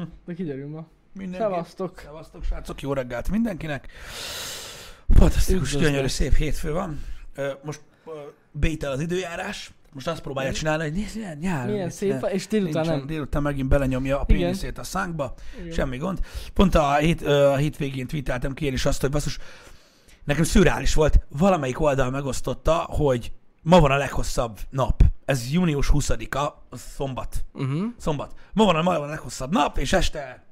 De 0.26 0.34
kiderül 0.34 0.68
ma. 0.68 0.86
Mindenki. 1.12 1.42
Szevasztok. 1.42 2.00
Szevasztok, 2.04 2.44
srácok, 2.44 2.80
jó 2.80 2.92
reggelt 2.92 3.28
mindenkinek. 3.28 3.88
Fantasztikus, 5.08 5.76
gyönyörű, 5.76 6.06
szép 6.06 6.34
hétfő 6.34 6.72
van. 6.72 7.04
Most 7.62 7.80
bétel 8.52 8.92
az 8.92 9.00
időjárás. 9.00 9.72
Most 9.92 10.08
azt 10.08 10.20
próbálja 10.20 10.52
csinálni, 10.52 10.82
hogy 10.82 10.92
nézd, 10.92 11.16
milyen 11.16 11.38
nyár. 11.38 11.66
Milyen 11.68 11.90
szép, 11.90 12.28
és 12.32 12.46
délután 12.46 12.86
nem. 12.86 13.06
délután 13.06 13.42
megint 13.42 13.68
belenyomja 13.68 14.20
a 14.20 14.24
Igen. 14.28 14.40
péniszét 14.40 14.78
a 14.78 14.82
szánkba. 14.82 15.34
Igen. 15.60 15.72
Semmi 15.72 15.96
gond. 15.96 16.18
Pont 16.54 16.74
a, 16.74 16.94
hét, 16.94 17.22
a 17.22 17.56
hétvégén 17.56 18.06
tweeteltem 18.06 18.52
ki 18.52 18.64
én 18.64 18.72
is 18.72 18.84
azt, 18.86 19.00
hogy 19.00 19.10
basszus, 19.10 19.38
nekem 20.24 20.44
szürreális 20.44 20.94
volt. 20.94 21.18
Valamelyik 21.28 21.80
oldal 21.80 22.10
megosztotta, 22.10 22.74
hogy 22.74 23.32
ma 23.62 23.80
van 23.80 23.90
a 23.90 23.96
leghosszabb 23.96 24.58
nap. 24.70 25.02
Ez 25.30 25.52
június 25.52 25.90
20-a, 25.92 26.52
az 26.70 26.80
szombat. 26.80 27.44
Uh-huh. 27.52 27.84
Szombat. 27.96 28.34
Ma 28.52 28.64
van 28.64 28.76
a, 28.76 28.82
ma 28.82 28.98
van 28.98 29.02
a 29.08 29.10
leghosszabb 29.10 29.52
nap, 29.52 29.78
és 29.78 29.92
este 29.92 30.44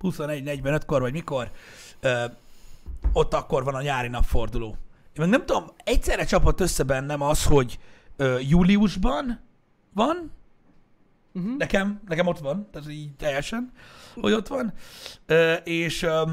21-45-kor, 0.00 1.00
vagy 1.00 1.12
mikor, 1.12 1.50
ö, 2.00 2.24
ott 3.12 3.34
akkor 3.34 3.64
van 3.64 3.74
a 3.74 3.82
nyári 3.82 4.08
napforduló. 4.08 4.66
Én 4.66 4.76
meg 5.14 5.28
nem 5.28 5.46
tudom, 5.46 5.64
egyszerre 5.84 6.24
csapott 6.24 6.60
össze 6.60 6.82
bennem 6.82 7.22
az, 7.22 7.44
hogy 7.44 7.78
ö, 8.16 8.38
júliusban 8.38 9.40
van, 9.94 10.32
Uh-huh. 11.32 11.56
nekem, 11.56 12.00
nekem 12.06 12.26
ott 12.26 12.38
van, 12.38 12.68
tehát 12.70 12.90
így 12.90 13.14
teljesen, 13.16 13.72
hogy 14.14 14.32
ott 14.32 14.46
van, 14.48 14.72
ö, 15.26 15.52
és 15.52 16.02
ö, 16.02 16.30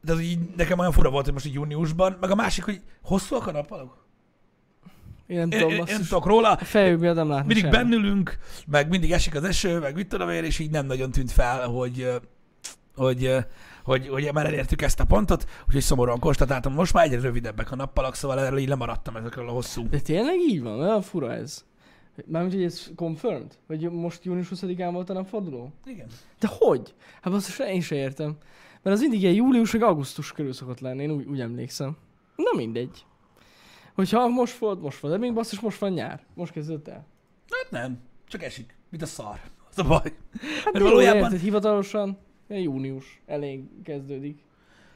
de 0.00 0.12
az 0.12 0.20
így 0.20 0.38
nekem 0.56 0.78
olyan 0.78 0.92
fura 0.92 1.10
volt, 1.10 1.24
hogy 1.24 1.32
most 1.32 1.46
így 1.46 1.54
júniusban, 1.54 2.16
meg 2.20 2.30
a 2.30 2.34
másik, 2.34 2.64
hogy 2.64 2.82
hosszúak 3.02 3.46
a 3.46 3.52
nappalok. 3.52 4.03
Én 5.26 5.36
nem 5.38 5.50
tudom, 5.50 5.68
én, 5.70 5.76
én 5.76 5.84
nem 5.86 6.02
tudok 6.02 6.26
róla, 6.26 6.52
A 6.52 6.64
fejük 6.64 7.00
miatt 7.00 7.14
nem 7.16 7.28
látni 7.28 7.46
mindig 7.46 7.64
semmit. 7.72 7.78
bennülünk, 7.78 8.38
meg 8.66 8.88
mindig 8.88 9.12
esik 9.12 9.34
az 9.34 9.44
eső, 9.44 9.78
meg 9.78 9.94
mit 9.94 10.08
tudom 10.08 10.28
én, 10.30 10.44
és 10.44 10.58
így 10.58 10.70
nem 10.70 10.86
nagyon 10.86 11.10
tűnt 11.10 11.30
fel, 11.32 11.66
hogy, 11.68 12.08
hogy, 12.96 13.30
hogy, 13.84 14.08
hogy 14.08 14.30
már 14.32 14.46
elértük 14.46 14.82
ezt 14.82 15.00
a 15.00 15.04
pontot, 15.04 15.46
úgyhogy 15.66 15.82
szomorúan 15.82 16.18
konstatáltam, 16.18 16.72
most 16.72 16.92
már 16.92 17.04
egyre 17.04 17.20
rövidebbek 17.20 17.70
a 17.70 17.76
nappalak, 17.76 18.14
szóval 18.14 18.40
erről 18.40 18.58
így 18.58 18.68
lemaradtam 18.68 19.16
ezekről 19.16 19.48
a 19.48 19.52
hosszú. 19.52 19.88
De 19.88 20.00
tényleg 20.00 20.38
így 20.48 20.62
van? 20.62 20.80
Olyan 20.80 21.02
fura 21.02 21.32
ez. 21.32 21.64
Mármint, 22.26 22.54
hogy 22.54 22.64
ez 22.64 22.90
confirmed? 22.96 23.58
Hogy 23.66 23.90
most 23.90 24.24
június 24.24 24.48
20-án 24.54 24.88
volt 24.92 25.10
a 25.10 25.12
napforduló? 25.12 25.72
Igen. 25.84 26.06
De 26.40 26.48
hogy? 26.58 26.94
Hát 27.20 27.32
basszus, 27.32 27.58
én 27.58 27.80
se 27.80 27.94
értem. 27.94 28.36
Mert 28.82 28.96
az 28.96 29.02
mindig 29.02 29.22
ilyen 29.22 29.34
július 29.34 29.72
vagy 29.72 29.82
augusztus 29.82 30.32
körül 30.32 30.52
szokott 30.52 30.80
lenni, 30.80 31.02
én 31.02 31.10
úgy, 31.10 31.26
úgy 31.26 31.40
emlékszem. 31.40 31.96
Na 32.36 32.56
mindegy. 32.56 33.04
Hogyha 33.94 34.28
most 34.28 34.58
volt, 34.58 34.80
most 34.80 34.98
volt, 34.98 35.14
de 35.14 35.20
még 35.20 35.34
basszus, 35.34 35.60
most 35.60 35.78
van 35.78 35.90
nyár. 35.90 36.20
Most 36.34 36.52
kezdődött 36.52 36.88
el. 36.88 37.06
Hát 37.50 37.70
nem, 37.70 37.98
csak 38.28 38.42
esik, 38.42 38.76
mint 38.90 39.02
a 39.02 39.06
szar. 39.06 39.40
Az 39.70 39.78
a 39.78 39.84
baj. 39.84 40.12
Hát 40.64 40.72
Mert 40.72 40.84
valójában- 40.84 41.22
érted, 41.22 41.40
hivatalosan 41.40 42.18
június 42.48 43.22
elején 43.26 43.80
kezdődik. 43.84 44.42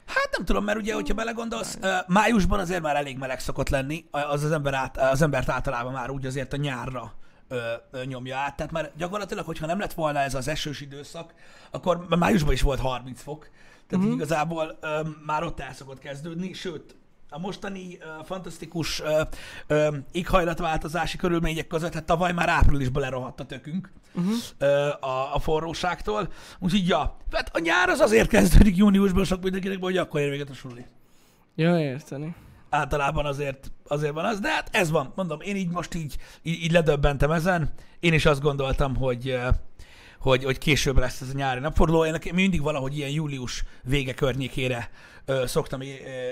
Hát 0.05 0.29
nem 0.37 0.45
tudom, 0.45 0.63
mert 0.63 0.77
ugye, 0.77 0.93
hogyha 0.93 1.13
belegondolsz, 1.13 1.79
májusban 2.07 2.59
azért 2.59 2.81
már 2.81 2.95
elég 2.95 3.17
meleg 3.17 3.39
szokott 3.39 3.69
lenni, 3.69 4.05
az 4.11 4.43
az, 4.43 4.51
ember 4.51 4.73
át, 4.73 4.97
az 4.97 5.21
embert 5.21 5.49
általában 5.49 5.93
már 5.93 6.09
úgy 6.09 6.25
azért 6.25 6.53
a 6.53 6.57
nyárra 6.57 7.13
ö, 7.47 7.59
ö, 7.91 8.03
nyomja 8.05 8.37
át. 8.37 8.55
Tehát 8.55 8.71
már 8.71 8.91
gyakorlatilag, 8.97 9.45
hogyha 9.45 9.65
nem 9.65 9.79
lett 9.79 9.93
volna 9.93 10.19
ez 10.19 10.35
az 10.35 10.47
esős 10.47 10.81
időszak, 10.81 11.33
akkor 11.71 12.05
májusban 12.17 12.53
is 12.53 12.61
volt 12.61 12.79
30 12.79 13.21
fok. 13.21 13.49
Tehát 13.87 14.05
uh-huh. 14.05 14.19
igazából 14.19 14.77
ö, 14.81 14.99
már 15.25 15.43
ott 15.43 15.59
el 15.59 15.73
szokott 15.73 15.99
kezdődni, 15.99 16.53
sőt, 16.53 16.95
a 17.29 17.39
mostani 17.39 17.97
ö, 18.01 18.23
fantasztikus 18.23 19.01
ö, 19.01 19.21
ö, 19.67 19.97
éghajlatváltozási 20.11 21.17
körülmények 21.17 21.67
között, 21.67 21.93
hát 21.93 22.03
tavaly 22.03 22.33
már 22.33 22.49
áprilisban 22.49 23.01
lerohadt 23.01 23.39
a 23.39 23.45
tökünk 23.45 23.91
Uh-huh. 24.13 24.33
ö, 24.57 24.87
a, 24.87 25.35
a 25.35 25.39
forróságtól. 25.39 26.31
Úgyhogy 26.59 26.87
ja, 26.87 27.17
hát 27.31 27.55
a 27.55 27.59
nyár 27.59 27.89
az 27.89 27.99
azért 27.99 28.29
kezdődik 28.29 28.77
júniusban 28.77 29.23
sok 29.23 29.41
mindenkinek, 29.43 29.77
hogy 29.81 29.97
akkor 29.97 30.19
ér 30.19 30.29
véget 30.29 30.49
a 30.49 30.53
suli. 30.53 30.85
Ja, 31.55 31.79
érteni. 31.79 32.35
Általában 32.69 33.25
azért, 33.25 33.71
azért 33.87 34.13
van 34.13 34.25
az, 34.25 34.39
de 34.39 34.49
hát 34.49 34.69
ez 34.71 34.89
van. 34.91 35.11
Mondom, 35.15 35.41
én 35.41 35.55
így 35.55 35.69
most 35.69 35.95
így, 35.95 36.17
így, 36.41 36.63
így 36.63 36.71
ledöbbentem 36.71 37.31
ezen. 37.31 37.73
Én 37.99 38.13
is 38.13 38.25
azt 38.25 38.41
gondoltam, 38.41 38.95
hogy, 38.95 39.39
hogy, 40.19 40.43
hogy 40.43 40.57
később 40.57 40.97
lesz 40.97 41.21
ez 41.21 41.29
a 41.29 41.37
nyári 41.37 41.59
napforduló. 41.59 42.05
Én 42.05 42.19
mindig 42.33 42.61
valahogy 42.61 42.97
ilyen 42.97 43.09
július 43.09 43.63
vége 43.83 44.13
környékére 44.13 44.89
ö, 45.29 45.45
szoktam 45.47 45.81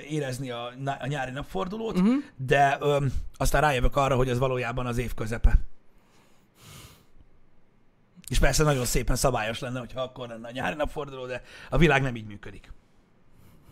érezni 0.10 0.50
a, 0.52 0.66
a 1.00 1.08
nyári 1.08 1.32
napfordulót, 1.32 1.98
Uh-huh. 1.98 2.14
de 2.36 2.78
ö, 2.82 3.06
aztán 3.38 3.62
rájövök 3.62 3.96
arra, 3.96 4.16
hogy 4.16 4.30
ez 4.30 4.38
valójában 4.38 4.86
az 4.86 4.98
év 4.98 5.14
közepe. 5.14 5.60
És 8.30 8.40
persze 8.40 8.64
nagyon 8.64 8.86
szépen 8.86 9.16
szabályos 9.16 9.60
lenne, 9.60 9.80
hogyha 9.80 10.02
akkor 10.02 10.28
lenne 10.28 10.48
a 10.48 10.52
nyári 10.52 10.76
napforduló, 10.76 11.26
de 11.26 11.44
a 11.70 11.78
világ 11.78 12.02
nem 12.02 12.16
így 12.16 12.26
működik, 12.28 12.72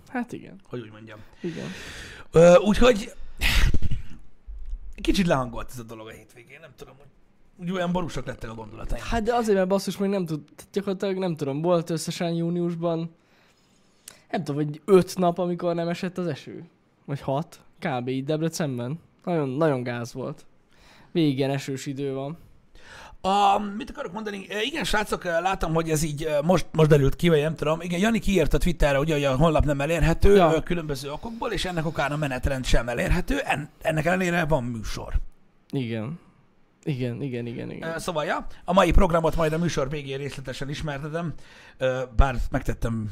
Hát 0.07 0.31
igen, 0.31 0.59
hogy 0.69 0.79
úgy 0.81 0.91
mondjam. 0.91 1.19
igen. 1.41 1.67
Ö, 2.31 2.55
úgyhogy 2.57 3.13
kicsit 5.01 5.27
lehangolt 5.27 5.69
ez 5.71 5.79
a 5.79 5.83
dolog 5.83 6.07
a 6.07 6.11
hétvégén, 6.11 6.57
nem 6.61 6.69
tudom, 6.77 6.95
hogy 6.97 7.07
úgy 7.57 7.71
olyan 7.71 7.91
borúsak 7.91 8.25
lettek 8.25 8.49
a 8.49 8.53
gondolataim. 8.53 9.03
Hát 9.03 9.23
de 9.23 9.33
azért, 9.33 9.57
mert 9.57 9.69
basszus 9.69 9.97
még 9.97 10.09
nem 10.09 10.25
tud, 10.25 10.41
gyakorlatilag 10.71 11.17
nem 11.17 11.35
tudom, 11.35 11.61
volt 11.61 11.89
összesen 11.89 12.33
júniusban, 12.33 13.15
nem 14.29 14.43
tudom, 14.43 14.65
hogy 14.65 14.81
öt 14.85 15.17
nap, 15.17 15.37
amikor 15.39 15.75
nem 15.75 15.87
esett 15.87 16.17
az 16.17 16.27
eső. 16.27 16.63
Vagy 17.05 17.21
hat, 17.21 17.59
kb. 17.79 18.07
így 18.07 18.23
Debrecenben. 18.23 18.99
Nagyon, 19.23 19.49
nagyon 19.49 19.83
gáz 19.83 20.13
volt. 20.13 20.45
Végig 21.11 21.37
ilyen 21.37 21.49
esős 21.49 21.85
idő 21.85 22.13
van. 22.13 22.37
A, 23.21 23.59
mit 23.77 23.89
akarok 23.89 24.11
mondani? 24.13 24.45
E, 24.49 24.61
Igen, 24.61 24.83
srácok, 24.83 25.25
e, 25.25 25.39
látom, 25.39 25.73
hogy 25.73 25.89
ez 25.89 26.03
így 26.03 26.23
e, 26.23 26.41
most, 26.41 26.65
most 26.71 26.89
derült 26.89 27.15
ki, 27.15 27.29
vagy 27.29 27.41
nem 27.41 27.55
tudom. 27.55 27.81
Igen, 27.81 27.99
Jani 27.99 28.19
kiírta 28.19 28.57
Twitterre, 28.57 28.99
ugye, 28.99 29.13
hogy 29.13 29.23
a 29.23 29.35
honlap 29.35 29.65
nem 29.65 29.81
elérhető 29.81 30.35
Ja. 30.35 30.61
különböző 30.63 31.11
okokból, 31.11 31.51
és 31.51 31.65
ennek 31.65 31.85
okán 31.85 32.11
a 32.11 32.17
menetrend 32.17 32.65
sem 32.65 32.89
elérhető. 32.89 33.39
En, 33.39 33.69
ennek 33.81 34.05
ellenére 34.05 34.45
van 34.45 34.63
műsor. 34.63 35.13
Igen. 35.69 36.19
Igen, 36.83 37.21
igen, 37.21 37.45
igen, 37.45 37.71
igen. 37.71 37.99
Szóval, 37.99 38.25
ja, 38.25 38.47
a 38.65 38.73
mai 38.73 38.91
programot 38.91 39.35
majd 39.35 39.53
a 39.53 39.57
műsor 39.57 39.89
végén 39.89 40.17
részletesen 40.17 40.69
ismertetem, 40.69 41.33
bár 42.15 42.35
megtettem 42.51 43.11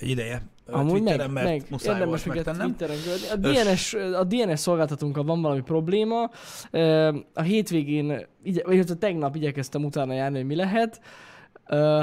egy 0.00 0.08
ideje 0.08 0.42
Amúgy 0.66 1.02
meg, 1.02 1.30
meg 1.30 1.62
muszáj 1.70 1.94
érdemes 1.94 2.24
volt 2.24 2.38
őket. 2.38 2.56
Twitteren. 2.56 2.96
A 3.30 3.36
DNS, 3.36 3.94
a 3.94 4.24
DNS 4.24 4.60
szolgáltatónkkal 4.60 5.24
van 5.24 5.42
valami 5.42 5.60
probléma. 5.60 6.30
A 7.34 7.42
hétvégén, 7.42 8.26
vagy 8.64 8.78
a 8.78 8.94
tegnap 8.94 9.36
igyekeztem 9.36 9.84
utána 9.84 10.12
járni, 10.12 10.36
hogy 10.36 10.46
mi 10.46 10.54
lehet. 10.54 11.00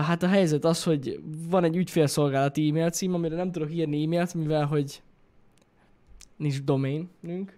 Hát 0.06 0.24
a 0.24 0.28
helyzet 0.28 0.66
az, 0.66 0.84
hogy 0.84 1.20
van 1.50 1.64
egy 1.64 1.76
ügyfélszolgálati 1.76 2.70
e-mail 2.70 2.90
cím, 2.90 3.14
amire 3.14 3.36
nem 3.36 3.52
tudok 3.52 3.74
írni 3.74 4.04
e-mailt, 4.04 4.34
mivel 4.34 4.66
hogy 4.66 5.02
nincs 6.38 6.62
domainünk. 6.62 7.58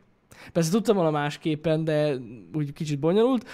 Persze 0.53 0.71
tudtam 0.71 0.95
volna 0.95 1.11
másképpen, 1.11 1.83
de 1.83 2.15
úgy 2.53 2.73
kicsit 2.73 2.99
bonyolult. 2.99 3.45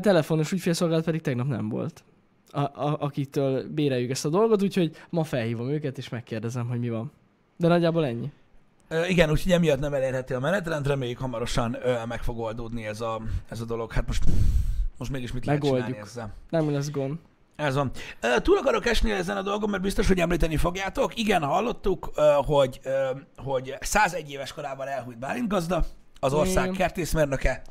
Telefonos 0.00 0.52
ügyfélszolgálat 0.52 1.04
pedig 1.04 1.20
tegnap 1.20 1.46
nem 1.46 1.68
volt. 1.68 2.04
A, 2.52 2.60
a, 2.60 2.96
akitől 3.00 3.68
béreljük 3.68 4.10
ezt 4.10 4.24
a 4.24 4.28
dolgot, 4.28 4.62
úgyhogy 4.62 4.96
ma 5.10 5.24
felhívom 5.24 5.68
őket, 5.70 5.98
és 5.98 6.08
megkérdezem, 6.08 6.68
hogy 6.68 6.78
mi 6.78 6.88
van. 6.88 7.12
De 7.56 7.68
nagyjából 7.68 8.06
ennyi. 8.06 8.32
Ö, 8.88 9.04
Igen, 9.06 9.30
úgyhogy 9.30 9.52
emiatt 9.52 9.78
nem 9.80 9.94
elérhető 9.94 10.34
a 10.34 10.40
menetrend, 10.40 10.86
reméljük 10.86 11.18
hamarosan 11.18 11.76
ö, 11.82 12.04
meg 12.06 12.22
fog 12.22 12.38
oldódni 12.38 12.86
ez 12.86 13.00
a, 13.00 13.20
ez 13.48 13.60
a 13.60 13.64
dolog. 13.64 13.92
Hát 13.92 14.06
most, 14.06 14.24
most 14.98 15.10
mégis 15.10 15.32
mit 15.32 15.44
lehet 15.46 15.62
Megoldjuk. 15.62 15.86
csinálni 15.88 16.08
ezzel? 16.10 16.34
Nem 16.50 16.70
lesz 16.70 16.90
gond. 16.90 17.18
Ez 17.56 17.74
van. 17.74 17.90
Túl 18.42 18.56
akarok 18.58 18.86
esni 18.86 19.10
ezen 19.10 19.36
a 19.36 19.42
dolgon, 19.42 19.70
mert 19.70 19.82
biztos, 19.82 20.08
hogy 20.08 20.18
említeni 20.18 20.56
fogjátok. 20.56 21.18
Igen, 21.18 21.42
hallottuk, 21.42 22.10
hogy, 22.46 22.80
hogy 23.36 23.74
101 23.80 24.30
éves 24.30 24.52
korában 24.52 24.86
elhújt 24.86 25.18
Bálint 25.18 25.48
gazda, 25.48 25.84
az 26.20 26.32
ország 26.32 26.70
kertészmérnöke. 26.70 27.62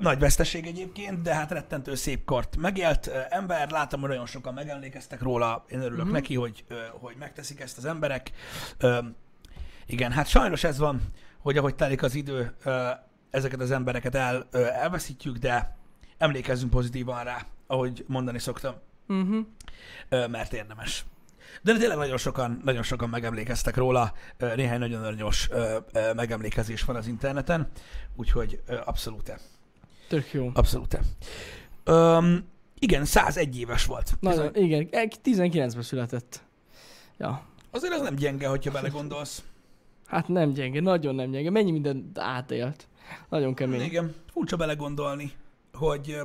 Nagy 0.00 0.18
veszteség 0.18 0.66
egyébként, 0.66 1.22
de 1.22 1.34
hát 1.34 1.50
rettentő 1.50 1.94
szép 1.94 2.24
kort 2.24 2.56
megélt 2.56 3.06
ember. 3.30 3.70
Látom, 3.70 4.00
hogy 4.00 4.08
nagyon 4.08 4.26
sokan 4.26 4.54
megemlékeztek 4.54 5.22
róla. 5.22 5.64
Én 5.68 5.80
örülök 5.80 6.04
Mhm. 6.04 6.12
neki, 6.12 6.34
hogy, 6.34 6.64
hogy 7.00 7.14
megteszik 7.18 7.60
ezt 7.60 7.78
az 7.78 7.84
emberek. 7.84 8.30
Igen, 9.86 10.12
hát 10.12 10.26
sajnos 10.26 10.64
ez 10.64 10.78
van, 10.78 11.00
hogy 11.38 11.56
ahogy 11.56 11.74
telik 11.74 12.02
az 12.02 12.14
idő, 12.14 12.54
ezeket 13.30 13.60
az 13.60 13.70
embereket 13.70 14.14
el, 14.14 14.48
elveszítjük, 14.52 15.36
de 15.36 15.76
emlékezzünk 16.18 16.70
pozitívan 16.70 17.24
rá, 17.24 17.46
ahogy 17.66 18.04
mondani 18.08 18.38
szoktam 18.38 18.74
Uh-huh. 19.08 19.46
mert 20.28 20.52
érdemes. 20.52 21.04
De 21.62 21.76
tényleg 21.76 21.96
nagyon 21.96 22.16
sokan, 22.16 22.60
nagyon 22.64 22.82
sokan 22.82 23.08
megemlékeztek 23.08 23.76
róla, 23.76 24.12
néhány 24.38 24.78
nagyon 24.78 25.04
aranyos 25.04 25.48
ö, 25.50 25.78
ö, 25.92 26.12
megemlékezés 26.12 26.82
van 26.82 26.96
az 26.96 27.06
interneten, 27.06 27.70
úgyhogy 28.16 28.62
abszolút 28.84 29.28
Tök 30.08 30.32
jó. 30.32 30.50
abszolút 30.54 30.98
Öm, 31.84 32.44
igen, 32.78 33.04
101 33.04 33.58
éves 33.58 33.84
volt. 33.86 34.14
Nagyon, 34.20 34.54
igen, 34.54 34.88
e- 34.90 35.08
19-ben 35.24 35.82
született. 35.82 36.42
Ja. 37.18 37.42
Azért 37.70 37.92
az 37.94 38.00
nem 38.00 38.14
gyenge, 38.14 38.48
hogyha 38.48 38.70
belegondolsz. 38.70 39.42
Hát 40.06 40.28
nem 40.28 40.52
gyenge, 40.52 40.80
nagyon 40.80 41.14
nem 41.14 41.30
gyenge. 41.30 41.50
Mennyi 41.50 41.70
mindent 41.70 42.18
átélt. 42.18 42.88
Nagyon 43.28 43.54
kemény. 43.54 43.80
Igen, 43.80 44.14
furcsa 44.32 44.56
belegondolni, 44.56 45.32
hogy, 45.72 46.16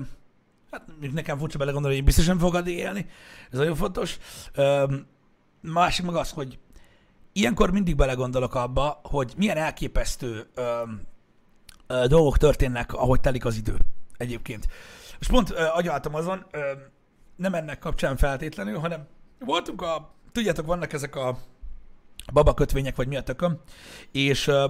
hát 0.71 0.83
nekem 1.13 1.37
furcsa 1.37 1.57
belegondolni, 1.57 2.01
hogy 2.01 2.13
fogok 2.13 2.53
addig 2.53 2.77
élni, 2.77 3.05
ez 3.51 3.57
nagyon 3.57 3.75
fontos. 3.75 4.17
Öm, 4.53 5.05
másik 5.61 6.05
meg 6.05 6.15
az, 6.15 6.31
hogy 6.31 6.57
ilyenkor 7.33 7.71
mindig 7.71 7.95
belegondolok 7.95 8.55
abba, 8.55 8.99
hogy 9.03 9.33
milyen 9.37 9.57
elképesztő 9.57 10.47
ö, 10.53 10.81
dolgok 12.07 12.37
történnek, 12.37 12.93
ahogy 12.93 13.19
telik 13.19 13.45
az 13.45 13.57
idő 13.57 13.77
egyébként. 14.17 14.67
És 15.19 15.27
pont 15.27 15.51
ö, 15.51 15.63
agyaltam 15.73 16.15
azon, 16.15 16.45
ö, 16.51 16.71
nem 17.35 17.53
ennek 17.53 17.79
kapcsán 17.79 18.17
feltétlenül, 18.17 18.77
hanem 18.77 19.07
voltunk 19.39 19.81
a, 19.81 20.13
tudjátok, 20.31 20.65
vannak 20.65 20.93
ezek 20.93 21.15
a 21.15 21.37
babakötvények, 22.33 22.95
vagy 22.95 23.07
mi 23.07 23.15
a 23.15 23.23
tököm, 23.23 23.59
és 24.11 24.47
ö, 24.47 24.65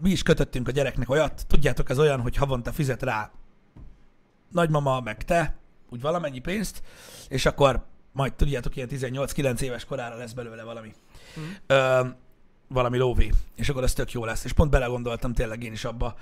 mi 0.00 0.10
is 0.10 0.22
kötöttünk 0.22 0.68
a 0.68 0.70
gyereknek 0.70 1.10
olyat, 1.10 1.46
tudjátok, 1.46 1.90
ez 1.90 1.98
olyan, 1.98 2.20
hogy 2.20 2.36
havonta 2.36 2.72
fizet 2.72 3.02
rá 3.02 3.30
nagymama, 4.50 5.00
meg 5.00 5.24
te, 5.24 5.56
úgy 5.90 6.00
valamennyi 6.00 6.38
pénzt, 6.38 6.82
és 7.28 7.46
akkor 7.46 7.84
majd 8.12 8.34
tudjátok, 8.34 8.76
ilyen 8.76 8.88
18-9 8.90 9.60
éves 9.60 9.84
korára 9.84 10.16
lesz 10.16 10.32
belőle 10.32 10.62
valami. 10.62 10.92
Mm. 11.40 11.42
Ö, 11.66 12.06
valami 12.72 12.98
lóvé, 12.98 13.30
és 13.56 13.68
akkor 13.68 13.82
ez 13.82 13.92
tök 13.92 14.12
jó 14.12 14.24
lesz. 14.24 14.44
És 14.44 14.52
pont 14.52 14.70
belegondoltam 14.70 15.32
tényleg 15.32 15.62
én 15.62 15.72
is 15.72 15.84
abba, 15.84 16.16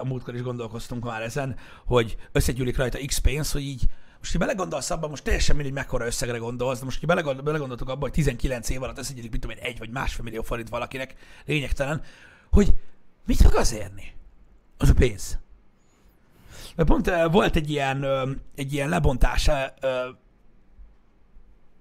a 0.00 0.04
múltkor 0.04 0.34
is 0.34 0.42
gondolkoztunk 0.42 1.04
már 1.04 1.22
ezen, 1.22 1.56
hogy 1.84 2.16
összegyűlik 2.32 2.76
rajta 2.76 2.98
X 3.06 3.18
pénz, 3.18 3.52
hogy 3.52 3.62
így 3.62 3.82
most, 4.18 4.32
ha 4.32 4.38
belegondolsz 4.38 4.90
abban, 4.90 5.10
most 5.10 5.24
teljesen 5.24 5.56
mindegy, 5.56 5.74
mekkora 5.74 6.06
összegre 6.06 6.38
gondolsz, 6.38 6.78
de 6.78 6.84
most, 6.84 7.00
ha 7.00 7.06
belegondol, 7.06 7.42
belegondoltok 7.42 7.88
abban, 7.88 8.00
hogy 8.00 8.12
19 8.12 8.68
év 8.68 8.82
alatt 8.82 8.98
összegyűlik, 8.98 9.30
mit 9.30 9.40
tudom 9.40 9.56
én, 9.56 9.62
egy 9.62 9.78
vagy 9.78 9.90
másfél 9.90 10.24
millió 10.24 10.42
forint 10.42 10.68
valakinek, 10.68 11.14
lényegtelen, 11.46 12.02
hogy 12.50 12.74
mit 13.26 13.36
fog 13.36 13.54
az 13.54 13.72
érni? 13.72 14.12
Az 14.78 14.88
a 14.88 14.94
pénz. 14.94 15.38
Mert 16.76 16.88
pont 16.88 17.10
volt 17.30 17.56
egy 17.56 17.70
ilyen, 17.70 18.04
egy 18.54 18.72
ilyen 18.72 18.88
lebontás 18.88 19.46
uh, 19.46 19.54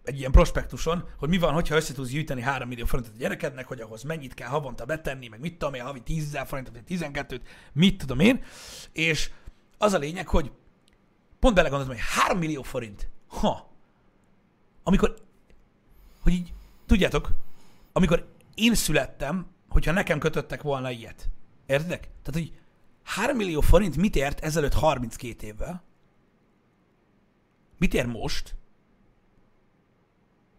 egy 0.04 0.18
ilyen 0.18 0.32
prospektuson, 0.32 1.04
hogy 1.18 1.30
mi 1.30 1.38
van, 1.38 1.54
hogyha 1.54 1.76
össze 1.76 1.94
tudsz 1.94 2.10
gyűjteni 2.10 2.42
3 2.42 2.68
millió 2.68 2.86
forintot 2.86 3.14
a 3.16 3.18
gyerekednek, 3.18 3.66
hogy 3.68 3.82
ahhoz 3.82 4.04
mennyit 4.04 4.34
kell 4.34 4.48
havonta 4.48 4.86
betenni, 4.86 5.28
meg 5.28 5.40
mit 5.40 5.58
tudom 5.58 5.74
én, 5.74 5.84
havi 5.84 6.02
10 6.02 6.24
ezer 6.24 6.48
forintot, 6.48 6.74
vagy 6.74 7.00
12-t, 7.00 7.42
mit 7.74 7.98
tudom 7.98 8.20
én. 8.20 8.44
És 8.92 9.32
az 9.78 9.94
a 9.94 9.98
lényeg, 9.98 10.28
hogy 10.28 10.52
pont 11.40 11.56
belegondoltam, 11.56 11.96
hogy 11.96 12.06
3 12.24 12.38
millió 12.38 12.62
forint. 12.62 13.10
Ha. 13.28 13.72
Amikor, 14.84 15.16
hogy 16.22 16.34
így, 16.34 16.54
tudjátok, 16.86 17.30
amikor 17.92 18.32
én 18.56 18.76
születtem, 18.76 19.48
hogyha 19.70 19.92
nekem 19.92 20.20
kötöttek 20.20 20.62
volna 20.62 20.92
ilyet. 20.92 21.30
Értedek? 21.66 22.00
Tehát, 22.00 22.34
hogy 22.34 22.54
3 23.04 23.38
millió 23.38 23.62
forint 23.62 23.98
mit 23.98 24.16
ért 24.16 24.40
ezelőtt 24.40 24.74
32 24.74 25.48
évvel? 25.48 25.84
Mit 27.78 27.94
ér 27.94 28.06
most? 28.06 28.56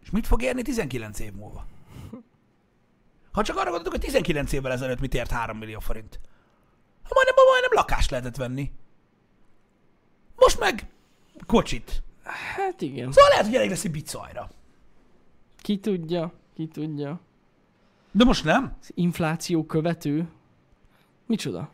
És 0.05 0.11
mit 0.11 0.27
fog 0.27 0.41
érni 0.41 0.61
19 0.61 1.19
év 1.19 1.33
múlva? 1.33 1.65
Ha 3.31 3.43
csak 3.43 3.57
arra 3.57 3.69
gondoltok, 3.69 3.91
hogy 3.91 4.01
19 4.01 4.51
évvel 4.51 4.71
ezelőtt 4.71 4.99
mit 4.99 5.13
ért 5.13 5.31
3 5.31 5.57
millió 5.57 5.79
forint. 5.79 6.19
Ha 7.03 7.09
majdnem, 7.13 7.35
majdnem 7.51 7.71
lakást 7.73 8.09
lehetett 8.09 8.35
venni. 8.35 8.71
Most 10.35 10.59
meg 10.59 10.89
kocsit. 11.45 12.03
Hát 12.23 12.81
igen. 12.81 13.11
Szóval 13.11 13.29
lehet, 13.29 13.45
hogy 13.45 13.55
elég 13.55 13.69
lesz 13.69 13.83
egy 13.83 13.91
bicajra. 13.91 14.49
Ki 15.57 15.79
tudja, 15.79 16.33
ki 16.53 16.67
tudja. 16.67 17.19
De 18.11 18.23
most 18.23 18.43
nem. 18.43 18.75
Az 18.81 18.91
infláció 18.93 19.65
követő. 19.65 20.29
Micsoda? 21.25 21.59
A 21.59 21.69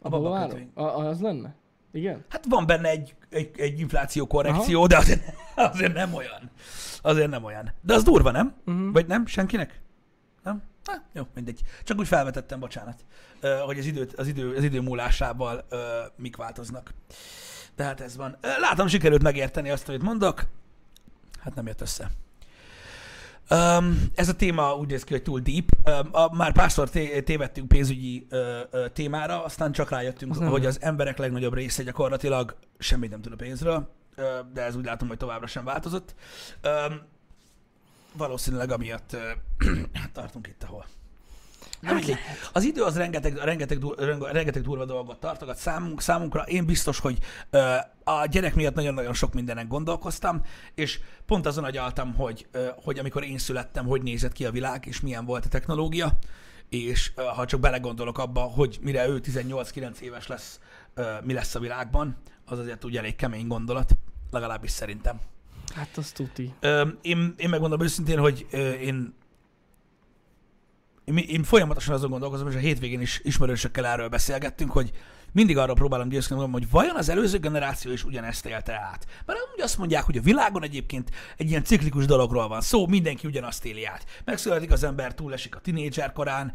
Abba 0.00 0.20
babakötvény. 0.20 0.70
A, 0.74 0.82
az 0.82 1.20
lenne? 1.20 1.54
Igen? 1.92 2.24
Hát 2.28 2.44
van 2.48 2.66
benne 2.66 2.88
egy, 2.88 3.14
egy, 3.30 3.50
egy 3.56 3.80
infláció 3.80 4.26
korrekció, 4.26 4.78
Aha. 4.78 4.86
de 4.86 4.96
azért, 4.96 5.34
azért 5.72 5.94
nem 5.94 6.14
olyan. 6.14 6.50
Azért 7.02 7.30
nem 7.30 7.44
olyan. 7.44 7.72
De 7.80 7.94
az 7.94 8.02
durva, 8.02 8.30
nem? 8.30 8.54
Uh-huh. 8.66 8.92
Vagy 8.92 9.06
nem? 9.06 9.26
Senkinek? 9.26 9.80
Nem? 10.42 10.62
Hát, 10.84 11.02
jó, 11.12 11.22
mindegy. 11.34 11.60
Csak 11.84 11.98
úgy 11.98 12.08
felvetettem, 12.08 12.60
bocsánat, 12.60 13.04
hogy 13.64 13.78
az, 13.78 13.86
időt, 13.86 14.12
az, 14.12 14.26
idő, 14.26 14.56
az 14.56 14.64
idő 14.64 14.80
múlásával 14.80 15.66
mik 16.16 16.36
változnak. 16.36 16.94
De 17.76 17.84
hát 17.84 18.00
ez 18.00 18.16
van. 18.16 18.36
Látom, 18.60 18.86
sikerült 18.86 19.22
megérteni 19.22 19.70
azt, 19.70 19.88
amit 19.88 20.02
mondok. 20.02 20.46
Hát 21.40 21.54
nem 21.54 21.66
jött 21.66 21.80
össze. 21.80 22.10
Um, 23.50 24.10
ez 24.14 24.28
a 24.28 24.34
téma 24.34 24.76
úgy 24.76 24.88
néz 24.88 25.04
ki, 25.04 25.12
hogy 25.12 25.22
túl 25.22 25.40
deep. 25.40 25.64
Um, 25.84 26.08
a, 26.12 26.34
már 26.34 26.52
párszor 26.52 26.90
té- 26.90 27.24
tévedtünk 27.24 27.68
pénzügyi 27.68 28.26
ö, 28.30 28.60
ö, 28.70 28.88
témára, 28.88 29.44
aztán 29.44 29.72
csak 29.72 29.90
rájöttünk, 29.90 30.32
Az 30.32 30.48
hogy 30.48 30.66
az 30.66 30.78
emberek 30.80 31.18
legnagyobb 31.18 31.54
része 31.54 31.82
gyakorlatilag 31.82 32.56
semmit 32.78 33.10
nem 33.10 33.20
tud 33.20 33.32
a 33.32 33.36
pénzről, 33.36 33.88
ö, 34.16 34.38
de 34.52 34.62
ez 34.62 34.76
úgy 34.76 34.84
látom, 34.84 35.08
hogy 35.08 35.16
továbbra 35.16 35.46
sem 35.46 35.64
változott. 35.64 36.14
Um, 36.64 37.00
valószínűleg 38.16 38.70
amiatt 38.70 39.12
ö, 39.12 39.30
tartunk 40.12 40.46
itt, 40.46 40.62
ahol. 40.62 40.86
Nem 41.82 41.94
Hát 41.94 42.04
mindegy. 42.04 42.22
Az 42.52 42.64
idő 42.64 42.82
az 42.82 42.96
rengeteg, 42.96 43.36
rengeteg, 43.36 43.78
rengeteg 44.32 44.62
durva 44.62 44.84
dolgot 44.84 45.20
tartogat 45.20 45.56
számunk, 45.56 46.00
számunkra. 46.00 46.42
Én 46.42 46.66
biztos, 46.66 46.98
hogy 46.98 47.18
ö, 47.50 47.74
a 48.04 48.26
gyerek 48.26 48.54
miatt 48.54 48.74
nagyon-nagyon 48.74 49.14
sok 49.14 49.34
mindenen 49.34 49.68
gondolkoztam, 49.68 50.42
és 50.74 51.00
pont 51.26 51.46
azon 51.46 51.64
agyaltam, 51.64 52.14
hogy, 52.14 52.46
ö, 52.50 52.66
hogy 52.82 52.98
amikor 52.98 53.24
én 53.24 53.38
születtem, 53.38 53.86
hogy 53.86 54.02
nézett 54.02 54.32
ki 54.32 54.44
a 54.44 54.50
világ, 54.50 54.86
és 54.86 55.00
milyen 55.00 55.24
volt 55.24 55.44
a 55.44 55.48
technológia, 55.48 56.18
és 56.68 57.12
ö, 57.14 57.22
ha 57.22 57.46
csak 57.46 57.60
belegondolok 57.60 58.18
abba, 58.18 58.40
hogy 58.40 58.78
mire 58.80 59.08
ő 59.08 59.20
18-9 59.24 59.98
éves 59.98 60.26
lesz, 60.26 60.60
ö, 60.94 61.12
mi 61.22 61.32
lesz 61.32 61.54
a 61.54 61.60
világban, 61.60 62.16
az 62.44 62.58
azért 62.58 62.84
úgy 62.84 62.96
elég 62.96 63.16
kemény 63.16 63.46
gondolat, 63.46 63.92
legalábbis 64.30 64.70
szerintem. 64.70 65.20
Hát 65.74 65.96
az 65.96 66.10
tuti. 66.12 66.54
Ö, 66.60 66.88
én, 67.00 67.34
én 67.36 67.48
megmondom 67.48 67.80
őszintén, 67.80 68.18
hogy 68.18 68.46
ö, 68.50 68.70
én, 68.70 69.14
én, 71.04 71.42
folyamatosan 71.42 71.94
azon 71.94 72.10
gondolkozom, 72.10 72.48
és 72.48 72.54
a 72.54 72.58
hétvégén 72.58 73.00
is 73.00 73.20
ismerősökkel 73.22 73.86
erről 73.86 74.08
beszélgettünk, 74.08 74.70
hogy 74.70 74.92
mindig 75.32 75.58
arra 75.58 75.72
próbálom 75.72 76.08
győzködni 76.08 76.36
magam, 76.36 76.52
hogy 76.52 76.70
vajon 76.70 76.96
az 76.96 77.08
előző 77.08 77.38
generáció 77.38 77.92
is 77.92 78.04
ugyanezt 78.04 78.46
élte 78.46 78.72
át. 78.72 79.06
Mert 79.26 79.38
amúgy 79.46 79.60
azt 79.60 79.78
mondják, 79.78 80.04
hogy 80.04 80.16
a 80.16 80.20
világon 80.20 80.62
egyébként 80.62 81.10
egy 81.36 81.48
ilyen 81.48 81.64
ciklikus 81.64 82.06
dologról 82.06 82.48
van 82.48 82.60
szó, 82.60 82.86
mindenki 82.86 83.26
ugyanazt 83.26 83.64
éli 83.64 83.84
át. 83.84 84.04
Megszületik 84.24 84.72
az 84.72 84.84
ember, 84.84 85.14
túlesik 85.14 85.56
a 85.56 85.60
tinédzser 85.60 86.12
korán, 86.12 86.52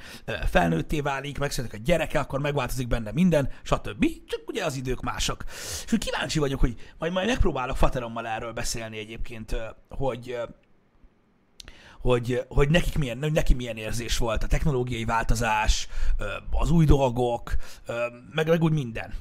felnőtté 0.49 0.99
válik, 0.99 1.37
megszületik 1.37 1.79
a 1.79 1.83
gyereke, 1.83 2.19
akkor 2.19 2.39
megváltozik 2.39 2.87
benne 2.87 3.11
minden, 3.11 3.49
stb. 3.63 4.05
Csak 4.25 4.41
ugye 4.47 4.65
az 4.65 4.75
idők 4.75 5.01
mások. 5.01 5.43
És 5.85 5.93
úgy 5.93 6.05
kíváncsi 6.05 6.39
vagyok, 6.39 6.59
hogy 6.59 6.75
majd, 6.97 7.13
majd 7.13 7.27
megpróbálok 7.27 7.77
Faterommal 7.77 8.27
erről 8.27 8.53
beszélni 8.53 8.97
egyébként, 8.97 9.55
hogy 9.89 10.37
hogy, 12.01 12.45
hogy 12.47 12.69
nekik 12.69 12.97
milyen, 12.97 13.21
hogy 13.21 13.31
neki 13.31 13.53
milyen 13.53 13.77
érzés 13.77 14.17
volt 14.17 14.43
a 14.43 14.47
technológiai 14.47 15.05
változás, 15.05 15.87
az 16.51 16.71
új 16.71 16.85
dolgok, 16.85 17.55
meg, 18.33 18.47
meg 18.47 18.63
úgy 18.63 18.73
minden. 18.73 19.13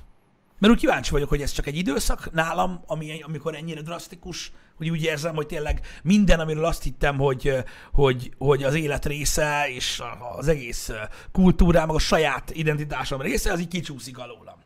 Mert 0.58 0.72
úgy 0.72 0.78
kíváncsi 0.78 1.10
vagyok, 1.10 1.28
hogy 1.28 1.42
ez 1.42 1.50
csak 1.50 1.66
egy 1.66 1.76
időszak 1.76 2.32
nálam, 2.32 2.82
ami, 2.86 3.22
amikor 3.22 3.54
ennyire 3.54 3.80
drasztikus, 3.80 4.52
hogy 4.76 4.90
úgy 4.90 5.02
érzem, 5.02 5.34
hogy 5.34 5.46
tényleg 5.46 5.80
minden, 6.02 6.40
amiről 6.40 6.64
azt 6.64 6.82
hittem, 6.82 7.18
hogy, 7.18 7.54
hogy, 7.92 8.32
hogy 8.38 8.62
az 8.62 8.74
élet 8.74 9.06
része, 9.06 9.68
és 9.68 10.02
az 10.36 10.48
egész 10.48 10.90
kultúrám, 11.32 11.90
a 11.90 11.98
saját 11.98 12.50
identitásom 12.50 13.20
része, 13.20 13.52
az 13.52 13.60
így 13.60 13.68
kicsúszik 13.68 14.18
alólam. 14.18 14.56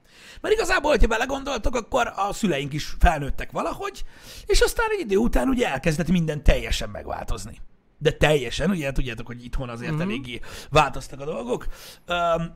Mert 0.40 0.54
igazából, 0.54 0.90
hogyha 0.90 1.06
belegondoltok, 1.06 1.74
akkor 1.74 2.12
a 2.16 2.32
szüleink 2.32 2.72
is 2.72 2.94
felnőttek 2.98 3.50
valahogy, 3.50 4.04
és 4.46 4.60
aztán 4.60 4.86
egy 4.90 5.00
idő 5.00 5.16
után 5.16 5.48
ugye 5.48 5.68
elkezdett 5.68 6.08
minden 6.08 6.42
teljesen 6.42 6.90
megváltozni. 6.90 7.60
De 8.02 8.10
teljesen, 8.12 8.70
ugye 8.70 8.92
tudjátok, 8.92 9.26
hogy 9.26 9.44
itthon 9.44 9.68
azért 9.68 9.90
Mhm. 9.90 10.00
mm-hmm. 10.00 10.10
eléggé 10.10 10.40
változtak 10.70 11.20
a 11.20 11.24
dolgok. 11.24 11.66
Um, 12.08 12.54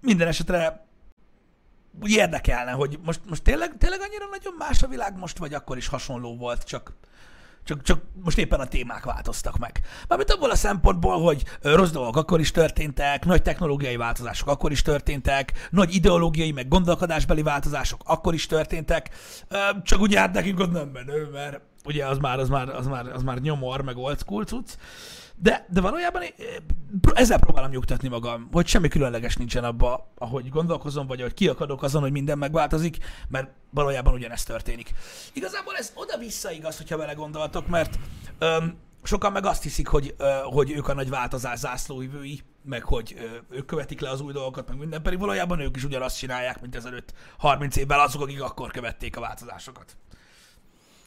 minden 0.00 0.28
esetre 0.28 0.86
úgy 2.00 2.10
érdekelne, 2.10 2.70
hogy 2.70 2.98
most, 3.04 3.20
most 3.28 3.42
tényleg, 3.42 3.78
tényleg 3.78 4.00
annyira 4.00 4.26
nagyon 4.30 4.54
más 4.58 4.82
a 4.82 4.86
világ 4.88 5.18
most, 5.18 5.38
vagy 5.38 5.54
akkor 5.54 5.76
is 5.76 5.86
hasonló 5.88 6.36
volt, 6.36 6.64
csak, 6.64 6.92
csak, 7.64 7.82
csak 7.82 8.02
most 8.24 8.38
éppen 8.38 8.60
a 8.60 8.66
témák 8.66 9.04
változtak 9.04 9.58
meg. 9.58 9.80
Mármint 10.08 10.30
abból 10.30 10.50
a 10.50 10.54
szempontból, 10.56 11.20
hogy 11.22 11.42
rossz 11.60 11.90
dolgok 11.90 12.16
akkor 12.16 12.40
is 12.40 12.50
történtek, 12.50 13.24
nagy 13.24 13.42
technológiai 13.42 13.96
változások 13.96 14.48
akkor 14.48 14.70
is 14.70 14.82
történtek, 14.82 15.68
nagy 15.70 15.94
ideológiai, 15.94 16.52
meg 16.52 16.68
gondolkodásbeli 16.68 17.42
változások 17.42 18.00
akkor 18.04 18.34
is 18.34 18.46
történtek, 18.46 19.10
csak 19.82 20.00
ugye 20.00 20.18
hát 20.18 20.32
nekünk 20.32 20.60
ott 20.60 20.72
nem 20.72 20.88
menő, 20.88 21.28
mert 21.32 21.60
ugye 21.84 22.06
az 22.06 22.18
már, 22.18 22.38
az 22.38 22.48
már, 22.48 22.68
az 22.68 22.86
már, 22.86 23.06
az 23.06 23.22
már 23.22 23.38
nyomor, 23.38 23.82
meg 23.82 23.96
old 23.96 24.18
school 24.18 24.44
cucc. 24.44 24.70
De, 25.36 25.66
de 25.68 25.80
valójában 25.80 26.22
én, 26.22 26.32
ezzel 27.14 27.38
próbálom 27.38 27.70
nyugtatni 27.70 28.08
magam, 28.08 28.48
hogy 28.52 28.66
semmi 28.66 28.88
különleges 28.88 29.36
nincsen 29.36 29.64
abba, 29.64 30.12
ahogy 30.18 30.48
gondolkozom, 30.48 31.06
vagy 31.06 31.20
ahogy 31.20 31.34
kiakadok 31.34 31.82
azon, 31.82 32.02
hogy 32.02 32.12
minden 32.12 32.38
megváltozik, 32.38 32.96
mert 33.28 33.50
valójában 33.70 34.14
ugyanezt 34.14 34.46
történik. 34.46 34.92
Igazából 35.32 35.76
ez 35.76 35.92
oda-vissza 35.94 36.50
igaz, 36.50 36.76
hogyha 36.76 36.96
belegondoltok, 36.96 37.68
mert 37.68 37.98
öm, 38.38 38.78
sokan 39.02 39.32
meg 39.32 39.46
azt 39.46 39.62
hiszik, 39.62 39.88
hogy, 39.88 40.14
ö, 40.18 40.38
hogy 40.42 40.70
ők 40.70 40.88
a 40.88 40.94
nagy 40.94 41.08
változás 41.08 41.58
zászlóivői, 41.58 42.40
meg 42.64 42.82
hogy 42.82 43.14
ö, 43.18 43.56
ők 43.56 43.66
követik 43.66 44.00
le 44.00 44.10
az 44.10 44.20
új 44.20 44.32
dolgokat, 44.32 44.68
meg 44.68 44.78
minden, 44.78 45.02
pedig 45.02 45.18
valójában 45.18 45.60
ők 45.60 45.76
is 45.76 45.84
ugyanazt 45.84 46.18
csinálják, 46.18 46.60
mint 46.60 46.76
ezelőtt 46.76 47.12
30 47.38 47.76
évvel 47.76 48.00
azok, 48.00 48.22
akik 48.22 48.42
akkor 48.42 48.70
követték 48.70 49.16
a 49.16 49.20
változásokat. 49.20 49.96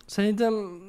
Szerintem 0.05 0.81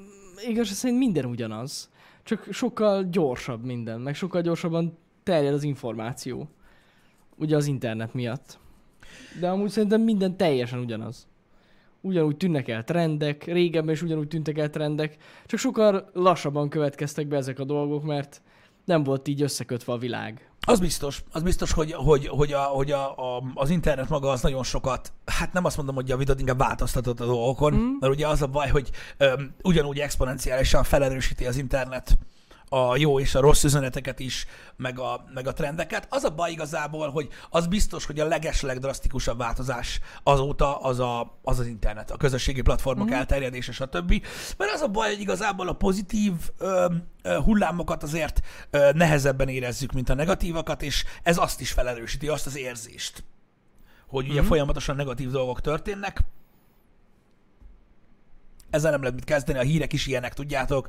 igaz, 0.49 0.69
szerint 0.69 0.99
minden 0.99 1.25
ugyanaz. 1.25 1.91
Csak 2.23 2.47
sokkal 2.51 3.05
gyorsabb 3.11 3.65
minden, 3.65 4.01
meg 4.01 4.15
sokkal 4.15 4.43
gyorsabban 4.43 4.99
terjed 5.23 5.55
az 5.55 5.63
információ. 5.63 6.49
Ugye 7.37 7.57
az 7.57 7.67
internet 7.67 8.15
miatt. 8.15 8.59
De 9.41 9.49
amúgy 9.49 9.71
szerintem 9.71 10.01
minden 10.01 10.37
teljesen 10.37 10.79
ugyanaz. 10.79 11.27
Ugyanúgy 12.01 12.37
tűnnek 12.37 12.69
el 12.69 12.85
trendek, 12.85 13.45
régebben 13.45 13.95
is 13.95 14.03
ugyanúgy 14.03 14.29
tűntek 14.29 14.59
el 14.59 14.71
trendek, 14.71 15.17
csak 15.47 15.59
sokkal 15.59 16.11
lassabban 16.13 16.69
következtek 16.69 17.27
be 17.27 17.37
ezek 17.37 17.59
a 17.59 17.65
dolgok, 17.65 18.05
mert 18.05 18.43
nem 18.85 19.03
volt 19.03 19.29
így 19.29 19.43
összekötve 19.43 19.93
a 19.93 19.99
világ. 19.99 20.51
Az 20.69 20.81
biztos, 20.81 21.23
az 21.33 21.43
biztos, 21.43 21.73
hogy, 21.73 21.93
hogy, 21.93 22.27
hogy, 22.27 22.53
a, 22.53 22.63
hogy 22.63 22.91
a, 22.91 23.37
a, 23.37 23.43
az 23.55 23.71
internet 23.71 24.09
maga 24.09 24.31
az 24.31 24.41
nagyon 24.41 24.63
sokat, 24.63 25.13
hát 25.25 25.53
nem 25.53 25.65
azt 25.65 25.77
mondom, 25.77 25.95
hogy 25.95 26.09
javított, 26.09 26.41
inkább 26.41 26.59
változtatott 26.59 27.21
a 27.21 27.25
dolgokon, 27.25 27.75
mm. 27.75 27.97
mert 28.01 28.13
ugye 28.13 28.27
az 28.27 28.43
a 28.43 28.47
baj, 28.47 28.69
hogy 28.69 28.91
öm, 29.17 29.55
ugyanúgy 29.63 29.99
exponenciálisan 29.99 30.85
felerősíti 30.85 31.47
az 31.47 31.57
internet 31.57 32.19
a 32.69 32.97
jó 32.97 33.21
és 33.21 33.35
a 33.35 33.41
rossz 33.41 33.65
üzeneteket 33.65 34.21
is, 34.21 34.47
meg 34.77 34.99
a, 34.99 35.25
meg 35.35 35.47
a 35.47 35.53
trendeket. 35.53 36.07
Az 36.11 36.25
a 36.25 36.31
baj 36.31 36.51
igazából, 36.51 37.11
hogy 37.11 37.29
az 37.51 37.67
biztos, 37.67 38.07
hogy 38.07 38.21
a 38.21 38.27
legesleg 38.27 38.79
drasztikusabb 38.79 39.39
változás 39.39 40.01
azóta 40.23 40.81
az 40.81 40.99
a, 40.99 41.39
az, 41.43 41.59
az 41.59 41.67
internet, 41.67 42.11
a 42.11 42.17
közösségi 42.17 42.61
platformok 42.61 43.09
mm. 43.09 43.13
elterjedése, 43.13 43.73
stb. 43.73 44.25
Mert 44.57 44.73
az 44.73 44.81
a 44.81 44.89
baj, 44.89 45.09
hogy 45.09 45.21
igazából 45.21 45.69
a 45.69 45.73
pozitív 45.73 46.33
ö, 46.59 46.87
ö, 47.23 47.39
hullámokat 47.39 48.03
azért 48.03 48.41
ö, 48.71 48.91
nehezebben 48.95 49.49
érezzük, 49.49 49.93
mint 49.93 50.09
a 50.09 50.15
negatívakat, 50.15 50.83
és 50.83 51.05
ez 51.23 51.39
azt 51.39 51.61
is 51.61 51.73
felerősíti, 51.73 52.29
azt 52.29 52.47
az 52.47 52.57
érzést, 52.57 53.25
hogy 54.07 54.29
ugye 54.29 54.43
mm. 54.43 54.47
folyamatosan 54.47 54.97
negatív 54.97 55.31
dolgok 55.31 55.61
történnek, 55.61 56.21
ezzel 58.77 58.91
nem 58.91 59.01
lehet 59.01 59.15
mit 59.15 59.25
kezdeni, 59.25 59.59
a 59.59 59.63
hírek 59.63 59.93
is 59.93 60.07
ilyenek, 60.07 60.35
tudjátok. 60.35 60.89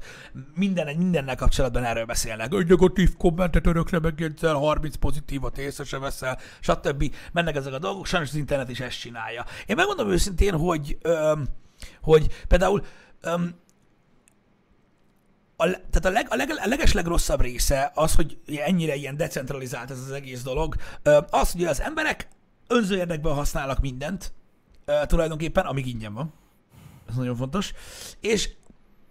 Minden, 0.55 0.95
mindennel 0.97 1.35
kapcsolatban 1.35 1.83
erről 1.83 2.05
beszélnek. 2.05 2.53
Egy 2.53 2.67
negatív 2.67 3.15
kommentet 3.17 3.67
örökre 3.67 3.99
megjegyzel, 3.99 4.53
30 4.53 4.95
pozitívat 4.95 5.57
észre 5.57 5.83
se 5.83 5.99
veszel, 5.99 6.39
stb. 6.59 7.13
Mennek 7.31 7.55
ezek 7.55 7.73
a 7.73 7.79
dolgok, 7.79 8.05
sajnos 8.05 8.29
az 8.29 8.35
internet 8.35 8.69
is 8.69 8.79
ezt 8.79 8.99
csinálja. 8.99 9.45
Én 9.65 9.75
megmondom 9.75 10.09
őszintén, 10.09 10.53
hogy, 10.53 10.97
öm, 11.01 11.47
hogy 12.01 12.27
például 12.47 12.83
öm, 13.21 13.55
a, 15.59 15.63
tehát 15.65 16.05
a, 16.05 16.09
leg, 16.09 16.27
a, 16.29 16.35
leg, 16.35 16.49
a 16.49 16.67
leges 16.67 16.93
legrosszabb 16.93 17.41
része 17.41 17.91
az, 17.95 18.15
hogy 18.15 18.37
ennyire 18.47 18.95
ilyen 18.95 19.17
decentralizált 19.17 19.91
ez 19.91 19.99
az 19.99 20.11
egész 20.11 20.43
dolog, 20.43 20.75
az, 21.29 21.51
hogy 21.51 21.63
az 21.63 21.81
emberek 21.81 22.27
önző 22.67 22.97
érdekben 22.97 23.33
használnak 23.33 23.79
mindent, 23.79 24.33
tulajdonképpen, 25.05 25.65
amíg 25.65 25.87
ingyen 25.87 26.13
van 26.13 26.33
ez 27.09 27.15
nagyon 27.15 27.35
fontos. 27.35 27.73
És 28.19 28.49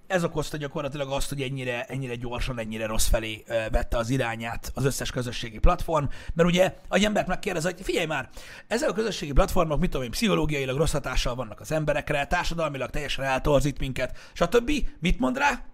ez 0.06 0.24
okozta 0.24 0.56
gyakorlatilag 0.56 1.10
azt, 1.10 1.28
hogy 1.28 1.42
ennyire, 1.42 1.84
ennyire 1.84 2.14
gyorsan, 2.14 2.58
ennyire 2.58 2.86
rossz 2.86 3.06
felé 3.08 3.44
vette 3.46 3.96
az 3.96 4.10
irányát 4.10 4.70
az 4.74 4.84
összes 4.84 5.10
közösségi 5.10 5.58
platform, 5.58 6.04
mert 6.34 6.48
ugye 6.48 6.74
egy 6.90 7.04
embert 7.04 7.26
megkérdez, 7.26 7.64
hogy 7.64 7.80
figyelj 7.82 8.06
már, 8.06 8.28
ezek 8.66 8.88
a 8.88 8.92
közösségi 8.92 9.32
platformok, 9.32 9.80
mit 9.80 9.90
tudom 9.90 10.04
én, 10.04 10.10
pszichológiailag 10.10 10.76
rossz 10.76 10.92
hatással 10.92 11.34
vannak 11.34 11.60
az 11.60 11.72
emberekre, 11.72 12.26
társadalmilag 12.26 12.90
teljesen 12.90 13.24
eltorzít 13.24 13.78
minket, 13.78 14.18
stb. 14.32 14.70
Mit 15.00 15.18
mond 15.18 15.36
rá? 15.36 15.64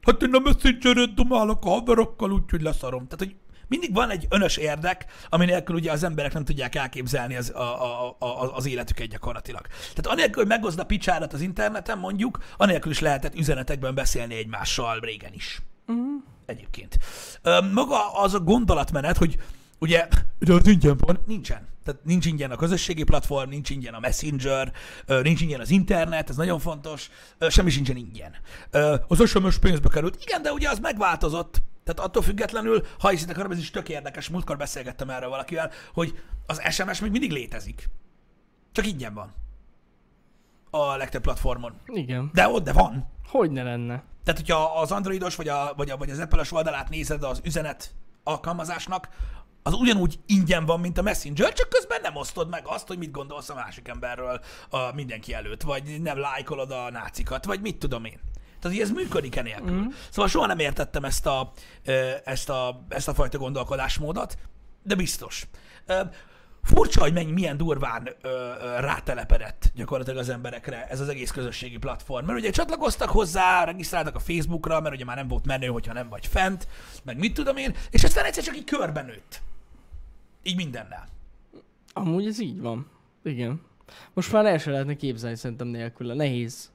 Hát 0.00 0.22
én 0.22 0.34
a 0.34 0.38
messenger 0.38 1.14
dumálok 1.14 1.64
a 1.64 1.68
haverokkal, 1.68 2.32
úgyhogy 2.32 2.62
leszarom. 2.62 3.08
Tehát, 3.08 3.18
hogy 3.18 3.36
mindig 3.72 3.94
van 3.94 4.10
egy 4.10 4.26
önös 4.28 4.56
érdek, 4.56 5.06
ami 5.28 5.44
nélkül 5.44 5.74
ugye 5.74 5.92
az 5.92 6.02
emberek 6.02 6.32
nem 6.32 6.44
tudják 6.44 6.74
elképzelni 6.74 7.36
az, 7.36 7.50
a, 7.50 7.60
a, 7.60 8.16
a, 8.18 8.56
az 8.56 8.66
életüket 8.66 9.06
gyakorlatilag. 9.06 9.66
Tehát 9.66 10.06
anélkül, 10.06 10.42
hogy 10.42 10.46
meghozd 10.46 10.78
a 10.78 10.84
picsárat 10.84 11.32
az 11.32 11.40
interneten 11.40 11.98
mondjuk, 11.98 12.38
anélkül 12.56 12.90
is 12.90 13.00
lehetett 13.00 13.34
üzenetekben 13.34 13.94
beszélni 13.94 14.34
egymással 14.34 15.00
régen 15.00 15.32
is. 15.34 15.62
Uh-huh. 15.86 16.06
Egyébként. 16.46 16.98
Maga 17.72 18.12
az 18.12 18.34
a 18.34 18.40
gondolatmenet, 18.40 19.16
hogy 19.16 19.36
ugye, 19.78 20.08
de 20.38 20.52
az 20.52 20.66
ingyen 20.66 20.96
van, 20.96 21.18
nincsen. 21.26 21.68
Tehát 21.84 22.04
nincs 22.04 22.26
ingyen 22.26 22.50
a 22.50 22.56
közösségi 22.56 23.02
platform, 23.02 23.48
nincs 23.48 23.70
ingyen 23.70 23.94
a 23.94 24.00
Messenger, 24.00 24.72
nincs 25.22 25.40
ingyen 25.40 25.60
az 25.60 25.70
internet, 25.70 26.30
ez 26.30 26.36
nagyon 26.36 26.58
fontos, 26.58 27.10
semmi 27.48 27.70
sincsen 27.70 27.96
ingyen. 27.96 28.32
Az 29.08 29.28
SMS 29.28 29.58
pénzbe 29.58 29.88
került. 29.88 30.22
Igen, 30.22 30.42
de 30.42 30.52
ugye 30.52 30.68
az 30.68 30.78
megváltozott 30.78 31.62
tehát 31.84 32.00
attól 32.00 32.22
függetlenül, 32.22 32.86
ha 32.98 33.08
hiszitek 33.08 33.38
arra, 33.38 33.50
ez 33.50 33.58
is 33.58 33.70
tök 33.70 33.88
érdekes, 33.88 34.28
múltkor 34.28 34.56
beszélgettem 34.56 35.10
erről 35.10 35.28
valakivel, 35.28 35.70
hogy 35.94 36.22
az 36.46 36.62
SMS 36.70 37.00
még 37.00 37.10
mindig 37.10 37.30
létezik. 37.30 37.88
Csak 38.72 38.86
ingyen 38.86 39.14
van. 39.14 39.34
A 40.70 40.96
legtöbb 40.96 41.22
platformon. 41.22 41.74
Igen. 41.86 42.30
De 42.32 42.48
ott, 42.48 42.64
de 42.64 42.72
van. 42.72 43.10
Hogy 43.28 43.50
ne 43.50 43.62
lenne? 43.62 44.04
Tehát, 44.24 44.40
hogyha 44.40 44.80
az 44.80 44.92
Androidos 44.92 45.36
vagy, 45.36 45.48
a, 45.48 45.72
vagy, 45.76 45.90
a, 45.90 45.96
vagy 45.96 46.10
az 46.10 46.18
Apple-es 46.18 46.52
oldalát 46.52 46.88
nézed 46.88 47.22
az 47.22 47.40
üzenet 47.44 47.94
alkalmazásnak, 48.24 49.08
az 49.62 49.74
ugyanúgy 49.74 50.18
ingyen 50.26 50.66
van, 50.66 50.80
mint 50.80 50.98
a 50.98 51.02
Messenger, 51.02 51.52
csak 51.52 51.68
közben 51.68 52.00
nem 52.00 52.16
osztod 52.16 52.48
meg 52.48 52.62
azt, 52.66 52.86
hogy 52.86 52.98
mit 52.98 53.10
gondolsz 53.10 53.48
a 53.48 53.54
másik 53.54 53.88
emberről 53.88 54.40
a 54.70 54.92
mindenki 54.94 55.34
előtt, 55.34 55.62
vagy 55.62 56.00
nem 56.02 56.18
lájkolod 56.18 56.70
a 56.70 56.90
nácikat, 56.90 57.44
vagy 57.44 57.60
mit 57.60 57.78
tudom 57.78 58.04
én. 58.04 58.20
Tehát, 58.62 58.76
hogy 58.76 58.86
ez 58.86 58.90
működik 58.90 59.36
enélkül. 59.36 59.80
Mm. 59.80 59.86
Szóval 60.10 60.30
soha 60.30 60.46
nem 60.46 60.58
értettem 60.58 61.04
ezt 61.04 61.26
a, 61.26 61.52
ezt, 62.24 62.50
a, 62.50 62.84
ezt 62.88 63.08
a 63.08 63.14
fajta 63.14 63.38
gondolkodásmódot, 63.38 64.38
de 64.82 64.94
biztos. 64.94 65.46
Furcsa, 66.62 67.00
hogy 67.00 67.12
mennyi, 67.12 67.32
milyen 67.32 67.56
durván 67.56 68.08
ö, 68.20 68.28
ö, 68.28 68.80
rátelepedett 68.80 69.72
gyakorlatilag 69.74 70.18
az 70.18 70.28
emberekre 70.28 70.86
ez 70.88 71.00
az 71.00 71.08
egész 71.08 71.30
közösségi 71.30 71.76
platform. 71.76 72.26
Mert 72.26 72.38
ugye 72.38 72.50
csatlakoztak 72.50 73.08
hozzá, 73.08 73.64
regisztráltak 73.64 74.14
a 74.14 74.18
Facebookra, 74.18 74.80
mert 74.80 74.94
ugye 74.94 75.04
már 75.04 75.16
nem 75.16 75.28
volt 75.28 75.46
menő, 75.46 75.66
hogyha 75.66 75.92
nem 75.92 76.08
vagy 76.08 76.26
fent, 76.26 76.68
meg 77.02 77.18
mit 77.18 77.34
tudom 77.34 77.56
én, 77.56 77.74
és 77.90 78.04
aztán 78.04 78.24
egyszer 78.24 78.44
csak 78.44 78.56
így 78.56 78.64
körben 78.64 79.04
nőtt. 79.04 79.40
Így 80.42 80.56
mindennel. 80.56 81.08
Amúgy 81.92 82.26
ez 82.26 82.40
így 82.40 82.60
van. 82.60 82.90
Igen. 83.24 83.60
Most 84.12 84.32
már 84.32 84.46
el 84.46 84.58
sem 84.58 84.72
lehetne 84.72 84.96
képzelni 84.96 85.36
szerintem 85.36 85.66
nélküle. 85.66 86.14
Nehéz. 86.14 86.71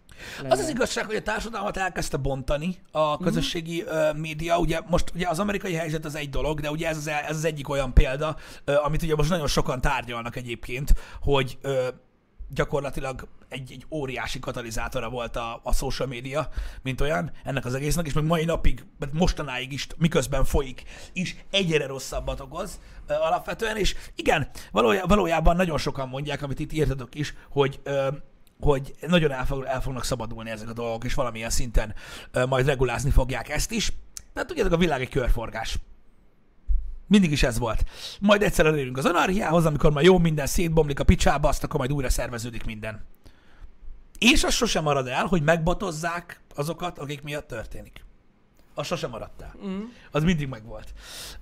Az 0.49 0.59
az 0.59 0.69
igazság, 0.69 1.05
hogy 1.05 1.15
a 1.15 1.21
társadalmat 1.21 1.77
elkezdte 1.77 2.17
bontani 2.17 2.75
a 2.91 3.17
közösségi 3.17 3.83
mm. 3.83 4.19
média. 4.19 4.59
Ugye 4.59 4.79
most 4.87 5.11
ugye 5.15 5.27
az 5.27 5.39
amerikai 5.39 5.73
helyzet 5.73 6.05
az 6.05 6.15
egy 6.15 6.29
dolog, 6.29 6.59
de 6.59 6.71
ugye 6.71 6.87
ez 6.87 6.97
az, 6.97 7.07
ez 7.07 7.35
az 7.35 7.45
egyik 7.45 7.69
olyan 7.69 7.93
példa, 7.93 8.35
amit 8.83 9.03
ugye 9.03 9.15
most 9.15 9.29
nagyon 9.29 9.47
sokan 9.47 9.81
tárgyalnak 9.81 10.35
egyébként, 10.35 10.93
hogy 11.21 11.57
gyakorlatilag 12.49 13.27
egy, 13.49 13.71
egy 13.71 13.85
óriási 13.89 14.39
katalizátora 14.39 15.09
volt 15.09 15.35
a, 15.35 15.59
a 15.63 15.73
social 15.73 16.07
media, 16.07 16.49
mint 16.81 17.01
olyan, 17.01 17.31
ennek 17.43 17.65
az 17.65 17.73
egésznek, 17.73 18.05
és 18.05 18.13
még 18.13 18.23
mai 18.23 18.45
napig, 18.45 18.85
mostanáig 19.11 19.71
is, 19.71 19.87
miközben 19.97 20.45
folyik, 20.45 20.83
is 21.13 21.35
egyre 21.51 21.87
rosszabbat 21.87 22.39
okoz 22.39 22.79
alapvetően, 23.07 23.77
és 23.77 23.95
igen, 24.15 24.49
valójában 25.07 25.55
nagyon 25.55 25.77
sokan 25.77 26.07
mondják, 26.07 26.41
amit 26.41 26.59
itt 26.59 26.73
írtatok 26.73 27.15
is, 27.15 27.33
hogy 27.49 27.79
hogy 28.59 28.95
nagyon 29.07 29.31
el, 29.31 29.45
fog, 29.45 29.63
el 29.63 29.81
fognak 29.81 30.03
szabadulni 30.03 30.49
ezek 30.49 30.69
a 30.69 30.73
dolgok, 30.73 31.03
és 31.03 31.13
valamilyen 31.13 31.49
szinten 31.49 31.93
ö, 32.31 32.45
majd 32.45 32.65
regulázni 32.65 33.09
fogják 33.09 33.49
ezt 33.49 33.71
is. 33.71 33.89
De 34.15 34.39
hát 34.39 34.47
tudjátok, 34.47 34.73
a 34.73 34.77
világ 34.77 35.01
egy 35.01 35.09
körforgás. 35.09 35.77
Mindig 37.07 37.31
is 37.31 37.43
ez 37.43 37.57
volt. 37.57 37.83
Majd 38.19 38.41
egyszer 38.41 38.65
elérünk 38.65 38.97
az 38.97 39.05
anarchiához, 39.05 39.65
amikor 39.65 39.91
már 39.91 40.03
jó 40.03 40.17
minden 40.17 40.47
szétbomlik 40.47 40.99
a 40.99 41.03
picsába, 41.03 41.47
azt 41.47 41.63
akkor 41.63 41.79
majd 41.79 41.93
újra 41.93 42.09
szerveződik 42.09 42.65
minden. 42.65 43.05
És 44.19 44.43
az 44.43 44.53
sosem 44.53 44.83
marad 44.83 45.07
el, 45.07 45.25
hogy 45.25 45.43
megbotozzák 45.43 46.41
azokat, 46.55 46.99
akik 46.99 47.21
miatt 47.21 47.47
történik 47.47 48.05
az 48.77 48.87
sosem 48.87 49.09
maradt 49.09 49.41
el. 49.41 49.55
Mm. 49.65 49.81
Az 50.11 50.23
mindig 50.23 50.47
megvolt. 50.47 50.93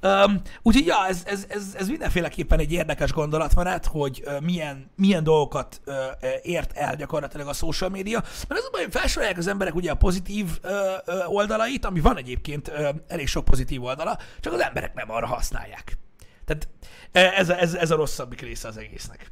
Um, 0.01 0.42
úgyhogy 0.62 0.86
ja, 0.86 1.08
ez, 1.08 1.24
ez, 1.25 1.46
ez, 1.50 1.75
ez 1.77 1.88
mindenféleképpen 1.88 2.60
egy 2.60 2.72
érdekes 2.72 3.12
gondolatmenet, 3.12 3.86
hogy 3.86 4.24
uh, 4.25 4.42
milyen, 4.42 4.92
milyen 4.96 5.24
dolgokat 5.24 5.82
uh, 5.86 5.96
ért 6.42 6.77
el 6.77 6.96
gyakorlatilag 6.96 7.48
a 7.48 7.54
social 7.54 7.89
media, 7.89 8.20
mert 8.48 8.60
az 8.60 8.65
a 8.65 8.70
baj, 8.72 8.82
hogy 8.84 8.92
felsorolják 8.92 9.38
az 9.38 9.48
emberek 9.48 9.75
ugye 9.75 9.92
a 9.92 9.96
pozitív 9.96 10.60
uh, 10.63 10.72
uh, 11.08 11.34
oldalait, 11.34 11.86
ami 11.86 12.00
van 12.00 12.18
egyébként 12.18 12.68
uh, 12.68 12.89
elég 13.08 13.27
sok 13.27 13.46
pozitív 13.46 13.84
oldala, 13.84 14.18
csak 14.39 14.54
az 14.54 14.62
emberek 14.62 14.94
nem 14.94 15.12
arra 15.12 15.27
használják. 15.27 15.98
Tehát 16.46 16.68
ez 17.12 17.50
a, 17.50 17.60
ez, 17.60 17.74
ez 17.74 17.92
a 17.92 17.96
rosszabbik 17.96 18.42
része 18.42 18.68
az 18.68 18.77
egésznek. 18.77 19.32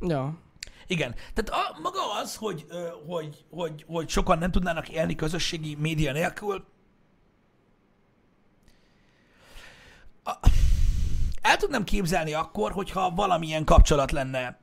Ja. 0.00 0.38
Igen. 0.86 1.14
Tehát 1.34 1.64
a, 1.64 1.80
maga 1.82 2.00
az, 2.22 2.36
hogy, 2.36 2.66
hogy, 3.06 3.44
hogy, 3.50 3.84
hogy 3.86 4.08
sokan 4.08 4.38
nem 4.38 4.50
tudnának 4.50 4.88
élni 4.88 5.14
közösségi 5.14 5.76
média 5.80 6.12
nélkül, 6.12 6.64
el 11.42 11.56
tudnám 11.56 11.84
képzelni 11.84 12.32
akkor, 12.32 12.72
hogyha 12.72 13.10
valamilyen 13.14 13.64
kapcsolat 13.64 14.10
lenne 14.10 14.58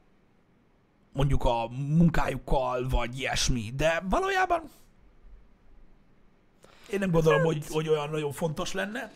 mondjuk 1.14 1.44
a 1.44 1.68
munkájukkal, 1.98 2.88
vagy 2.90 3.20
ilyesmi, 3.20 3.72
de 3.76 4.04
valójában 4.10 4.70
én 6.92 7.00
nem 7.00 7.12
gondolom, 7.12 7.38
hát... 7.38 7.48
hogy, 7.48 7.66
hogy 7.70 7.90
olyan 7.90 8.10
nagyon 8.10 8.32
fontos 8.32 8.74
lenne. 8.74 9.12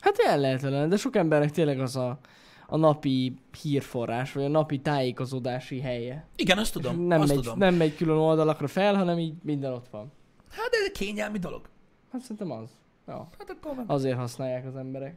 Hát 0.00 0.18
el 0.18 0.38
lehet 0.38 0.64
ellen, 0.64 0.88
de 0.88 0.96
sok 0.96 1.16
embernek 1.16 1.50
tényleg 1.50 1.80
az 1.80 1.96
a, 1.96 2.18
a 2.66 2.76
napi 2.76 3.34
hírforrás, 3.62 4.32
vagy 4.32 4.44
a 4.44 4.48
napi 4.48 4.80
tájékozódási 4.80 5.80
helye. 5.80 6.26
Igen, 6.36 6.58
azt 6.58 6.72
tudom, 6.72 7.00
És 7.00 7.06
nem, 7.06 7.20
azt 7.20 7.28
megy, 7.28 7.42
tudom. 7.42 7.58
nem 7.58 7.74
megy 7.74 7.96
külön 7.96 8.16
oldalakra 8.16 8.66
fel, 8.66 8.94
hanem 8.94 9.18
így 9.18 9.34
minden 9.42 9.72
ott 9.72 9.88
van. 9.90 10.12
Hát 10.50 10.68
ez 10.72 10.84
egy 10.86 10.92
kényelmi 10.92 11.38
dolog. 11.38 11.68
Hát 12.12 12.20
szerintem 12.20 12.50
az. 12.50 12.70
Ja. 13.06 13.28
Hát 13.38 13.50
akkor 13.50 13.76
van. 13.76 13.84
Azért 13.86 14.16
használják 14.16 14.66
az 14.66 14.76
emberek. 14.76 15.14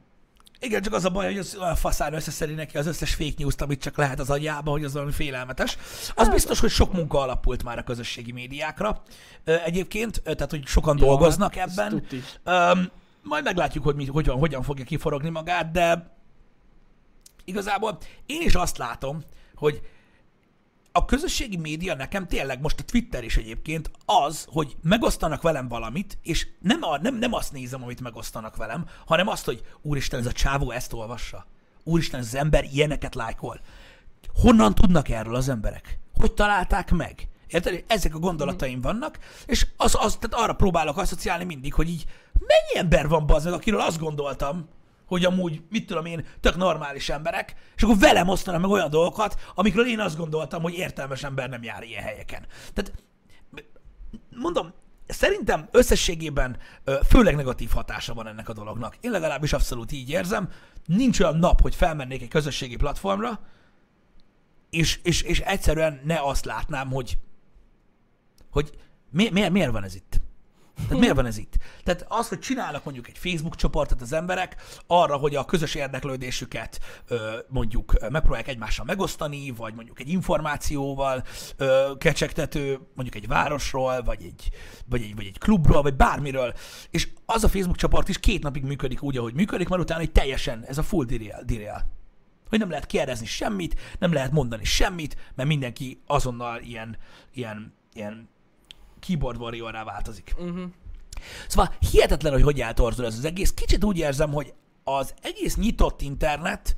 Igen, 0.60 0.82
csak 0.82 0.94
az 0.94 1.06
a 1.06 1.10
baj, 1.10 1.26
hogy 1.26 1.38
az 1.38 1.58
olyan 1.62 1.76
faszán 1.76 2.14
összeszedi 2.14 2.54
neki 2.54 2.78
az 2.78 2.88
összes 2.88 3.14
fake 3.14 3.34
news 3.38 3.54
amit 3.58 3.82
csak 3.82 3.98
lehet 3.98 4.20
az 4.20 4.30
agyába, 4.30 4.72
hogy 4.72 4.84
az 4.84 4.94
valami 4.94 5.12
félelmetes. 5.12 5.78
Az 6.16 6.30
biztos, 6.30 6.60
hogy 6.60 6.70
sok 6.70 6.94
munka 6.94 7.20
alapult 7.20 7.64
már 7.64 7.78
a 7.78 7.84
közösségi 7.84 8.32
médiákra 8.32 9.02
egyébként, 9.44 10.22
tehát 10.24 10.50
hogy 10.50 10.66
sokan 10.66 10.98
Ja, 10.98 11.06
dolgoznak 11.06 11.56
hát 11.56 11.70
ebben. 11.70 12.06
Öm, 12.44 12.92
majd 13.22 13.44
meglátjuk, 13.44 13.84
hogy 13.84 13.96
mi, 13.96 14.06
hogyan, 14.06 14.38
hogyan 14.38 14.64
fogja 14.64 14.86
kiforogni 14.86 15.30
magát, 15.30 15.72
de 15.72 16.16
igazából 17.44 17.98
én 18.26 18.42
is 18.42 18.56
azt 18.56 18.78
látom, 18.78 19.24
hogy 19.56 19.82
a 20.98 21.06
közösségi 21.06 21.58
média 21.58 21.96
nekem 21.96 22.28
tényleg 22.28 22.62
most 22.62 22.80
a 22.80 22.84
Twitter 22.84 23.24
is 23.24 23.38
egyébként 23.38 23.92
az, 24.06 24.48
hogy 24.50 24.76
megosztanak 24.82 25.42
velem 25.42 25.68
valamit, 25.68 26.18
és 26.22 26.48
nem, 26.60 26.84
a, 26.84 26.98
nem, 26.98 27.16
nem 27.16 27.34
azt 27.34 27.52
nézem, 27.52 27.84
amit 27.84 28.02
megosztanak 28.02 28.56
velem, 28.56 28.86
hanem 29.06 29.28
azt, 29.28 29.46
hogy 29.46 29.64
úristen, 29.82 30.20
ez 30.20 30.26
a 30.26 30.32
csávó 30.32 30.72
ezt 30.72 30.94
olvassa. 30.94 31.46
Úristen, 31.84 32.20
ez 32.20 32.26
az 32.26 32.36
ember 32.36 32.64
ilyeneket 32.64 33.16
lájkol. 33.16 33.60
Honnan 34.34 34.76
tudnak 34.76 35.10
erről 35.10 35.36
az 35.36 35.50
emberek? 35.50 36.00
Hogy 36.20 36.34
találták 36.34 36.92
meg? 36.92 37.28
Érted? 37.48 37.84
Ezek 37.88 38.16
a 38.16 38.20
gondolataim 38.20 38.82
vannak, 38.82 39.20
és 39.46 39.68
az, 39.78 39.96
az, 40.00 40.18
tehát 40.20 40.46
arra 40.46 40.54
próbálok 40.54 40.98
asszociálni 40.98 41.44
mindig, 41.44 41.74
hogy 41.74 41.90
így 41.90 42.06
mennyi 42.34 42.86
ember 42.86 43.08
van 43.08 43.26
bazd 43.26 43.46
meg, 43.46 43.54
akiről 43.54 43.80
azt 43.80 44.00
gondoltam, 44.00 44.70
hogy 45.06 45.26
amúgy, 45.26 45.62
mit 45.70 45.86
tudom 45.86 46.06
én, 46.06 46.26
tök 46.40 46.56
normális 46.56 47.10
emberek, 47.10 47.56
és 47.76 47.84
akkor 47.84 47.98
velem 47.98 48.28
osztanak 48.28 48.62
meg 48.62 48.70
olyan 48.70 48.90
dolgokat, 48.90 49.40
amikről 49.56 49.88
én 49.88 50.00
azt 50.00 50.18
gondoltam, 50.18 50.62
hogy 50.62 50.74
értelmes 50.74 51.24
ember 51.24 51.50
nem 51.50 51.64
jár 51.64 51.84
ilyen 51.84 52.04
helyeken. 52.04 52.46
Tehát 52.74 52.94
mondom, 54.30 54.74
szerintem 55.08 55.68
összességében 55.72 56.58
főleg 57.08 57.36
negatív 57.36 57.70
hatása 57.70 58.14
van 58.14 58.28
ennek 58.28 58.50
a 58.50 58.54
dolognak. 58.54 58.98
Én 59.02 59.12
legalábbis 59.12 59.54
abszolút 59.54 59.92
így 59.92 60.10
érzem. 60.10 60.50
Nincs 60.86 61.20
olyan 61.20 61.38
nap, 61.38 61.62
hogy 61.62 61.76
felmennék 61.76 62.22
egy 62.22 62.28
közösségi 62.28 62.76
platformra, 62.76 63.40
és, 64.70 65.00
és, 65.04 65.22
és 65.22 65.40
egyszerűen 65.40 66.02
ne 66.04 66.20
azt 66.22 66.46
látnám, 66.46 66.92
hogy, 66.92 67.18
hogy 68.52 68.70
mi, 69.12 69.30
miért, 69.30 69.52
miért 69.52 69.72
van 69.72 69.84
ez 69.84 69.96
itt? 69.96 70.22
Tehát 70.76 71.00
miért 71.00 71.16
van 71.16 71.26
ez 71.26 71.38
itt? 71.38 71.54
Tehát 71.84 72.06
az, 72.08 72.28
hogy 72.28 72.40
csinálnak 72.40 72.84
mondjuk 72.84 73.08
egy 73.08 73.18
Facebook 73.18 73.56
csoportot 73.56 74.02
az 74.02 74.14
emberek 74.14 74.56
arra, 74.88 75.16
hogy 75.16 75.36
a 75.36 75.46
közös 75.46 75.76
érdeklődésüket 75.76 76.80
mondjuk 77.48 78.10
megpróbálják 78.10 78.48
egymással 78.48 78.86
megosztani, 78.86 79.52
vagy 79.52 79.74
mondjuk 79.74 80.00
egy 80.00 80.10
információval 80.10 81.24
kecsegtető, 81.98 82.80
mondjuk 82.96 83.24
egy 83.24 83.28
városról, 83.28 84.04
vagy 84.04 84.24
egy, 84.24 84.50
vagy, 84.86 85.02
egy, 85.02 85.16
vagy 85.16 85.26
egy 85.26 85.38
klubról, 85.38 85.82
vagy 85.82 85.96
bármiről. 85.96 86.54
És 86.90 87.08
az 87.26 87.44
a 87.44 87.50
Facebook 87.50 87.78
csoport 87.78 88.10
is 88.10 88.20
két 88.20 88.44
napig 88.44 88.64
működik 88.64 89.02
úgy, 89.02 89.18
ahogy 89.18 89.34
működik, 89.34 89.68
mert 89.68 89.82
utána 89.82 90.02
egy 90.02 90.12
teljesen, 90.12 90.66
ez 90.68 90.78
a 90.78 90.84
full 90.84 91.06
derail, 91.06 91.44
derail. 91.46 91.94
Hogy 92.50 92.60
nem 92.60 92.70
lehet 92.70 92.86
kérdezni 92.86 93.26
semmit, 93.26 93.80
nem 94.00 94.14
lehet 94.14 94.32
mondani 94.32 94.64
semmit, 94.64 95.18
mert 95.36 95.50
mindenki 95.50 96.02
azonnal 96.06 96.62
ilyen, 96.62 96.98
ilyen, 97.34 97.74
ilyen 97.94 98.30
keyboard 99.06 99.42
warrior 99.42 99.72
változik. 99.86 100.36
Uh-huh. 100.38 100.64
Szóval 101.48 101.74
hihetetlen, 101.92 102.34
hogy 102.34 102.42
hogy 102.42 102.62
eltorzul 102.62 103.06
ez 103.06 103.18
az 103.18 103.26
egész. 103.26 103.54
Kicsit 103.54 103.84
úgy 103.84 103.98
érzem, 103.98 104.32
hogy 104.32 104.54
az 104.84 105.14
egész 105.22 105.56
nyitott 105.56 106.02
internet, 106.02 106.76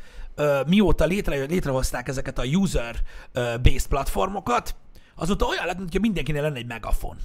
mióta 0.68 1.06
létre, 1.06 1.36
létrehozták 1.36 2.08
ezeket 2.08 2.40
a 2.40 2.44
user-based 2.44 3.88
platformokat, 3.90 4.76
azóta 5.16 5.46
olyan 5.46 5.66
lett, 5.66 5.78
mintha 5.78 6.00
mindenkinél 6.00 6.42
lenne 6.42 6.58
egy 6.58 6.66
megafon. 6.66 7.18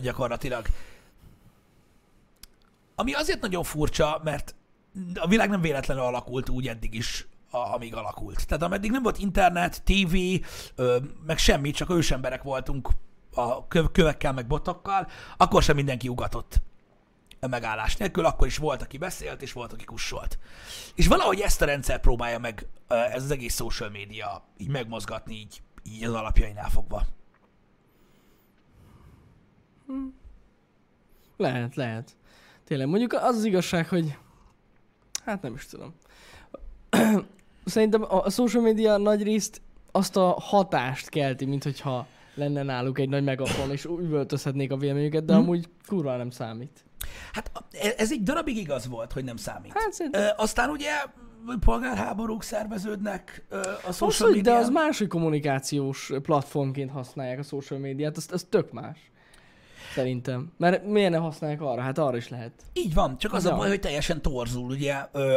Gyakorlatilag. 0.00 0.66
Ami 2.94 3.12
azért 3.12 3.40
nagyon 3.40 3.62
furcsa, 3.62 4.20
mert 4.24 4.54
a 5.14 5.28
világ 5.28 5.48
nem 5.48 5.60
véletlenül 5.60 6.02
alakult 6.02 6.48
úgy 6.48 6.68
eddig 6.68 6.94
is, 6.94 7.26
amíg 7.50 7.94
alakult. 7.94 8.46
Tehát 8.46 8.62
ameddig 8.62 8.90
nem 8.90 9.02
volt 9.02 9.18
internet, 9.18 9.82
tévé, 9.82 10.40
ö, 10.74 10.98
meg 11.26 11.38
semmi, 11.38 11.70
csak 11.70 11.90
ősemberek 11.90 12.42
voltunk 12.42 12.88
a 13.34 13.68
köv- 13.68 13.92
kövekkel, 13.92 14.32
meg 14.32 14.46
botokkal, 14.46 15.08
akkor 15.36 15.62
sem 15.62 15.76
mindenki 15.76 16.08
ugatott 16.08 16.60
a 17.40 17.46
megállás 17.46 17.96
nélkül, 17.96 18.24
akkor 18.24 18.46
is 18.46 18.56
volt, 18.56 18.82
aki 18.82 18.98
beszélt, 18.98 19.42
és 19.42 19.52
volt, 19.52 19.72
aki 19.72 19.84
kussolt. 19.84 20.38
És 20.94 21.06
valahogy 21.06 21.40
ezt 21.40 21.62
a 21.62 21.64
rendszer 21.64 22.00
próbálja 22.00 22.38
meg 22.38 22.66
ö, 22.88 22.94
ez 22.94 23.22
az 23.22 23.30
egész 23.30 23.54
social 23.54 23.90
média 23.90 24.44
így 24.56 24.68
megmozgatni, 24.68 25.34
így, 25.34 25.62
így 25.82 26.04
az 26.04 26.14
alapjainál 26.14 26.68
fogva. 26.68 27.02
Lehet, 31.36 31.74
lehet. 31.74 32.16
Tényleg, 32.64 32.88
mondjuk 32.88 33.12
az 33.12 33.36
az 33.36 33.44
igazság, 33.44 33.88
hogy 33.88 34.18
hát 35.24 35.42
nem 35.42 35.54
is 35.54 35.66
tudom. 35.66 35.94
Szerintem 37.64 38.02
a 38.08 38.30
social 38.30 38.62
media 38.62 38.96
nagy 38.96 39.22
részt 39.22 39.62
azt 39.92 40.16
a 40.16 40.40
hatást 40.40 41.08
kelti, 41.08 41.44
mint 41.44 41.62
hogyha 41.62 42.06
lenne 42.34 42.62
náluk 42.62 42.98
egy 42.98 43.08
nagy 43.08 43.24
megafon, 43.24 43.70
és 43.70 43.84
üvöltözhetnék 43.84 44.72
a 44.72 44.76
véleményüket, 44.76 45.24
de 45.24 45.32
Hm. 45.34 45.38
amúgy 45.40 45.68
kurva 45.86 46.16
nem 46.16 46.30
számít. 46.30 46.84
Hát 47.32 47.50
e- 47.72 47.94
ez 47.96 48.12
egy 48.12 48.22
darabig 48.22 48.56
igaz 48.56 48.86
volt, 48.88 49.12
hogy 49.12 49.24
nem 49.24 49.36
számít. 49.36 49.72
Hát 49.74 49.92
szerintem 49.92 50.22
Ö, 50.22 50.26
aztán 50.36 50.70
ugye 50.70 50.90
polgárháborúk 51.60 52.42
szerveződnek 52.42 53.44
ö, 53.48 53.56
a 53.86 53.92
social 53.92 54.28
hogy, 54.30 54.40
de 54.40 54.50
médián. 54.50 54.56
az 54.56 54.68
máshogy 54.68 55.06
kommunikációs 55.08 56.12
platformként 56.22 56.90
használják 56.90 57.38
a 57.38 57.42
social 57.42 57.80
médiát, 57.80 58.16
az, 58.16 58.26
az 58.32 58.46
tök 58.48 58.72
más. 58.72 59.10
Szerintem. 59.94 60.52
Mert 60.58 60.84
miért 60.84 61.10
ne 61.10 61.16
használják 61.16 61.60
arra? 61.60 61.80
Hát 61.80 61.98
arra 61.98 62.16
is 62.16 62.28
lehet. 62.28 62.52
Így 62.72 62.94
van, 62.94 63.18
csak 63.18 63.32
az 63.32 63.44
Ja. 63.44 63.52
a 63.52 63.56
baj, 63.56 63.68
hogy 63.68 63.80
teljesen 63.80 64.22
torzul 64.22 64.70
ugye 64.70 64.92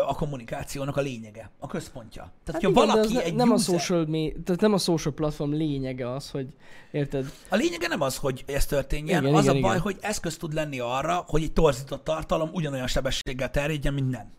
a 0.07 0.15
kommunikációnak 0.15 0.97
a 0.97 1.01
lényege, 1.01 1.49
a 1.59 1.67
központja. 1.67 2.21
Tehát, 2.21 2.31
Hát 2.45 2.53
hogyha 2.63 2.69
igen, 2.83 2.95
valaki 2.95 3.13
ne, 3.13 3.23
egy 3.23 3.35
nem, 3.35 3.51
a 3.51 3.53
user, 3.53 3.79
social 3.79 4.05
me- 4.05 4.33
tehát 4.45 4.61
nem 4.61 4.73
a 4.73 4.77
social 4.77 5.13
platform 5.13 5.51
lényege 5.51 6.11
az, 6.11 6.29
hogy 6.29 6.47
érted? 6.91 7.31
a 7.49 7.55
lényege 7.55 7.87
nem 7.87 8.01
az, 8.01 8.17
hogy 8.17 8.43
ez 8.47 8.65
történjen, 8.65 9.23
Igen, 9.23 9.35
az 9.35 9.43
igen, 9.43 9.55
a 9.55 9.59
baj, 9.59 9.69
igen. 9.71 9.81
hogy 9.81 9.97
eszköz 10.01 10.37
tud 10.37 10.53
lenni 10.53 10.79
arra, 10.79 11.23
hogy 11.27 11.43
egy 11.43 11.53
torzított 11.53 12.03
tartalom 12.03 12.49
ugyanolyan 12.53 12.87
sebességgel 12.87 13.51
terjedjen, 13.51 13.93
mint 13.93 14.09
nem. 14.09 14.31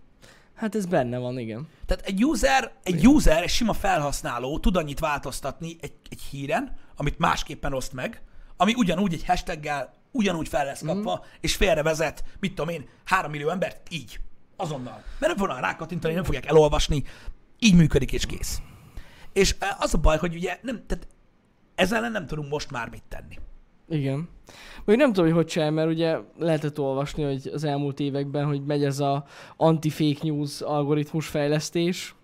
Hát 0.55 0.75
ez 0.75 0.87
benne 0.87 1.19
van, 1.19 1.39
igen. 1.39 1.69
Tehát 1.87 2.07
egy 2.07 2.25
user, 2.25 2.73
egy 2.83 3.07
user, 3.07 3.43
egy 3.43 3.49
sima 3.49 3.73
felhasználó 3.73 4.59
tud 4.59 4.77
annyit 4.77 4.99
változtatni 4.99 5.77
egy, 5.81 5.93
egy 6.11 6.21
híren, 6.31 6.77
amit 6.97 7.19
másképpen 7.19 7.73
oszt 7.73 7.93
meg, 7.93 8.23
ami 8.57 8.73
ugyanúgy 8.77 9.13
egy 9.13 9.25
hashtaggel 9.27 9.93
ugyanúgy 10.17 10.49
fel 10.49 10.65
lesz 10.65 10.83
kapva, 10.83 11.15
mm. 11.15 11.29
és 11.41 11.57
félrevezet, 11.57 12.25
mit 12.41 12.55
tudom 12.55 12.75
én, 12.75 12.89
három 13.05 13.31
millió 13.31 13.49
embert 13.49 13.89
így, 13.91 14.21
azonnal. 14.57 15.03
Mert 15.19 15.37
nem 15.37 15.37
fognak 15.37 15.61
rákattintani, 15.61 16.15
nem 16.15 16.25
fogják 16.25 16.47
elolvasni, 16.47 17.05
így 17.59 17.75
működik 17.75 18.13
és 18.13 18.27
kész. 18.27 18.61
És 19.33 19.57
eh, 19.59 19.81
az 19.81 19.95
a 19.95 19.99
baj, 19.99 20.19
hogy 20.19 20.35
ugye 20.35 20.59
nem, 20.63 20.83
tehát 20.87 21.07
ezzel 21.75 21.99
ellen 21.99 22.13
nem 22.13 22.27
tudunk 22.27 22.51
most 22.51 22.71
már 22.71 22.89
mit 22.89 23.03
tenni. 23.09 23.39
Igen. 23.89 24.29
Még 24.85 24.97
nem 24.97 25.13
tudom, 25.13 25.25
hogy 25.25 25.35
hogy 25.35 25.47
csinál, 25.47 25.71
mert 25.71 25.91
ugye 25.91 26.19
lehetett 26.39 26.81
olvasni, 26.81 27.23
hogy 27.23 27.51
az 27.53 27.65
elmúlt 27.65 28.01
években, 28.01 28.45
hogy 28.47 28.65
megy 28.65 28.85
ez 28.85 29.01
a 29.01 29.25
anti-fake 29.57 30.19
news 30.23 30.61
algoritmus 30.61 31.27
fejlesztés. 31.27 32.15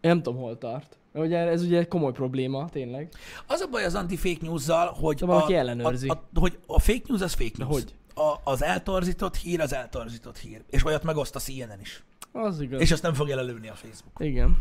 Én 0.00 0.10
nem 0.10 0.22
tudom, 0.22 0.40
hol 0.40 0.58
tart. 0.58 0.98
Ugye 1.16 1.38
ez 1.38 1.62
ugye 1.62 1.78
egy 1.78 1.88
komoly 1.88 2.12
probléma, 2.12 2.68
tényleg. 2.68 3.08
Az 3.46 3.60
a 3.60 3.66
baj 3.66 3.84
az 3.84 3.94
anti-fake 3.94 4.38
news-zal, 4.40 4.86
hogy, 4.86 5.16
De 5.16 5.26
valaki 5.26 5.54
ellenőrzi. 5.54 6.08
A, 6.08 6.12
a, 6.12 6.38
hogy 6.38 6.58
a 6.66 6.80
fake 6.80 7.02
news 7.06 7.20
az 7.20 7.32
fake 7.32 7.54
news. 7.56 7.72
hogy? 7.72 7.94
A, 8.14 8.50
az 8.50 8.62
eltorzított 8.62 9.36
hír 9.36 9.60
az 9.60 9.72
eltorzított 9.72 10.38
hír. 10.38 10.62
És 10.70 10.84
olyat 10.84 11.02
megoszt 11.02 11.36
a 11.36 11.38
CNN 11.38 11.80
is. 11.80 12.04
Az 12.32 12.60
igaz. 12.60 12.80
És 12.80 12.92
azt 12.92 13.02
nem 13.02 13.14
fogja 13.14 13.36
lelőni 13.36 13.68
a 13.68 13.74
Facebook. 13.74 14.14
Igen. 14.18 14.56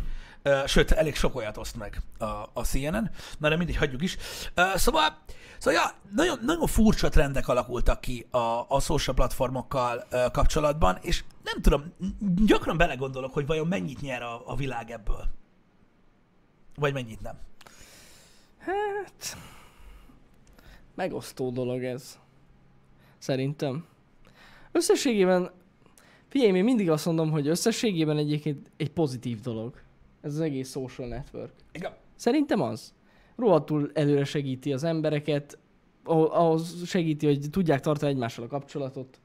Sőt, 0.66 0.92
elég 0.92 1.16
sok 1.16 1.36
olyat 1.36 1.58
oszt 1.58 1.76
meg 1.78 2.02
a, 2.18 2.26
a 2.54 2.64
CNN, 2.64 3.10
na 3.38 3.50
de 3.50 3.56
mindig 3.56 3.78
hagyjuk 3.78 4.02
is. 4.02 4.18
Szóval, 4.76 5.18
szóval 5.58 5.80
ja, 5.82 5.92
nagyon, 6.16 6.40
nagyon 6.42 6.68
furcsa 6.68 7.10
trendek 7.10 7.48
alakultak 7.48 8.02
ki 8.02 8.28
a, 8.32 8.66
a 8.68 8.80
social 8.80 9.16
platformokkal 9.16 10.08
kapcsolatban, 10.32 10.98
és 11.02 11.24
nem 11.44 11.62
tudom, 11.62 11.94
gyakran 12.46 12.78
belegondolok, 12.78 13.34
hogy 13.34 13.46
vajon 13.46 13.68
mennyit 13.68 14.02
nyer 14.02 14.22
a, 14.22 14.42
a 14.46 14.56
világ 14.56 14.92
ebből. 14.92 15.28
Vagy 16.76 16.94
mennyit 16.94 17.22
nem. 17.22 17.36
Hát... 18.58 19.38
Megosztó 20.96 21.50
dolog 21.50 21.84
ez. 21.84 22.20
Szerintem. 23.18 23.86
Összességében... 24.72 25.52
Figyelj, 26.28 26.58
én 26.58 26.64
mindig 26.64 26.90
azt 26.90 27.06
mondom, 27.06 27.32
hogy 27.32 27.48
összességében 27.48 28.18
egyébként 28.18 28.72
egy 28.78 28.92
pozitív 28.92 29.40
dolog. 29.40 29.82
Ez 30.22 30.34
az 30.34 30.40
egész 30.40 30.72
social 30.72 31.08
network. 31.08 31.54
Igen. 31.72 31.94
Szerintem 32.16 32.62
az. 32.62 32.94
Rohadtul 33.36 33.92
előre 33.94 34.24
segíti 34.24 34.74
az 34.74 34.84
embereket, 34.84 35.58
ah- 36.04 36.38
ahhoz 36.38 36.86
segíti, 36.86 37.26
hogy 37.26 37.50
tudják 37.52 37.80
tartani 37.80 38.12
egymással 38.12 38.46
a 38.46 38.48
kapcsolatot. 38.48 39.20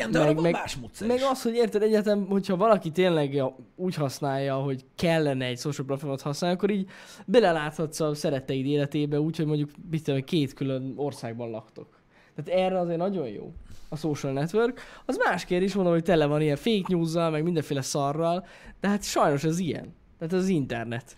Igen, 0.00 0.12
de 0.12 0.18
meg, 0.18 0.28
arra 0.28 0.42
van 0.42 0.50
más 0.50 0.76
módszer 0.76 1.08
meg 1.08 1.20
az, 1.30 1.42
hogy 1.42 1.54
érted 1.54 1.82
egyetem, 1.82 2.26
hogyha 2.26 2.56
valaki 2.56 2.90
tényleg 2.90 3.42
úgy 3.76 3.94
használja, 3.94 4.54
hogy 4.54 4.84
kellene 4.94 5.44
egy 5.44 5.58
social 5.58 5.86
platformot 5.86 6.20
használni, 6.20 6.56
akkor 6.56 6.70
így 6.70 6.88
beleláthatsz 7.26 8.00
a 8.00 8.14
szeretteid 8.14 8.66
életébe, 8.66 9.20
úgyhogy 9.20 9.46
mondjuk 9.46 9.70
tudom, 10.04 10.24
két 10.24 10.54
külön 10.54 10.92
országban 10.96 11.50
laktok. 11.50 12.00
Tehát 12.34 12.62
erre 12.64 12.78
azért 12.78 12.98
nagyon 12.98 13.28
jó 13.28 13.52
a 13.88 13.96
social 13.96 14.32
network. 14.32 14.80
Az 15.06 15.16
más 15.16 15.44
kérdés, 15.44 15.74
mondom, 15.74 15.92
hogy 15.92 16.02
tele 16.02 16.26
van 16.26 16.40
ilyen 16.40 16.56
fake 16.56 16.84
news 16.88 17.12
meg 17.12 17.42
mindenféle 17.42 17.82
szarral, 17.82 18.46
de 18.80 18.88
hát 18.88 19.04
sajnos 19.04 19.44
ez 19.44 19.58
ilyen. 19.58 19.94
Tehát 20.18 20.34
ez 20.34 20.40
az 20.40 20.48
internet. 20.48 21.16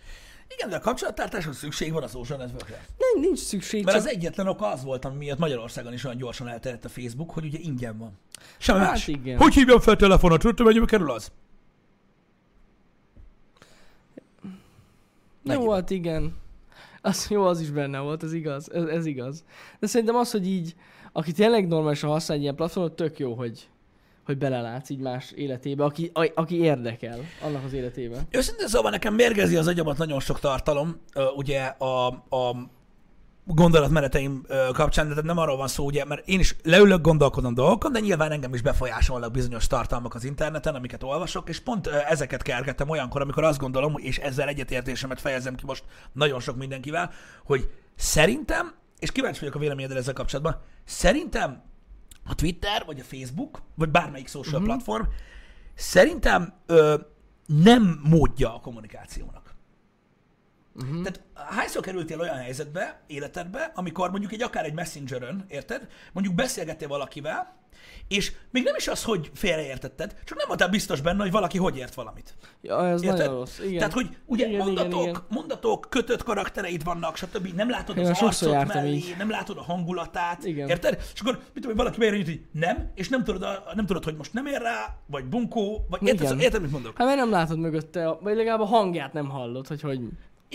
Igen, 0.55 0.69
de 0.69 0.75
a 0.75 0.79
kapcsolattartáshoz 0.79 1.57
szükség 1.57 1.93
van 1.93 2.03
a 2.03 2.07
social 2.07 2.37
networkre. 2.37 2.85
Nem, 2.97 3.23
nincs 3.23 3.39
szükség. 3.39 3.83
Mert 3.83 3.97
csak... 3.97 4.05
az 4.05 4.11
egyetlen 4.11 4.47
oka 4.47 4.67
az 4.67 4.83
volt, 4.83 5.05
ami 5.05 5.17
miatt 5.17 5.37
Magyarországon 5.37 5.93
is 5.93 6.03
olyan 6.03 6.17
gyorsan 6.17 6.47
elterjedt 6.47 6.85
a 6.85 6.89
Facebook, 6.89 7.31
hogy 7.31 7.45
ugye 7.45 7.59
ingyen 7.61 7.97
van. 7.97 8.11
Semmi 8.57 8.79
hát 8.79 8.89
más. 8.89 9.07
Igen. 9.07 9.37
Hogy 9.37 9.53
hívjam 9.53 9.79
fel 9.79 9.95
telefonot? 9.95 10.39
Tudod, 10.39 10.65
mennyibe 10.65 10.85
kerül 10.85 11.11
az? 11.11 11.31
Jó, 15.43 15.71
hát 15.71 15.89
igen. 15.89 16.35
Az, 17.01 17.27
jó, 17.29 17.45
az 17.45 17.59
is 17.59 17.69
benne 17.69 17.99
volt, 17.99 18.23
ez 18.23 18.33
igaz. 18.33 18.71
Ez, 18.71 18.83
ez 18.83 19.05
igaz. 19.05 19.43
De 19.79 19.87
szerintem 19.87 20.15
az, 20.15 20.31
hogy 20.31 20.47
így, 20.47 20.75
aki 21.11 21.31
tényleg 21.31 21.67
normálisan 21.67 22.09
használ 22.09 22.37
egy 22.37 22.43
ilyen 22.43 22.55
platformot, 22.55 22.95
tök 22.95 23.19
jó, 23.19 23.33
hogy, 23.33 23.69
hogy 24.25 24.37
belelátsz 24.37 24.89
így 24.89 24.99
más 24.99 25.31
életébe, 25.31 25.83
aki, 25.83 26.11
a, 26.13 26.31
aki 26.35 26.59
érdekel 26.59 27.19
annak 27.41 27.63
az 27.65 27.73
életébe. 27.73 28.21
Őszintén 28.31 28.67
szóval 28.67 28.91
nekem 28.91 29.13
mérgezi 29.13 29.55
az 29.55 29.67
agyamat 29.67 29.97
nagyon 29.97 30.19
sok 30.19 30.39
tartalom, 30.39 31.01
ugye 31.35 31.61
a, 31.61 32.07
a 32.29 32.71
gondolatmeneteim 33.45 34.45
kapcsán, 34.73 35.13
de 35.13 35.21
nem 35.21 35.37
arról 35.37 35.57
van 35.57 35.67
szó, 35.67 35.85
ugye, 35.85 36.05
mert 36.05 36.27
én 36.27 36.39
is 36.39 36.55
leülök, 36.63 37.01
gondolkodom 37.01 37.53
dolgokon, 37.53 37.91
de 37.91 37.99
nyilván 37.99 38.31
engem 38.31 38.53
is 38.53 38.61
befolyásolnak 38.61 39.31
bizonyos 39.31 39.67
tartalmak 39.67 40.15
az 40.15 40.23
interneten, 40.23 40.75
amiket 40.75 41.03
olvasok, 41.03 41.49
és 41.49 41.59
pont 41.59 41.87
ezeket 41.87 42.41
kergettem 42.41 42.89
olyankor, 42.89 43.21
amikor 43.21 43.43
azt 43.43 43.59
gondolom, 43.59 43.95
és 43.97 44.17
ezzel 44.17 44.47
egyetértésemet 44.47 45.21
fejezem 45.21 45.55
ki 45.55 45.63
most 45.65 45.83
nagyon 46.13 46.39
sok 46.39 46.57
mindenkivel, 46.57 47.11
hogy 47.45 47.69
szerintem, 47.95 48.73
és 48.99 49.11
kíváncsi 49.11 49.39
vagyok 49.39 49.55
a 49.55 49.59
véleményedre 49.59 49.97
ezzel 49.97 50.13
kapcsolatban, 50.13 50.61
szerintem 50.85 51.63
a 52.25 52.35
Twitter, 52.35 52.85
vagy 52.85 52.99
a 52.99 53.03
Facebook, 53.03 53.61
vagy 53.75 53.89
bármelyik 53.89 54.27
social 54.27 54.61
uh-huh. 54.61 54.67
platform, 54.67 55.03
szerintem 55.75 56.53
ö, 56.65 56.95
nem 57.45 57.99
módja 58.03 58.55
a 58.55 58.59
kommunikációnak. 58.59 59.42
Uh-huh. 60.75 61.01
Tehát 61.01 61.21
hányszor 61.33 61.81
kerültél 61.81 62.19
olyan 62.19 62.37
helyzetbe, 62.37 63.01
életedbe, 63.07 63.71
amikor 63.75 64.09
mondjuk 64.09 64.31
egy 64.31 64.41
akár 64.41 64.65
egy 64.65 64.73
messengerön, 64.73 65.45
érted? 65.47 65.87
Mondjuk 66.13 66.35
beszélgettél 66.35 66.87
valakivel, 66.87 67.63
és 68.07 68.31
még 68.51 68.63
nem 68.63 68.75
is 68.77 68.87
az, 68.87 69.03
hogy 69.03 69.31
félreértetted, 69.33 70.15
csak 70.23 70.37
nem 70.37 70.47
voltál 70.47 70.69
biztos 70.69 71.01
benne, 71.01 71.21
hogy 71.21 71.31
valaki 71.31 71.57
hogy 71.57 71.77
ért 71.77 71.93
valamit. 71.93 72.35
Ja, 72.61 72.87
ez 72.87 73.03
Érted? 73.03 73.19
nagyon 73.19 73.35
rossz. 73.35 73.59
Igen. 73.59 73.77
Tehát, 73.77 73.93
hogy 73.93 74.17
ugye 74.25 74.47
igen, 74.47 74.65
mondatok, 74.65 75.01
igen, 75.01 75.09
igen. 75.09 75.25
mondatok, 75.29 75.87
kötött 75.89 76.23
karaktereid 76.23 76.83
vannak, 76.83 77.17
stb. 77.17 77.47
Nem 77.55 77.69
látod 77.69 77.97
Én 77.97 78.05
az 78.05 78.21
arcot 78.21 78.73
mellé, 78.73 78.93
így. 78.93 79.15
nem 79.17 79.29
látod 79.29 79.57
a 79.57 79.61
hangulatát. 79.61 80.45
Igen. 80.45 80.69
Érted? 80.69 81.01
És 81.13 81.19
akkor 81.19 81.33
mit 81.53 81.61
tudom, 81.63 81.77
valaki 81.77 81.99
beírja, 81.99 82.23
hogy 82.25 82.41
nem, 82.51 82.91
és 82.95 83.09
nem 83.09 83.23
tudod, 83.23 83.63
nem 83.75 83.85
tudod, 83.85 84.03
hogy 84.03 84.15
most 84.15 84.33
nem 84.33 84.45
ér 84.45 84.61
rá, 84.61 84.97
vagy 85.05 85.25
bunkó, 85.25 85.85
vagy 85.89 86.07
érted, 86.07 86.39
érted, 86.39 86.61
mit 86.61 86.71
mondok? 86.71 86.97
Hát 86.97 87.07
mert 87.07 87.19
nem 87.19 87.29
látod 87.29 87.59
mögötte, 87.59 88.17
vagy 88.21 88.35
legalább 88.35 88.59
a 88.59 88.65
hangját 88.65 89.13
nem 89.13 89.29
hallod, 89.29 89.67
hogy 89.67 89.81
hogy 89.81 89.99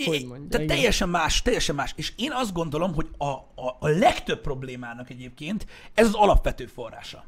hogy 0.05 0.25
mondja, 0.25 0.47
Tehát 0.49 0.65
igen. 0.65 0.75
teljesen 0.75 1.09
más, 1.09 1.41
teljesen 1.41 1.75
más. 1.75 1.93
És 1.95 2.13
én 2.15 2.31
azt 2.31 2.53
gondolom, 2.53 2.93
hogy 2.93 3.07
a, 3.17 3.25
a, 3.25 3.77
a 3.79 3.87
legtöbb 3.87 4.41
problémának 4.41 5.09
egyébként 5.09 5.65
ez 5.93 6.07
az 6.07 6.13
alapvető 6.13 6.65
forrása. 6.65 7.23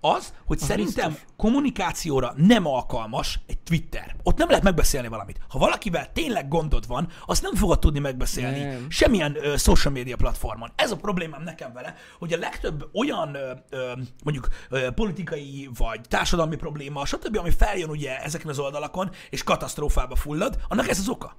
Az, 0.00 0.32
hogy 0.46 0.58
az 0.60 0.66
szerintem 0.66 1.08
biztos. 1.10 1.28
kommunikációra 1.36 2.32
nem 2.36 2.66
alkalmas 2.66 3.40
egy 3.46 3.58
Twitter. 3.58 4.16
Ott 4.22 4.38
nem 4.38 4.48
lehet 4.48 4.64
megbeszélni 4.64 5.08
valamit. 5.08 5.40
Ha 5.48 5.58
valakivel 5.58 6.12
tényleg 6.12 6.48
gondod 6.48 6.86
van, 6.86 7.08
azt 7.26 7.42
nem 7.42 7.54
fogod 7.54 7.78
tudni 7.78 7.98
megbeszélni 7.98 8.58
nem. 8.58 8.86
semmilyen 8.90 9.36
ö, 9.44 9.56
social 9.56 9.92
media 9.92 10.16
platformon. 10.16 10.72
Ez 10.74 10.90
a 10.90 10.96
problémám 10.96 11.42
nekem 11.42 11.72
vele, 11.72 11.94
hogy 12.18 12.32
a 12.32 12.38
legtöbb 12.38 12.88
olyan 12.92 13.34
ö, 13.34 13.52
ö, 13.70 13.92
mondjuk 14.24 14.48
ö, 14.68 14.90
politikai 14.90 15.68
vagy 15.78 16.00
társadalmi 16.08 16.56
probléma, 16.56 17.04
stb., 17.04 17.36
ami 17.38 17.50
feljön 17.50 17.90
ugye 17.90 18.22
ezeken 18.22 18.48
az 18.48 18.58
oldalakon, 18.58 19.10
és 19.30 19.42
katasztrófába 19.42 20.16
fullad, 20.16 20.58
annak 20.68 20.88
ez 20.88 20.98
az 20.98 21.08
oka 21.08 21.36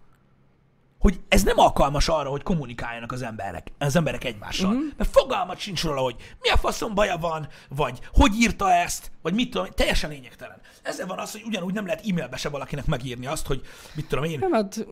hogy 1.08 1.20
ez 1.28 1.44
nem 1.44 1.60
alkalmas 1.60 2.08
arra, 2.08 2.30
hogy 2.30 2.44
kommunikáljanak 2.44 3.12
az 3.12 3.22
emberek, 3.22 3.72
az 3.78 3.96
emberek 3.96 4.24
egymással. 4.24 4.70
Uh-huh. 4.70 4.86
Mert 4.98 5.10
fogalmat 5.10 5.60
sincs 5.60 5.84
róla, 5.84 6.02
hogy 6.02 6.16
mi 6.42 6.50
a 6.50 6.58
faszom 6.58 6.94
baja 6.94 7.18
van, 7.18 7.48
vagy 7.70 8.00
hogy 8.14 8.32
írta 8.40 8.72
ezt, 8.72 9.12
vagy 9.22 9.34
mit 9.34 9.50
tudom, 9.50 9.68
teljesen 9.76 10.10
lényegtelen. 10.10 10.58
Ezzel 10.84 11.08
van 11.08 11.20
az, 11.20 11.32
hogy 11.32 11.42
ugyanúgy 11.46 11.74
nem 11.74 11.86
lehet 11.86 12.04
e-mailbe 12.10 12.38
se 12.38 12.50
valakinek 12.50 12.86
megírni 12.86 13.26
azt, 13.26 13.48
hogy 13.48 13.62
mit 13.96 14.08
tudom 14.08 14.24
én. 14.24 14.40
Nem, 14.40 14.52
hát 14.52 14.88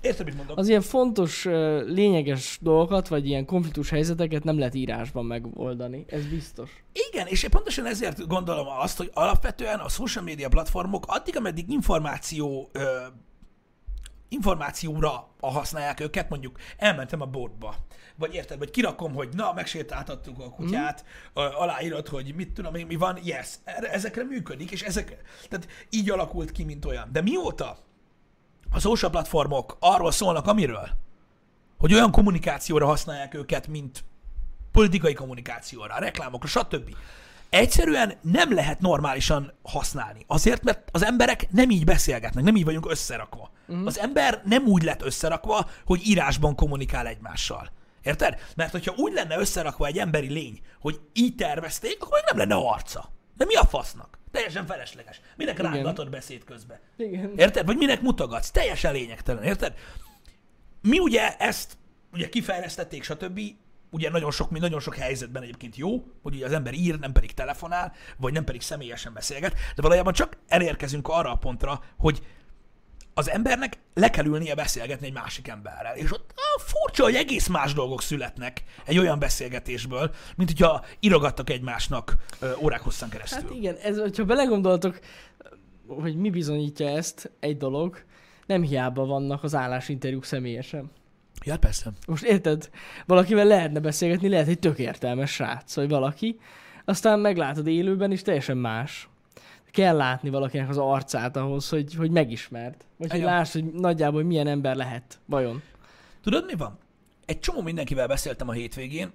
Érted, 0.00 0.26
mit 0.26 0.36
mondok? 0.36 0.58
Az 0.58 0.68
ilyen 0.68 0.80
fontos, 0.80 1.44
lényeges 1.86 2.58
dolgokat, 2.60 3.08
vagy 3.08 3.26
ilyen 3.26 3.44
konfliktus 3.44 3.90
helyzeteket 3.90 4.44
nem 4.44 4.58
lehet 4.58 4.74
írásban 4.74 5.24
megoldani. 5.24 6.04
Ez 6.08 6.26
biztos. 6.26 6.70
Igen, 7.10 7.26
és 7.26 7.46
pontosan 7.50 7.86
ezért 7.86 8.26
gondolom 8.26 8.66
azt, 8.78 8.96
hogy 8.96 9.10
alapvetően 9.14 9.78
a 9.78 9.88
social 9.88 10.24
media 10.24 10.48
platformok 10.48 11.04
addig, 11.06 11.36
ameddig 11.36 11.70
információ 11.70 12.68
ö, 12.72 12.80
információra 14.30 15.28
használják 15.40 16.00
őket, 16.00 16.28
mondjuk 16.28 16.58
elmentem 16.76 17.20
a 17.20 17.26
boltba, 17.26 17.74
vagy 18.16 18.34
érted, 18.34 18.58
vagy 18.58 18.70
kirakom, 18.70 19.14
hogy 19.14 19.28
na, 19.32 19.52
megsétáltattuk 19.52 20.38
a 20.38 20.50
kutyát, 20.50 21.04
mm. 21.04 21.42
aláírod, 21.42 22.08
hogy 22.08 22.34
mit 22.34 22.52
tudom 22.52 22.74
én, 22.74 22.86
mi 22.86 22.96
van, 22.96 23.18
yes, 23.22 23.48
ezekre 23.64 24.24
működik, 24.24 24.70
és 24.70 24.82
ezek, 24.82 25.22
tehát 25.48 25.68
így 25.90 26.10
alakult 26.10 26.52
ki, 26.52 26.64
mint 26.64 26.84
olyan. 26.84 27.08
De 27.12 27.20
mióta 27.20 27.78
a 28.70 28.80
social 28.80 29.10
platformok 29.10 29.76
arról 29.80 30.10
szólnak, 30.10 30.46
amiről, 30.46 30.88
hogy 31.78 31.94
olyan 31.94 32.10
kommunikációra 32.10 32.86
használják 32.86 33.34
őket, 33.34 33.66
mint 33.66 34.04
politikai 34.72 35.12
kommunikációra, 35.12 35.98
reklámokra, 35.98 36.48
stb 36.48 36.94
egyszerűen 37.50 38.14
nem 38.22 38.54
lehet 38.54 38.80
normálisan 38.80 39.52
használni. 39.62 40.24
Azért, 40.26 40.62
mert 40.62 40.88
az 40.92 41.04
emberek 41.04 41.50
nem 41.50 41.70
így 41.70 41.84
beszélgetnek, 41.84 42.44
nem 42.44 42.56
így 42.56 42.64
vagyunk 42.64 42.90
összerakva. 42.90 43.50
Uh-huh. 43.66 43.86
Az 43.86 43.98
ember 43.98 44.42
nem 44.44 44.66
úgy 44.66 44.82
lett 44.82 45.02
összerakva, 45.02 45.68
hogy 45.84 46.06
írásban 46.06 46.54
kommunikál 46.54 47.06
egymással. 47.06 47.70
Érted? 48.02 48.38
Mert 48.56 48.70
hogyha 48.70 48.94
úgy 48.96 49.12
lenne 49.12 49.38
összerakva 49.38 49.86
egy 49.86 49.98
emberi 49.98 50.28
lény, 50.28 50.60
hogy 50.80 51.00
így 51.12 51.34
tervezték, 51.34 51.96
akkor 52.02 52.20
meg 52.24 52.34
nem 52.34 52.48
lenne 52.48 52.68
arca. 52.70 53.12
De 53.36 53.44
mi 53.44 53.54
a 53.54 53.64
fasznak? 53.64 54.18
Teljesen 54.30 54.66
felesleges. 54.66 55.20
Minek 55.36 55.58
rángatod 55.58 56.10
beszéd 56.10 56.44
közben? 56.44 56.78
Igen. 56.96 57.32
Érted? 57.36 57.66
Vagy 57.66 57.76
minek 57.76 58.00
mutogatsz? 58.00 58.50
Teljesen 58.50 58.92
lényegtelen, 58.92 59.42
érted? 59.42 59.74
Mi 60.82 60.98
ugye 60.98 61.36
ezt 61.36 61.76
ugye 62.12 62.28
kifejlesztették, 62.28 63.02
stb 63.02 63.40
ugye 63.90 64.10
nagyon 64.10 64.30
sok, 64.30 64.50
nagyon 64.50 64.80
sok 64.80 64.94
helyzetben 64.94 65.42
egyébként 65.42 65.76
jó, 65.76 66.04
hogy 66.22 66.34
ugye 66.34 66.46
az 66.46 66.52
ember 66.52 66.74
ír, 66.74 66.98
nem 66.98 67.12
pedig 67.12 67.34
telefonál, 67.34 67.92
vagy 68.16 68.32
nem 68.32 68.44
pedig 68.44 68.60
személyesen 68.60 69.12
beszélget, 69.12 69.52
de 69.52 69.82
valójában 69.82 70.12
csak 70.12 70.36
elérkezünk 70.48 71.08
arra 71.08 71.32
a 71.32 71.36
pontra, 71.36 71.80
hogy 71.98 72.22
az 73.14 73.30
embernek 73.30 73.78
le 73.94 74.10
kell 74.10 74.24
ülnie 74.24 74.54
beszélgetni 74.54 75.06
egy 75.06 75.12
másik 75.12 75.48
emberrel. 75.48 75.96
És 75.96 76.12
ott 76.12 76.34
ah, 76.34 76.62
furcsa, 76.62 77.02
hogy 77.02 77.14
egész 77.14 77.46
más 77.46 77.72
dolgok 77.72 78.02
születnek 78.02 78.64
egy 78.84 78.98
olyan 78.98 79.18
beszélgetésből, 79.18 80.14
mint 80.36 80.50
hogyha 80.50 80.84
irogattak 81.00 81.50
egymásnak 81.50 82.16
ö, 82.40 82.52
órák 82.62 82.80
hosszan 82.80 83.08
keresztül. 83.08 83.42
Hát 83.42 83.50
igen, 83.50 83.76
ez, 83.76 83.98
hogyha 83.98 84.24
belegondoltok, 84.24 85.00
hogy 85.86 86.16
mi 86.16 86.30
bizonyítja 86.30 86.88
ezt, 86.88 87.30
egy 87.40 87.56
dolog, 87.56 88.04
nem 88.46 88.62
hiába 88.62 89.04
vannak 89.04 89.42
az 89.42 89.54
állásinterjúk 89.54 90.24
személyesen. 90.24 90.90
Ja, 91.44 91.58
persze. 91.58 91.90
Most 92.06 92.24
érted? 92.24 92.70
Valakivel 93.06 93.44
lehetne 93.44 93.80
beszélgetni, 93.80 94.28
lehet 94.28 94.48
egy 94.48 94.58
tök 94.58 94.78
értelmes 94.78 95.30
srác, 95.30 95.74
vagy 95.74 95.88
valaki, 95.88 96.38
aztán 96.84 97.20
meglátod 97.20 97.66
élőben, 97.66 98.12
és 98.12 98.22
teljesen 98.22 98.56
más. 98.56 99.08
Kell 99.70 99.96
látni 99.96 100.30
valakinek 100.30 100.68
az 100.68 100.78
arcát 100.78 101.36
ahhoz, 101.36 101.68
hogy, 101.68 101.94
hogy 101.94 102.10
megismerd. 102.10 102.74
Vagy 102.96 103.10
hogy 103.10 103.20
láss, 103.20 103.52
hogy 103.52 103.64
nagyjából 103.64 104.22
milyen 104.22 104.46
ember 104.46 104.76
lehet, 104.76 105.18
vajon. 105.26 105.62
Tudod, 106.22 106.44
mi 106.46 106.54
van? 106.54 106.78
Egy 107.26 107.40
csomó 107.40 107.62
mindenkivel 107.62 108.06
beszéltem 108.06 108.48
a 108.48 108.52
hétvégén, 108.52 109.12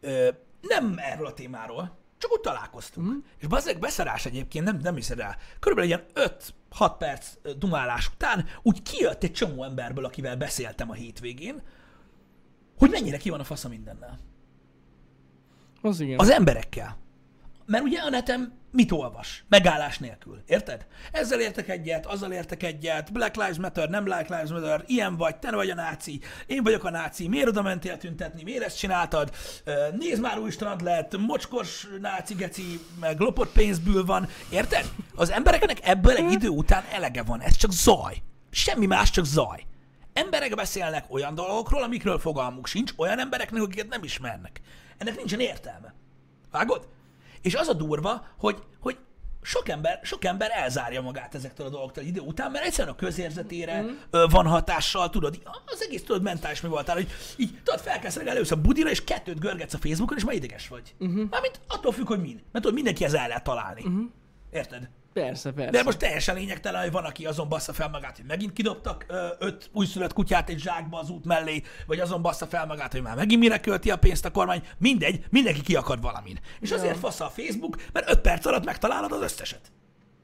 ö, 0.00 0.28
nem 0.60 0.94
erről 0.96 1.26
a 1.26 1.34
témáról, 1.34 1.96
csak 2.24 2.32
úgy 2.32 2.40
találkoztunk. 2.40 3.06
Mm. 3.06 3.18
És 3.38 3.46
bazdeg 3.46 3.78
beszarás 3.78 4.26
egyébként, 4.26 4.64
nem, 4.64 4.78
nem 4.82 4.94
hiszed 4.94 5.20
el. 5.20 5.36
Körülbelül 5.58 5.90
ilyen 5.90 6.30
5-6 6.78 6.94
perc 6.98 7.28
dumálás 7.58 8.08
után 8.08 8.46
úgy 8.62 8.82
kijött 8.82 9.22
egy 9.22 9.32
csomó 9.32 9.64
emberből, 9.64 10.04
akivel 10.04 10.36
beszéltem 10.36 10.90
a 10.90 10.94
hétvégén, 10.94 11.62
hogy 12.78 12.90
mennyire 12.90 13.16
ki 13.16 13.30
van 13.30 13.40
a 13.40 13.44
fasza 13.44 13.68
mindennel. 13.68 14.18
Az 15.82 16.00
igen. 16.00 16.18
Az 16.18 16.30
emberekkel. 16.30 16.96
Mert 17.66 17.84
ugye 17.84 18.00
a 18.00 18.08
neten 18.08 18.62
mit 18.70 18.92
olvas? 18.92 19.44
Megállás 19.48 19.98
nélkül. 19.98 20.42
Érted? 20.46 20.86
Ezzel 21.12 21.40
értek 21.40 21.68
egyet, 21.68 22.06
azzal 22.06 22.32
értek 22.32 22.62
egyet, 22.62 23.12
Black 23.12 23.36
Lives 23.36 23.56
Matter, 23.56 23.88
nem 23.88 24.04
Black 24.04 24.28
Lives 24.28 24.50
Matter, 24.50 24.84
ilyen 24.86 25.16
vagy, 25.16 25.36
te 25.36 25.50
vagy 25.50 25.70
a 25.70 25.74
náci, 25.74 26.20
én 26.46 26.62
vagyok 26.62 26.84
a 26.84 26.90
náci, 26.90 27.28
miért 27.28 27.48
oda 27.48 27.62
mentél 27.62 27.96
tüntetni, 27.96 28.42
miért 28.42 28.64
ezt 28.64 28.78
csináltad, 28.78 29.30
nézd 29.98 30.20
már 30.20 30.38
új 30.38 30.50
strand 30.50 30.82
lett, 30.82 31.18
mocskos 31.18 31.86
náci 32.00 32.34
geci, 32.34 32.80
meg 33.00 33.18
lopott 33.20 33.52
pénzből 33.52 34.04
van, 34.04 34.28
érted? 34.50 34.90
Az 35.14 35.30
embereknek 35.30 35.88
ebből 35.88 36.16
egy 36.16 36.32
idő 36.32 36.48
után 36.48 36.84
elege 36.92 37.22
van, 37.22 37.40
ez 37.40 37.56
csak 37.56 37.72
zaj. 37.72 38.22
Semmi 38.50 38.86
más, 38.86 39.10
csak 39.10 39.24
zaj. 39.24 39.66
Emberek 40.12 40.54
beszélnek 40.54 41.04
olyan 41.08 41.34
dolgokról, 41.34 41.82
amikről 41.82 42.18
fogalmuk 42.18 42.66
sincs, 42.66 42.92
olyan 42.96 43.18
embereknek, 43.18 43.62
akiket 43.62 43.88
nem 43.88 44.02
ismernek. 44.02 44.60
Ennek 44.98 45.16
nincsen 45.16 45.40
értelme. 45.40 45.94
Vágod? 46.50 46.88
És 47.44 47.54
az 47.54 47.68
a 47.68 47.72
durva, 47.72 48.26
hogy, 48.38 48.62
hogy 48.80 48.96
sok 49.42 49.68
ember, 49.68 50.00
sok 50.02 50.24
ember 50.24 50.50
elzárja 50.54 51.00
magát 51.00 51.34
ezektől 51.34 51.66
a 51.66 51.70
dolgoktól 51.70 52.04
idő 52.04 52.20
után, 52.20 52.50
mert 52.50 52.64
egyszerűen 52.64 52.94
a 52.94 52.96
közérzetére 52.96 53.82
mm. 53.82 53.88
van 54.30 54.46
hatással, 54.46 55.10
tudod, 55.10 55.42
az 55.66 55.82
egész 55.82 56.02
tudod 56.02 56.22
mentális 56.22 56.60
mi 56.60 56.68
voltál, 56.68 56.94
hogy 56.94 57.08
így 57.36 57.58
tudod, 57.64 57.80
felkelsz 57.80 58.16
reggel 58.16 58.34
először 58.34 58.58
a 58.58 58.60
budira, 58.60 58.90
és 58.90 59.04
kettőt 59.04 59.40
görgetsz 59.40 59.74
a 59.74 59.78
Facebookon, 59.78 60.16
és 60.16 60.24
már 60.24 60.34
ideges 60.34 60.68
vagy. 60.68 60.94
Uh-huh. 60.98 61.28
Mármint 61.30 61.60
attól 61.68 61.92
függ, 61.92 62.06
hogy 62.06 62.20
min. 62.20 62.34
Mert 62.34 62.64
tudod, 62.64 62.74
mindenki 62.74 63.04
ezzel 63.04 63.20
el 63.20 63.28
lehet 63.28 63.44
találni. 63.44 63.82
Uh-huh. 63.84 64.04
Érted? 64.50 64.88
Persze, 65.14 65.52
persze. 65.52 65.70
De 65.70 65.82
most 65.82 65.98
teljesen 65.98 66.34
lényegtelen, 66.34 66.82
hogy 66.82 66.90
van, 66.92 67.04
aki 67.04 67.26
azon 67.26 67.48
bassza 67.48 67.72
fel 67.72 67.88
magát, 67.88 68.16
hogy 68.16 68.24
megint 68.26 68.52
kidobtak 68.52 69.04
ö, 69.08 69.26
öt 69.38 69.70
újszülött 69.72 70.12
kutyát 70.12 70.48
egy 70.48 70.58
zsákba 70.58 70.98
az 70.98 71.10
út 71.10 71.24
mellé, 71.24 71.62
vagy 71.86 72.00
azon 72.00 72.22
bassza 72.22 72.46
fel 72.46 72.66
magát, 72.66 72.92
hogy 72.92 73.02
már 73.02 73.16
megint 73.16 73.40
mire 73.40 73.60
költi 73.60 73.90
a 73.90 73.96
pénzt 73.96 74.24
a 74.24 74.30
kormány. 74.30 74.62
Mindegy, 74.78 75.24
mindenki 75.30 75.60
ki 75.60 75.76
akar 75.76 76.00
valamin. 76.00 76.38
És 76.60 76.70
Ja. 76.70 76.76
azért 76.76 76.98
fasz 76.98 77.20
a 77.20 77.28
Facebook, 77.28 77.82
mert 77.92 78.10
öt 78.10 78.20
perc 78.20 78.46
alatt 78.46 78.64
megtalálod 78.64 79.12
az 79.12 79.22
összeset. 79.22 79.72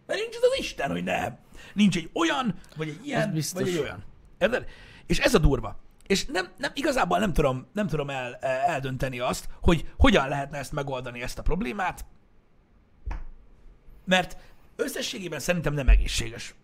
Mert 0.06 0.20
nincs 0.20 0.36
az 0.36 0.58
Isten, 0.58 0.90
hogy 0.90 1.04
nem. 1.04 1.38
Nincs 1.74 1.96
egy 1.96 2.10
olyan, 2.14 2.54
vagy 2.76 2.88
egy 2.88 3.06
ilyen, 3.06 3.38
vagy 3.54 3.68
egy 3.68 3.78
olyan. 3.78 4.04
Érted? 4.38 4.66
És 5.06 5.18
ez 5.18 5.34
a 5.34 5.38
durva. 5.38 5.76
És 6.06 6.26
nem, 6.26 6.48
nem, 6.56 6.70
igazából 6.74 7.18
nem 7.18 7.32
tudom, 7.32 7.66
nem 7.72 7.86
tudom 7.86 8.10
el, 8.10 8.34
eldönteni 8.66 9.18
azt, 9.18 9.48
hogy 9.60 9.88
hogyan 9.98 10.28
lehetne 10.28 10.58
ezt 10.58 10.72
megoldani, 10.72 11.22
ezt 11.22 11.38
a 11.38 11.42
problémát, 11.42 12.04
mert 14.04 14.36
összességében 14.80 15.38
szerintem 15.38 15.74
nem 15.74 15.88
egészséges. 15.88 16.54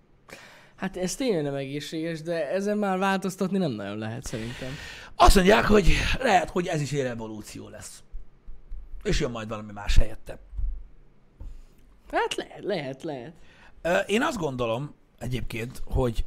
Hát 0.77 0.97
ez 0.97 1.15
tényleg 1.15 1.43
nem 1.43 1.55
egészséges, 1.55 2.23
de 2.23 2.51
ezen 2.51 2.79
már 2.79 2.99
változtatni 2.99 3.59
nem 3.59 3.71
nagyon 3.71 3.99
lehet 3.99 4.25
szerintem. 4.25 4.69
Azt 5.15 5.35
mondják, 5.35 5.65
hogy 5.65 5.93
lehet, 6.19 6.51
hogy 6.51 6.67
ez 6.67 6.81
is 6.81 6.93
egy 6.93 7.03
revolúció 7.03 7.69
lesz. 7.69 8.03
És 9.03 9.21
jön 9.21 9.31
majd 9.31 9.49
valami 9.49 9.73
más 9.73 9.97
helyette. 9.97 10.39
Hát 12.11 12.35
lehet, 12.35 12.65
lehet, 12.65 13.03
lehet. 13.03 13.33
Én 14.07 14.23
azt 14.23 14.37
gondolom 14.37 14.95
egyébként, 15.19 15.83
hogy 15.85 16.25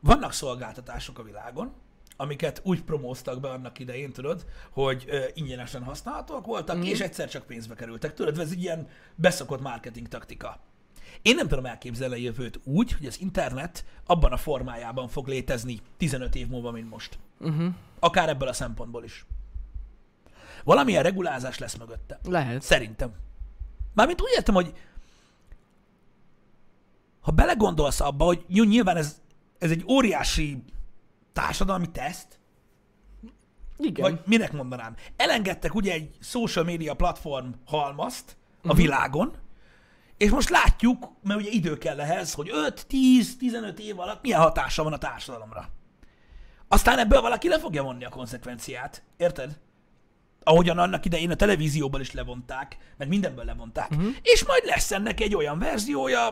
vannak 0.00 0.32
szolgáltatások 0.32 1.18
a 1.18 1.22
világon, 1.22 1.72
amiket 2.20 2.60
úgy 2.64 2.82
promóztak 2.82 3.40
be 3.40 3.48
annak 3.48 3.78
idején, 3.78 4.12
tudod, 4.12 4.46
hogy 4.70 5.04
ö, 5.08 5.24
ingyenesen 5.34 5.82
használhatóak 5.82 6.46
voltak, 6.46 6.76
mm. 6.76 6.82
és 6.82 7.00
egyszer 7.00 7.28
csak 7.28 7.46
pénzbe 7.46 7.74
kerültek. 7.74 8.14
Tudod, 8.14 8.38
ez 8.38 8.50
egy 8.50 8.62
ilyen 8.62 8.88
beszokott 9.14 9.60
marketing 9.60 10.08
taktika. 10.08 10.60
Én 11.22 11.34
nem 11.34 11.48
tudom 11.48 11.66
elképzelni 11.66 12.14
a 12.14 12.18
jövőt 12.18 12.60
úgy, 12.64 12.92
hogy 12.92 13.06
az 13.06 13.20
internet 13.20 13.84
abban 14.06 14.32
a 14.32 14.36
formájában 14.36 15.08
fog 15.08 15.26
létezni 15.26 15.80
15 15.96 16.34
év 16.34 16.48
múlva, 16.48 16.70
mint 16.70 16.90
most. 16.90 17.18
Uh-huh. 17.40 17.74
Akár 17.98 18.28
ebből 18.28 18.48
a 18.48 18.52
szempontból 18.52 19.04
is. 19.04 19.26
Valamilyen 20.64 21.02
regulázás 21.02 21.58
lesz 21.58 21.76
mögötte. 21.76 22.18
Lehet. 22.24 22.62
Szerintem. 22.62 23.12
Mármint 23.94 24.20
úgy 24.22 24.30
értem, 24.34 24.54
hogy 24.54 24.72
ha 27.20 27.30
belegondolsz 27.30 28.00
abba, 28.00 28.24
hogy 28.24 28.44
jó, 28.48 28.64
nyilván 28.64 28.96
ez, 28.96 29.20
ez 29.58 29.70
egy 29.70 29.84
óriási 29.88 30.62
társadalmi 31.32 31.90
teszt, 31.90 32.38
Igen. 33.78 34.10
vagy 34.10 34.20
minek 34.26 34.52
mondanám, 34.52 34.94
elengedtek 35.16 35.74
ugye 35.74 35.92
egy 35.92 36.10
social 36.20 36.64
media 36.64 36.94
platform 36.94 37.48
halmazt 37.66 38.36
a 38.62 38.66
Mhm. 38.66 38.76
világon, 38.76 39.32
és 40.18 40.30
most 40.30 40.48
látjuk, 40.48 41.10
mert 41.22 41.40
ugye 41.40 41.50
idő 41.50 41.78
kell 41.78 42.00
ehhez, 42.00 42.32
hogy 42.32 42.50
5-10-15 42.52 43.78
év 43.78 43.98
alatt 44.00 44.22
milyen 44.22 44.40
hatása 44.40 44.82
van 44.82 44.92
a 44.92 44.98
társadalomra. 44.98 45.68
Aztán 46.68 46.98
ebből 46.98 47.20
valaki 47.20 47.48
le 47.48 47.58
fogja 47.58 47.82
vonni 47.82 48.04
a 48.04 48.08
konzekvenciát. 48.08 49.02
Érted? 49.16 49.58
Ahogyan 50.42 50.78
annak 50.78 51.04
idején 51.04 51.30
a 51.30 51.34
televízióból 51.34 52.00
is 52.00 52.12
levonták, 52.12 52.76
meg 52.96 53.08
mindenből 53.08 53.44
levonták. 53.44 53.90
Uh-huh. 53.90 54.14
És 54.22 54.44
majd 54.44 54.64
lesz 54.64 54.90
ennek 54.92 55.20
egy 55.20 55.34
olyan 55.34 55.58
verziója, 55.58 56.26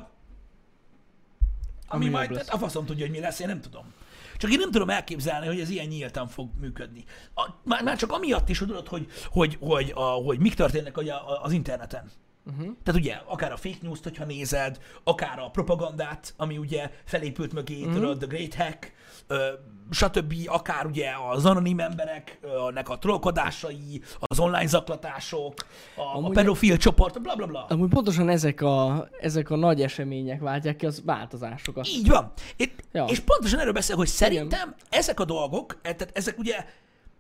ami, 1.89 2.05
Ami 2.05 2.09
majd, 2.09 2.31
lesz. 2.31 2.53
a 2.53 2.59
faszom 2.59 2.87
tudja, 2.87 3.05
hogy 3.05 3.15
mi 3.15 3.21
lesz, 3.21 3.41
én 3.41 3.47
nem 3.47 3.61
tudom. 3.61 3.93
Csak 4.37 4.51
én 4.51 4.59
nem 4.59 4.71
tudom 4.71 4.91
elképzelni, 4.91 5.47
hogy 5.47 5.61
ez 5.61 5.69
ilyen 5.69 5.87
nyíltan 5.87 6.29
fog 6.29 6.51
működni. 6.61 7.05
A, 7.35 7.49
már, 7.65 7.83
már 7.83 7.97
csak 7.97 8.13
amiatt 8.13 8.49
is, 8.49 8.59
tudod, 8.59 8.89
hogy, 8.89 9.07
hogy, 9.25 9.57
hogy, 9.61 9.93
a, 9.95 10.03
hogy 10.03 10.39
mik 10.39 10.55
történnek 10.55 10.99
az 11.43 11.53
interneten. 11.53 12.11
Uh-huh. 12.47 12.75
Tehát 12.83 13.01
ugye, 13.01 13.15
akár 13.27 13.53
a 13.53 13.57
fake 13.57 13.79
news-t, 13.81 14.03
hogyha 14.03 14.25
nézed, 14.25 14.79
akár 15.05 15.39
a 15.39 15.51
propagandát, 15.51 16.35
ami 16.37 16.59
ugye 16.59 16.91
felépült 17.05 17.53
mögé, 17.53 17.79
uh-huh. 17.81 17.95
tudod, 17.95 18.19
the 18.19 18.27
great 18.27 18.55
hack, 18.55 18.93
ö, 19.27 19.53
stb., 19.91 20.35
akár 20.47 20.87
ugye 20.87 21.11
az 21.31 21.45
anonim 21.45 21.81
embereknek 21.81 22.89
a 22.89 22.99
trollkodásai, 22.99 24.03
az 24.19 24.39
online 24.39 24.67
zaklatások, 24.67 25.55
a, 25.97 26.01
a 26.01 26.17
Amúgy- 26.17 26.35
pedofil 26.35 26.77
csoport, 26.77 27.23
bla 27.23 27.35
bla 27.35 27.47
bla. 27.47 27.65
Amúgy 27.69 27.89
pontosan 27.89 28.29
ezek 28.29 28.61
a, 28.61 29.09
ezek 29.21 29.51
a 29.51 29.57
nagy 29.57 29.83
események 29.83 30.41
váltják 30.41 30.77
ki 30.77 30.87
az 30.87 31.03
változásokat. 31.05 31.87
Így 31.87 32.09
van. 32.09 32.33
Itt, 32.57 32.85
ja. 32.93 33.05
És 33.05 33.21
pontosan 33.21 33.59
erről 33.61 33.73
beszél, 33.73 33.97
hogy 33.97 34.07
szerintem 34.07 34.75
ezek 34.91 35.21
a 35.21 35.25
dolgok, 35.25 35.79
e, 35.83 35.95
tehát 35.95 36.17
ezek 36.17 36.39
ugye, 36.39 36.65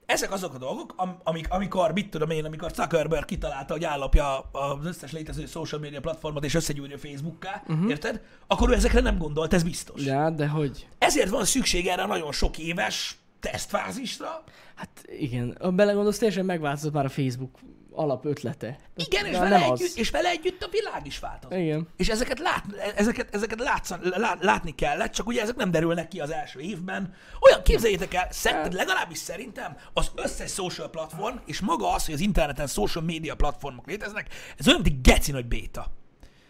ezek 0.06 0.32
azok 0.32 0.54
a 0.54 0.58
dolgok, 0.58 0.92
am, 0.96 1.18
amik, 1.24 1.46
amikor, 1.48 1.92
mit 1.92 2.10
tudom 2.10 2.30
én, 2.30 2.44
amikor 2.44 2.70
Zuckerberg 2.70 3.24
kitalálta, 3.24 3.72
hogy 3.72 3.84
állapja 3.84 4.38
az 4.38 4.86
összes 4.86 5.12
létező 5.12 5.46
social 5.46 5.80
media 5.80 6.00
platformot 6.00 6.44
és 6.44 6.54
összegyúrja 6.54 6.98
Facebookká, 6.98 7.62
uh-huh. 7.68 7.90
érted? 7.90 8.20
Akkor 8.46 8.70
ő 8.70 8.74
ezekre 8.74 9.00
nem 9.00 9.18
gondolt, 9.18 9.54
ez 9.54 9.62
biztos. 9.62 10.04
Ja, 10.04 10.30
de 10.30 10.48
hogy? 10.48 10.88
Ezért 10.98 11.30
van 11.30 11.44
szükség 11.44 11.86
erre 11.86 12.02
a 12.02 12.06
nagyon 12.06 12.32
sok 12.32 12.58
éves 12.58 13.18
tesztfázisra. 13.40 14.44
Hát 14.74 15.04
igen, 15.18 15.56
ha 15.60 15.70
belegondolsz, 15.70 16.18
teljesen 16.18 16.44
megváltozott 16.44 16.92
már 16.92 17.04
a 17.04 17.08
Facebook 17.08 17.58
alap 17.96 18.24
ötlete. 18.24 18.78
Igen, 18.96 19.26
és 19.26 19.38
vele, 19.38 19.56
az. 19.56 19.80
együtt, 19.80 19.96
és 19.96 20.10
vele 20.10 20.28
együtt 20.28 20.62
a 20.62 20.68
világ 20.70 21.06
is 21.06 21.18
változott. 21.18 21.58
Igen. 21.58 21.88
És 21.96 22.08
ezeket, 22.08 22.38
lát, 22.38 22.64
ezeket, 22.96 23.34
ezeket 23.34 23.60
látszan, 23.60 24.00
lát, 24.02 24.42
látni 24.42 24.74
kellett, 24.74 25.12
csak 25.12 25.26
ugye 25.26 25.42
ezek 25.42 25.56
nem 25.56 25.70
derülnek 25.70 26.08
ki 26.08 26.20
az 26.20 26.30
első 26.30 26.60
évben. 26.60 27.14
Olyan 27.40 27.62
képzeljétek 27.62 28.14
el, 28.14 28.28
szerinted, 28.30 28.72
legalábbis 28.72 29.18
szerintem 29.18 29.76
az 29.92 30.10
összes 30.14 30.52
social 30.52 30.90
platform, 30.90 31.36
és 31.46 31.60
maga 31.60 31.92
az, 31.92 32.04
hogy 32.04 32.14
az 32.14 32.20
interneten 32.20 32.66
social 32.66 33.04
media 33.04 33.34
platformok 33.34 33.86
léteznek, 33.86 34.26
ez 34.58 34.68
olyan, 34.68 34.80
mint 34.82 34.94
egy 34.94 35.12
geci 35.12 35.32
nagy 35.32 35.46
béta. 35.46 35.86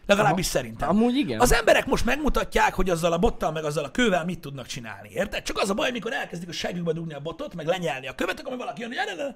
Legalábbis 0.06 0.46
szerintem. 0.46 0.88
Amúgy 0.88 1.16
igen. 1.16 1.40
Az 1.40 1.52
emberek 1.52 1.86
most 1.86 2.04
megmutatják, 2.04 2.74
hogy 2.74 2.90
azzal 2.90 3.12
a 3.12 3.18
bottal, 3.18 3.52
meg 3.52 3.64
azzal 3.64 3.84
a 3.84 3.90
kővel 3.90 4.24
mit 4.24 4.40
tudnak 4.40 4.66
csinálni. 4.66 5.10
Érted? 5.12 5.42
Csak 5.42 5.58
az 5.58 5.70
a 5.70 5.74
baj, 5.74 5.90
mikor 5.90 6.12
elkezdik 6.12 6.48
a 6.48 6.52
segükbe 6.52 6.92
dugni 6.92 7.14
a 7.14 7.20
botot, 7.20 7.54
meg 7.54 7.66
lenyelni 7.66 8.08
a 8.08 8.14
követ, 8.14 8.40
akkor 8.40 8.56
valaki 8.56 8.80
jön, 8.80 8.90
hogy 8.90 9.34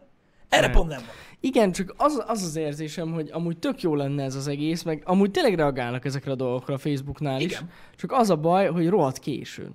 erre, 0.50 0.66
Nem. 0.66 0.74
pont 0.74 0.88
nem 0.88 0.98
van. 0.98 1.14
Igen, 1.40 1.72
csak 1.72 1.94
az, 1.96 2.22
az 2.26 2.42
az 2.42 2.56
érzésem, 2.56 3.12
hogy 3.12 3.30
amúgy 3.32 3.58
tök 3.58 3.82
jó 3.82 3.94
lenne 3.94 4.22
ez 4.22 4.34
az 4.34 4.46
egész, 4.48 4.82
meg 4.82 5.02
amúgy 5.04 5.30
tényleg 5.30 5.54
reagálnak 5.54 6.04
ezekre 6.04 6.30
a 6.30 6.34
dolgokra 6.34 6.74
a 6.74 6.78
Facebooknál 6.78 7.40
is. 7.40 7.44
Igen. 7.52 7.70
Csak 7.96 8.12
az 8.12 8.30
a 8.30 8.36
baj, 8.36 8.66
hogy 8.66 8.88
rohadt 8.88 9.18
későn. 9.18 9.74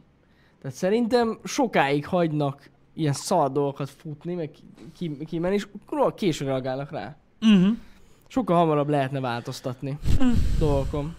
Tehát 0.62 0.78
szerintem 0.78 1.40
sokáig 1.44 2.06
hagynak 2.06 2.70
ilyen 2.94 3.14
szar 3.14 3.52
dolgokat 3.52 3.90
futni, 3.90 4.34
meg 4.34 4.50
ki- 4.98 5.18
kimenni, 5.26 5.56
és 5.56 5.68
rohadt 5.90 6.18
későn 6.18 6.48
reagálnak 6.48 6.92
rá. 6.92 7.16
Uh-huh. 7.42 7.78
Sokkal 8.28 8.56
hamarabb 8.58 8.90
lehetne 8.90 9.20
változtatni 9.20 9.98
dolgokon. 10.60 11.16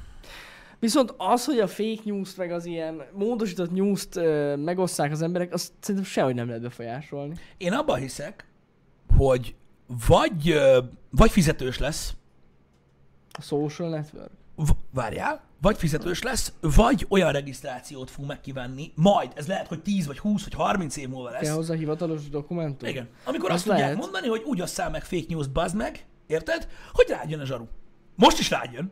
Viszont 0.79 1.14
az, 1.16 1.45
hogy 1.45 1.59
a 1.59 1.66
fake 1.66 2.01
news 2.05 2.35
meg 2.35 2.51
az 2.53 2.66
ilyen 2.66 3.03
módosított 3.12 3.71
news-t 3.73 4.16
ö, 4.16 4.57
megosszák 4.57 5.11
az 5.12 5.23
emberek, 5.23 5.53
azt 5.53 5.73
szerintem 5.81 6.11
sehogy 6.11 6.35
nem 6.35 6.47
lehet 6.47 6.62
befolyásolni. 6.62 7.35
Én 7.57 7.73
abban 7.73 7.99
hiszek, 7.99 8.45
hogy 9.16 9.55
vagy, 10.09 10.59
vagy 11.11 11.31
fizetős 11.31 11.79
lesz, 11.79 12.14
A 13.38 13.42
social 13.42 13.88
network. 13.88 14.31
v- 14.57 14.71
várjál, 14.90 15.45
vagy 15.61 15.77
fizetős 15.77 16.23
lesz, 16.23 16.53
vagy 16.61 17.07
olyan 17.09 17.33
regisztrációt 17.33 18.11
fog 18.11 18.25
megkívánni, 18.25 18.92
majd, 18.95 19.33
ez 19.35 19.47
lehet, 19.47 19.66
hogy 19.66 19.83
10 19.83 20.07
vagy 20.07 20.19
20 20.19 20.42
vagy 20.45 20.55
30 20.55 20.97
év 20.97 21.09
múlva 21.09 21.31
lesz. 21.31 21.42
Kell 21.42 21.55
hozzá 21.55 21.75
hivatalos 21.75 22.29
dokumentum? 22.29 22.88
Igen. 22.88 23.09
Amikor 23.25 23.51
Az 23.51 23.57
azt 23.57 23.64
tudják 23.66 23.97
mondani, 23.97 24.29
hogy 24.29 24.42
úgy 24.47 24.61
osszál 24.61 24.90
meg 24.90 25.05
fake 25.05 25.25
news, 25.29 25.47
bazd 25.47 25.77
meg, 25.77 26.07
érted? 26.27 26.69
Hogy 26.92 27.07
rájön 27.09 27.40
a 27.40 27.45
zsaru. 27.45 27.64
Most 28.14 28.38
is 28.38 28.51
rájön. 28.51 28.90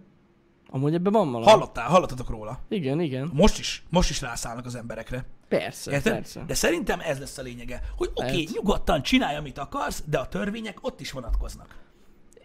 Amúgy 0.74 0.94
ebben 0.94 1.12
van 1.12 1.30
valami. 1.30 1.50
Hallottál, 1.50 1.88
hallottatok 1.88 2.30
róla. 2.30 2.58
Igen, 2.68 3.00
igen. 3.00 3.30
Most 3.32 3.58
is, 3.58 3.84
most 3.90 4.10
is 4.10 4.20
rászállnak 4.20 4.66
az 4.66 4.74
emberekre. 4.74 5.24
Persze, 5.48 5.92
Érted? 5.92 6.12
persze. 6.12 6.44
De 6.46 6.54
szerintem 6.54 7.00
ez 7.00 7.18
lesz 7.18 7.38
a 7.38 7.42
lényege, 7.42 7.80
hogy 7.96 8.10
oké, 8.14 8.22
okay, 8.22 8.36
Lehet. 8.36 8.54
nyugodtan 8.54 9.02
csinálj, 9.02 9.36
amit 9.36 9.58
akarsz, 9.58 10.02
de 10.06 10.18
a 10.18 10.28
törvények 10.28 10.78
ott 10.80 11.00
is 11.00 11.12
vonatkoznak. 11.12 11.76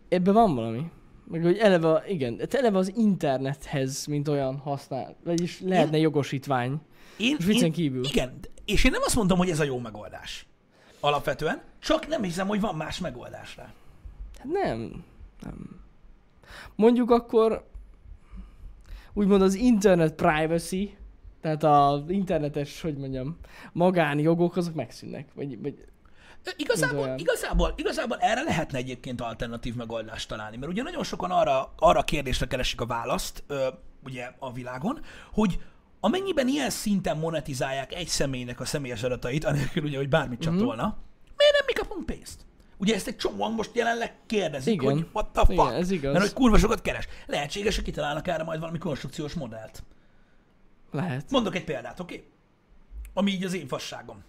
Ebben 0.10 0.34
van 0.34 0.56
valami. 0.56 0.92
Meg 1.26 1.42
hogy 1.42 1.58
eleve, 1.58 2.04
igen, 2.08 2.42
eleve 2.52 2.78
az 2.78 2.92
internethez, 2.96 4.06
mint 4.06 4.28
olyan 4.28 4.58
használ, 4.58 5.16
vagyis 5.24 5.62
lehetne 5.62 5.98
jogosítvány. 5.98 6.82
Én, 7.18 7.36
És 7.40 7.46
viccen 7.46 7.66
én, 7.66 7.72
kívül. 7.72 8.06
Igen, 8.06 8.40
és 8.66 8.84
én 8.84 8.92
nem 8.92 9.02
azt 9.06 9.16
mondom, 9.16 9.38
hogy 9.38 9.50
ez 9.50 9.60
a 9.60 9.64
jó 9.64 9.80
megoldás. 9.80 10.46
Alapvetően, 11.00 11.62
csak 11.80 12.08
nem 12.08 12.24
hiszem, 12.24 12.48
hogy 12.48 12.60
van 12.60 12.76
más 12.76 13.00
megoldás 13.00 13.56
rá. 13.56 13.74
Hát 14.38 14.48
nem, 14.52 15.04
nem. 15.42 15.82
Mondjuk 16.76 17.12
akkor 17.12 17.68
úgymond 19.14 19.42
az 19.42 19.54
internet 19.54 20.14
privacy, 20.14 20.98
tehát 21.42 21.64
az 21.64 22.02
internetes, 22.08 22.82
hogy 22.82 22.98
mondjam, 22.98 23.38
magánjogok, 23.74 24.56
azok 24.58 24.74
megszűnnek. 24.74 25.28
Vagy, 25.34 25.62
vagy 25.62 25.86
Igazából, 26.56 27.14
igazából, 27.18 27.74
igazából 27.76 28.18
erre 28.18 28.42
lehetne 28.44 28.78
egyébként 28.78 29.22
alternatív 29.22 29.76
megoldást 29.76 30.28
találni, 30.30 30.58
mert 30.58 30.72
ugye 30.72 30.84
nagyon 30.84 31.04
sokan 31.04 31.32
arra, 31.32 31.74
arra 31.78 32.00
a 32.00 32.04
kérdésre 32.04 32.46
keresik 32.48 32.82
a 32.82 32.86
választ, 32.86 33.44
ö, 33.48 33.68
ugye 34.04 34.32
a 34.40 34.54
világon, 34.54 35.00
hogy 35.34 35.60
amennyiben 36.00 36.48
ilyen 36.48 36.70
szinten 36.70 37.18
monetizálják 37.18 37.94
egy 37.94 38.08
személynek 38.08 38.60
a 38.60 38.66
személyes 38.66 39.04
adatait, 39.04 39.46
anélkül 39.46 39.84
ugye, 39.84 39.98
hogy 39.98 40.10
bármit 40.10 40.46
Mhm. 40.46 40.58
csatolna, 40.58 40.98
miért 41.38 41.54
nem 41.54 41.66
mi 41.66 41.74
kapunk 41.74 42.06
pénzt? 42.06 42.46
Ugye 42.80 42.96
ezt 42.96 43.08
egy 43.08 43.16
csomóan 43.16 43.52
most 43.52 43.76
jelenleg 43.76 44.16
kérdezik, 44.26 44.74
Igen. 44.74 44.92
hogy 44.94 45.08
what 45.14 45.32
the 45.32 45.46
fuck, 45.46 45.52
Igen, 45.52 45.74
ez 45.74 45.92
igaz. 45.92 46.12
mert 46.12 46.26
hogy 46.26 46.34
kurva 46.34 46.58
sokat 46.58 46.82
keres. 46.82 47.08
Lehetséges, 47.26 47.76
hogy 47.76 47.84
kitalálnak 47.84 48.28
erre 48.28 48.44
majd 48.44 48.60
valami 48.60 48.78
konstrukciós 48.78 49.34
modellt. 49.34 49.84
lehet. 50.92 51.32
Mondok 51.32 51.56
egy 51.56 51.64
példát, 51.64 52.00
oké? 52.00 52.16
Okay? 52.16 52.28
Ami 53.14 53.32
így 53.32 53.44
az 53.44 53.54
én 53.54 53.68
fasságom. 53.68 54.24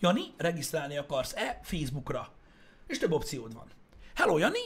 Jani, 0.00 0.22
regisztrálni 0.36 0.96
akarsz-e 0.96 1.60
Facebookra? 1.62 2.28
És 2.86 2.98
több 2.98 3.12
opciód 3.12 3.54
van. 3.54 3.66
Hello, 4.14 4.38
Jani, 4.38 4.58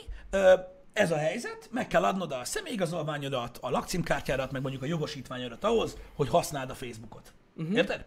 ez 0.92 1.10
a 1.10 1.16
helyzet, 1.16 1.68
meg 1.70 1.86
kell 1.86 2.04
adnod 2.04 2.32
a 2.32 2.44
személyigazolványodat, 2.44 3.58
a 3.60 3.70
lakcímkártyádat, 3.70 4.52
meg 4.52 4.62
mondjuk 4.62 4.82
a 4.82 4.86
jogosítványodat 4.86 5.64
ahhoz, 5.64 5.96
hogy 6.14 6.28
használd 6.28 6.70
a 6.70 6.74
Facebookot. 6.74 7.32
Uh-huh. 7.56 7.76
Érted? 7.76 8.04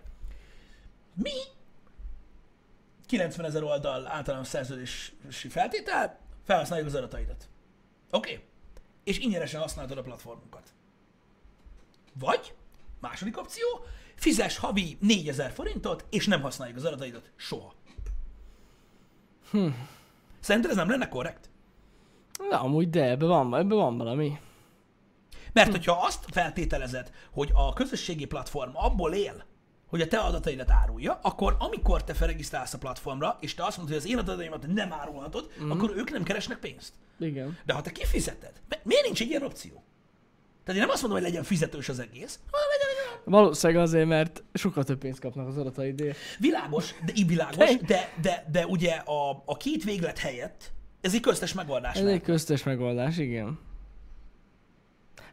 Mi 1.13 1.31
90 3.09 3.45
ezer 3.45 3.63
oldal 3.63 4.07
általános 4.07 4.47
szerződési 4.47 5.47
feltétel, 5.49 6.19
felhasználjuk 6.43 6.87
az 6.87 6.95
adataidat. 6.95 7.49
Oké? 8.11 8.31
Okay? 8.31 8.45
És 9.03 9.19
ingyenesen 9.19 9.61
használod 9.61 9.97
a 9.97 10.01
platformunkat. 10.01 10.73
Vagy, 12.13 12.53
második 12.99 13.37
opció, 13.37 13.65
fizes 14.15 14.57
havi 14.57 14.97
4000 15.01 15.51
forintot, 15.51 16.05
és 16.09 16.25
nem 16.27 16.41
használjuk 16.41 16.77
az 16.77 16.85
adataidat 16.85 17.31
soha. 17.35 17.73
Hm. 19.51 19.67
Szerinted 20.39 20.71
ez 20.71 20.77
nem 20.77 20.89
lenne 20.89 21.07
korrekt? 21.07 21.49
De 22.49 22.55
amúgy 22.55 22.89
de, 22.89 23.09
ebben 23.09 23.27
van, 23.27 23.55
ebben 23.55 23.77
van 23.77 23.97
valami. 23.97 24.39
Mert 25.53 25.71
hogyha 25.71 26.05
azt 26.05 26.25
feltételezed, 26.31 27.11
hogy 27.31 27.49
a 27.53 27.73
közösségi 27.73 28.25
platform 28.25 28.71
abból 28.73 29.13
él, 29.13 29.45
hogy 29.89 30.01
a 30.01 30.07
te 30.07 30.17
adataidat 30.17 30.71
árulja, 30.71 31.19
akkor 31.21 31.55
amikor 31.59 32.03
te 32.03 32.13
felregisztrálsz 32.13 32.73
a 32.73 32.77
platformra, 32.77 33.37
és 33.41 33.53
te 33.53 33.63
azt 33.65 33.77
mondod, 33.77 33.95
hogy 33.95 34.05
az 34.05 34.11
én 34.11 34.17
adataimat 34.17 34.67
nem 34.67 34.93
árulhatod, 34.93 35.51
mm. 35.63 35.71
akkor 35.71 35.93
ők 35.95 36.11
nem 36.11 36.23
keresnek 36.23 36.57
pénzt. 36.57 36.93
Igen. 37.19 37.57
De 37.65 37.73
ha 37.73 37.81
te 37.81 37.91
kifizeted, 37.91 38.51
mi- 38.69 38.75
miért 38.83 39.03
nincs 39.03 39.21
egy 39.21 39.29
ilyen 39.29 39.43
opció? 39.43 39.83
Tehát 40.63 40.81
én 40.81 40.87
nem 40.87 40.89
azt 40.89 41.01
mondom, 41.01 41.19
hogy 41.19 41.29
legyen 41.29 41.43
fizetős 41.43 41.89
az 41.89 41.99
egész, 41.99 42.39
hanem 42.51 42.67
legyen 42.69 42.87
egy 42.89 43.07
olyan 43.07 43.21
Valószínűleg 43.23 43.81
azért, 43.81 44.07
mert 44.07 44.43
sokkal 44.53 44.83
több 44.83 44.97
pénzt 44.97 45.19
kapnak 45.19 45.47
az 45.47 45.57
adataidért. 45.57 46.17
Világos, 46.39 46.93
de 47.05 47.13
így 47.15 47.27
világos, 47.27 47.77
de, 47.77 48.13
de, 48.21 48.45
de 48.51 48.65
ugye 48.65 48.93
a, 48.93 49.43
a 49.45 49.57
két 49.57 49.83
véglet 49.83 50.17
helyett 50.17 50.71
ez 51.01 51.13
egy 51.13 51.19
köztes 51.19 51.53
megoldás 51.53 51.95
Ez 51.95 52.01
lehet. 52.03 52.19
egy 52.19 52.25
köztes 52.25 52.63
megoldás, 52.63 53.17
igen. 53.17 53.59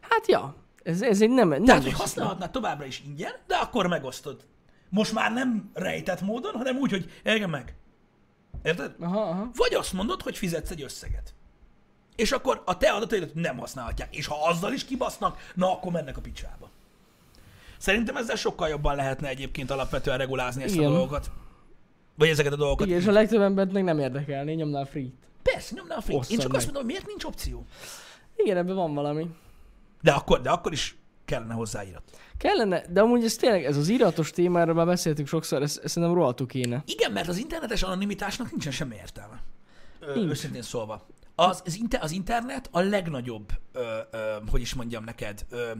Hát 0.01 0.27
ja, 0.27 0.55
ez, 0.87 1.01
ez 1.01 1.21
egy 1.21 1.29
nem, 1.29 1.49
nem 1.49 1.63
Tehát, 1.63 1.83
hogy 1.83 1.93
használhatnád 1.93 2.51
továbbra 2.51 2.85
is 2.85 3.03
ingyen, 3.05 3.31
de 3.47 3.55
akkor 3.55 3.87
megosztod. 3.87 4.45
Most 4.89 5.13
már 5.13 5.33
nem 5.33 5.71
rejtett 5.73 6.21
módon, 6.21 6.53
hanem 6.53 6.77
úgy, 6.77 6.91
hogy 6.91 7.11
engem 7.23 7.49
meg. 7.49 7.75
Érted? 8.63 8.95
Aha, 8.99 9.21
aha. 9.21 9.49
Vagy 9.55 9.73
azt 9.73 9.93
mondod, 9.93 10.21
hogy 10.21 10.37
fizetsz 10.37 10.69
egy 10.69 10.81
összeget. 10.81 11.33
És 12.15 12.31
akkor 12.31 12.61
a 12.65 12.77
te 12.77 12.89
adataidat 12.89 13.33
nem 13.33 13.57
használhatják. 13.57 14.15
És 14.15 14.25
ha 14.25 14.47
azzal 14.47 14.73
is 14.73 14.85
kibasznak, 14.85 15.51
na 15.55 15.71
akkor 15.71 15.91
mennek 15.91 16.17
a 16.17 16.21
picsába. 16.21 16.69
Szerintem 17.77 18.15
ezzel 18.15 18.35
sokkal 18.35 18.67
jobban 18.69 18.95
lehetne 18.95 19.27
egyébként 19.27 19.71
alapvetően 19.71 20.17
regulázni 20.17 20.63
ezt 20.63 20.75
Igen. 20.75 20.85
a 20.85 20.89
dolgokat. 20.89 21.31
Vagy 22.15 22.29
ezeket 22.29 22.53
a 22.53 22.55
dolgokat. 22.55 22.87
Igen, 22.87 22.99
és 22.99 23.07
a 23.07 23.11
legtöbb 23.11 23.41
embert 23.41 23.71
meg 23.71 23.83
nem 23.83 23.99
érdekelni, 23.99 24.53
nyomnál 24.53 24.85
free 24.85 25.09
Persze, 25.43 25.75
nyomnál 25.75 26.01
free. 26.01 26.19
Én 26.29 26.37
csak 26.37 26.51
meg. 26.51 26.57
azt 26.57 26.65
mondom, 26.65 26.85
miért 26.85 27.07
nincs 27.07 27.23
opció. 27.23 27.65
Igen, 28.35 28.57
ebben 28.57 28.75
van 28.75 28.93
valami. 28.93 29.29
De 30.07 30.13
akkor, 30.13 30.41
de 30.41 30.49
akkor 30.49 30.71
is 30.71 30.97
kellene 31.25 31.53
hozzáírat. 31.53 32.03
Kellene, 32.37 32.83
de 32.89 33.01
amúgy 33.01 33.23
ez 33.23 33.35
tényleg, 33.35 33.65
ez 33.65 33.77
az 33.77 33.87
iratos 33.87 34.31
témáról 34.31 34.75
már 34.75 34.85
beszéltünk 34.85 35.27
sokszor, 35.27 35.61
ez, 35.61 35.79
ez 35.83 35.91
szerintem 35.91 36.17
rohadtul 36.17 36.47
kéne. 36.47 36.83
Igen, 36.85 37.11
mert 37.11 37.27
az 37.27 37.37
internetes 37.37 37.83
anonimitásnak 37.83 38.49
nincsen 38.51 38.71
semmi 38.71 38.95
értelme. 38.95 39.41
Nincs. 40.13 40.29
őszintén 40.29 40.61
szólva. 40.61 41.05
Az, 41.35 41.61
az, 41.65 41.75
inter, 41.75 42.03
az 42.03 42.11
internet 42.11 42.69
a 42.71 42.79
legnagyobb, 42.79 43.51
ö, 43.73 43.79
ö, 44.11 44.17
hogy 44.51 44.61
is 44.61 44.73
mondjam 44.73 45.03
neked, 45.03 45.45
ö, 45.49 45.71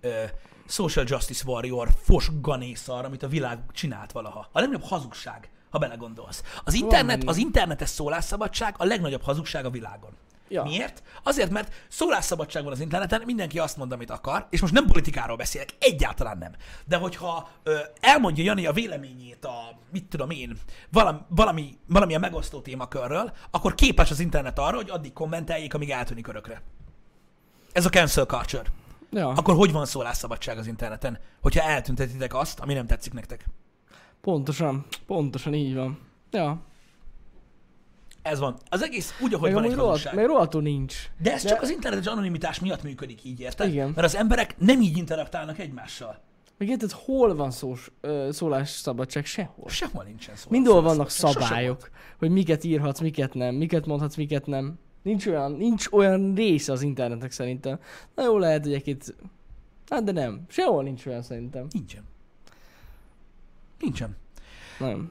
ö, 0.00 0.22
social 0.66 1.04
justice 1.08 1.44
warrior 1.46 1.88
fosganészar, 2.02 3.04
amit 3.04 3.22
a 3.22 3.28
világ 3.28 3.58
csinált 3.72 4.12
valaha. 4.12 4.48
A 4.52 4.60
legnagyobb 4.60 4.88
hazugság, 4.88 5.50
ha 5.70 5.78
belegondolsz. 5.78 6.42
Az 6.64 6.74
internet, 6.74 7.24
az 7.24 7.36
internetes 7.36 7.88
szólásszabadság 7.88 8.74
a 8.78 8.84
legnagyobb 8.84 9.22
hazugság 9.22 9.64
a 9.64 9.70
világon. 9.70 10.10
Ja. 10.48 10.62
Miért? 10.62 11.02
Azért, 11.22 11.50
mert 11.50 11.72
szólásszabadság 11.88 12.62
van 12.62 12.72
az 12.72 12.80
interneten, 12.80 13.22
mindenki 13.24 13.58
azt 13.58 13.76
mond, 13.76 13.92
amit 13.92 14.10
akar, 14.10 14.46
és 14.50 14.60
most 14.60 14.72
nem 14.72 14.86
politikáról 14.86 15.36
beszélek, 15.36 15.68
egyáltalán 15.78 16.38
nem. 16.38 16.52
De 16.84 16.96
hogyha 16.96 17.48
ö, 17.62 17.78
elmondja 18.00 18.44
Jani 18.44 18.66
a 18.66 18.72
véleményét 18.72 19.44
a, 19.44 19.78
mit 19.92 20.04
tudom 20.04 20.30
én, 20.30 20.58
valami, 20.90 21.18
valami, 21.28 21.78
valamilyen 21.88 22.20
megosztó 22.20 22.60
témakörről, 22.60 23.32
akkor 23.50 23.74
képes 23.74 24.10
az 24.10 24.20
internet 24.20 24.58
arra, 24.58 24.76
hogy 24.76 24.90
addig 24.90 25.12
kommenteljék, 25.12 25.74
amíg 25.74 25.90
eltűnik 25.90 26.26
örökre. 26.26 26.62
Ez 27.72 27.86
a 27.86 27.90
cancel 27.90 28.24
culture. 28.24 28.64
Ja, 29.10 29.28
Akkor 29.28 29.54
hogy 29.54 29.72
van 29.72 29.86
szólásszabadság 29.86 30.58
az 30.58 30.66
interneten, 30.66 31.18
hogyha 31.42 31.62
eltüntetitek 31.62 32.34
azt, 32.34 32.60
ami 32.60 32.74
nem 32.74 32.86
tetszik 32.86 33.12
nektek? 33.12 33.46
pontosan, 34.26 34.86
pontosan 35.06 35.54
így 35.54 35.74
van. 35.74 35.98
Ja, 36.30 36.60
Ez 38.26 38.38
van. 38.38 38.56
Az 38.68 38.82
egész 38.82 39.18
úgy, 39.20 39.34
ahogy 39.34 39.52
meg 39.52 39.62
van 39.62 39.70
egy 39.70 39.76
rohadt, 39.76 40.12
meg 40.12 40.26
rohadtul 40.26 40.62
nincs. 40.62 40.96
De 41.18 41.32
ez 41.32 41.42
De- 41.42 41.48
csak 41.48 41.62
az 41.62 41.70
internetes 41.70 42.06
anonimitás 42.06 42.60
miatt 42.60 42.82
működik 42.82 43.24
így, 43.24 43.40
érted? 43.40 43.68
Igen. 43.68 43.86
Mert 43.94 44.06
az 44.06 44.16
emberek 44.16 44.54
nem 44.58 44.80
így 44.80 44.96
interaktálnak 44.96 45.58
egymással. 45.58 46.20
Meg 46.58 46.68
érted, 46.68 46.90
hol 46.90 47.34
van 47.34 47.50
szós, 47.50 47.90
ö, 48.00 48.28
szólásszabadság? 48.32 49.24
Sehol. 49.24 49.68
Sehol 49.68 50.04
nincsen 50.04 50.36
szó. 50.36 50.48
Mindenhol 50.50 50.82
vannak 50.82 51.10
szabályok, 51.10 51.90
hogy 52.18 52.30
miket 52.30 52.64
írhatsz, 52.64 53.00
miket 53.00 53.34
nem, 53.34 53.54
miket 53.54 53.86
mondhatsz, 53.86 54.14
miket 54.14 54.46
nem. 54.46 54.78
Nincs 55.02 55.26
olyan, 55.26 55.52
nincs 55.52 55.86
olyan 55.90 56.34
része 56.34 56.72
az 56.72 56.82
internetnek 56.82 57.30
szerintem. 57.30 57.78
Na 58.14 58.24
jó 58.24 58.38
lehet, 58.38 58.62
hogy 58.62 58.72
egy 58.72 59.14
Hát 59.88 60.04
de 60.04 60.12
nem. 60.12 60.44
Sehol 60.48 60.82
nincs 60.82 61.06
olyan 61.06 61.22
szerintem. 61.22 61.66
Nincsen. 61.70 62.02
Nincsen. 63.80 64.16
Nem. 64.78 65.10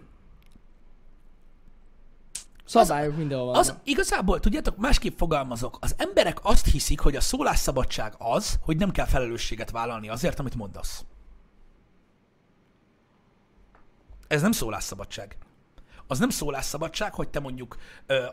Szabályok 2.83 3.17
mindenhol 3.17 3.45
vannak. 3.45 3.61
Az 3.61 3.75
igazából, 3.83 4.39
tudjátok, 4.39 4.77
másképp 4.77 5.17
fogalmazok. 5.17 5.77
Az 5.81 5.95
emberek 5.97 6.37
azt 6.41 6.65
hiszik, 6.65 6.99
hogy 6.99 7.15
a 7.15 7.21
szólásszabadság 7.21 8.13
az, 8.17 8.59
hogy 8.61 8.77
nem 8.77 8.91
kell 8.91 9.05
felelősséget 9.05 9.71
vállalni 9.71 10.09
azért, 10.09 10.39
amit 10.39 10.55
mondasz. 10.55 11.05
Ez 14.27 14.41
nem 14.41 14.51
szólásszabadság. 14.51 15.37
Az 16.07 16.19
nem 16.19 16.29
szólásszabadság, 16.29 17.13
hogy 17.13 17.29
te 17.29 17.39
mondjuk 17.39 17.77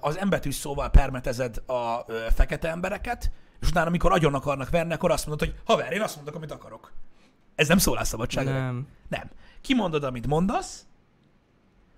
az 0.00 0.18
embetűs 0.18 0.54
szóval 0.54 0.90
permetezed 0.90 1.62
a 1.68 2.04
fekete 2.34 2.68
embereket, 2.68 3.30
és 3.60 3.68
utána, 3.68 3.86
amikor 3.86 4.12
agyon 4.12 4.34
akarnak 4.34 4.70
verni, 4.70 4.92
akkor 4.92 5.10
azt 5.10 5.26
mondod, 5.26 5.48
hogy 5.48 5.58
haver, 5.64 5.92
én 5.92 6.02
azt 6.02 6.16
mondok, 6.16 6.34
amit 6.34 6.50
akarok. 6.50 6.92
Ez 7.54 7.68
nem 7.68 7.78
szólásszabadság. 7.78 8.44
Nem. 8.44 8.86
Nem. 9.08 9.30
Kimondod, 9.60 10.04
amit 10.04 10.26
mondasz, 10.26 10.86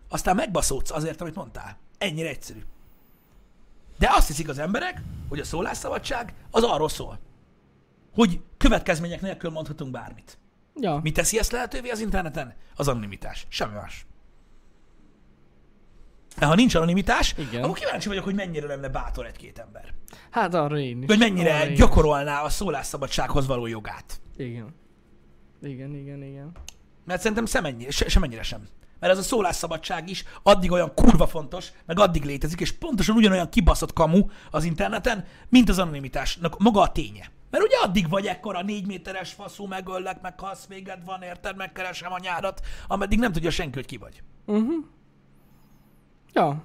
aztán 0.09 0.35
megbaszódsz 0.35 0.90
azért, 0.90 1.20
amit 1.20 1.35
mondtál. 1.35 1.78
Ennyire 1.98 2.28
egyszerű. 2.28 2.61
De 3.98 4.11
azt 4.14 4.26
hiszik 4.26 4.48
az 4.48 4.59
emberek, 4.59 5.00
hogy 5.28 5.38
a 5.38 5.44
szólásszabadság 5.44 6.35
az 6.50 6.62
arról 6.62 6.88
szól, 6.88 7.18
hogy 8.14 8.40
következmények 8.57 9.20
nélkül 9.20 9.50
mondhatunk 9.50 9.90
bármit. 9.90 10.38
Ja. 10.80 11.00
Mi 11.02 11.12
teszi 11.12 11.38
ezt 11.38 11.52
lehetővé 11.52 11.88
az 11.90 12.01
interneten? 12.01 12.55
Az 12.76 12.88
anonimitás. 12.88 13.47
Semmi 13.49 13.74
más. 13.74 14.07
De 16.38 16.47
ha 16.47 16.55
nincs 16.55 16.74
anonimitás, 16.74 17.34
Igen. 17.38 17.62
akkor 17.62 17.78
kíváncsi 17.78 18.09
vagyok, 18.09 18.24
hogy 18.24 18.34
mennyire 18.34 18.66
lenne 18.66 18.88
bátor 18.88 19.26
egy-két 19.26 19.59
ember. 19.59 19.95
Hát 20.30 20.55
arra 20.55 20.78
én 20.78 21.03
is. 21.03 21.07
Vagy 21.07 21.18
mennyire 21.18 21.55
Arra 21.55 21.64
én 21.64 21.72
is. 21.72 21.78
gyakorolná 21.78 22.42
a 22.42 22.49
szólásszabadsághoz 22.49 23.47
való 23.47 23.66
jogát. 23.66 24.20
Igen. 24.36 24.74
Igen, 25.62 25.95
igen, 25.95 26.22
igen. 26.22 26.53
Mert 27.05 27.20
szerintem 27.20 27.47
semennyire, 27.47 27.90
se, 27.90 28.09
semennyire 28.09 28.42
sem. 28.42 28.66
Mert 29.05 29.16
ez 29.16 29.24
a 29.24 29.28
szólásszabadság 29.28 30.09
is 30.09 30.24
addig 30.42 30.72
olyan 30.72 30.94
kurva 30.94 31.26
fontos, 31.26 31.72
meg 31.86 31.98
addig 31.98 32.24
létezik, 32.24 32.61
és 32.61 32.72
pontosan 32.72 33.16
ugyanolyan 33.16 33.48
kibaszott 33.48 33.92
kamu 33.92 34.26
az 34.50 34.64
interneten, 34.64 35.24
mint 35.48 35.68
az 35.68 35.78
anonimitásnak 35.78 36.59
maga 36.59 36.80
a 36.80 36.92
ténye. 36.92 37.30
Mert 37.50 37.64
ugye 37.64 37.76
addig 37.82 38.09
vagy 38.09 38.26
ekkora 38.26 38.62
négy 38.62 38.86
méteres 38.86 39.32
faszú, 39.32 39.66
megöllek, 39.66 40.20
meg 40.20 40.40
halsz 40.40 40.66
véged 40.66 41.05
van, 41.05 41.22
érted, 41.22 41.57
megkeresem 41.57 42.12
a 42.12 42.18
nyárat, 42.18 42.61
ameddig 42.86 43.18
nem 43.18 43.32
tudja 43.32 43.50
senki, 43.50 43.74
hogy 43.74 43.86
ki 43.86 43.96
vagy. 43.96 44.22
Ja. 46.32 46.62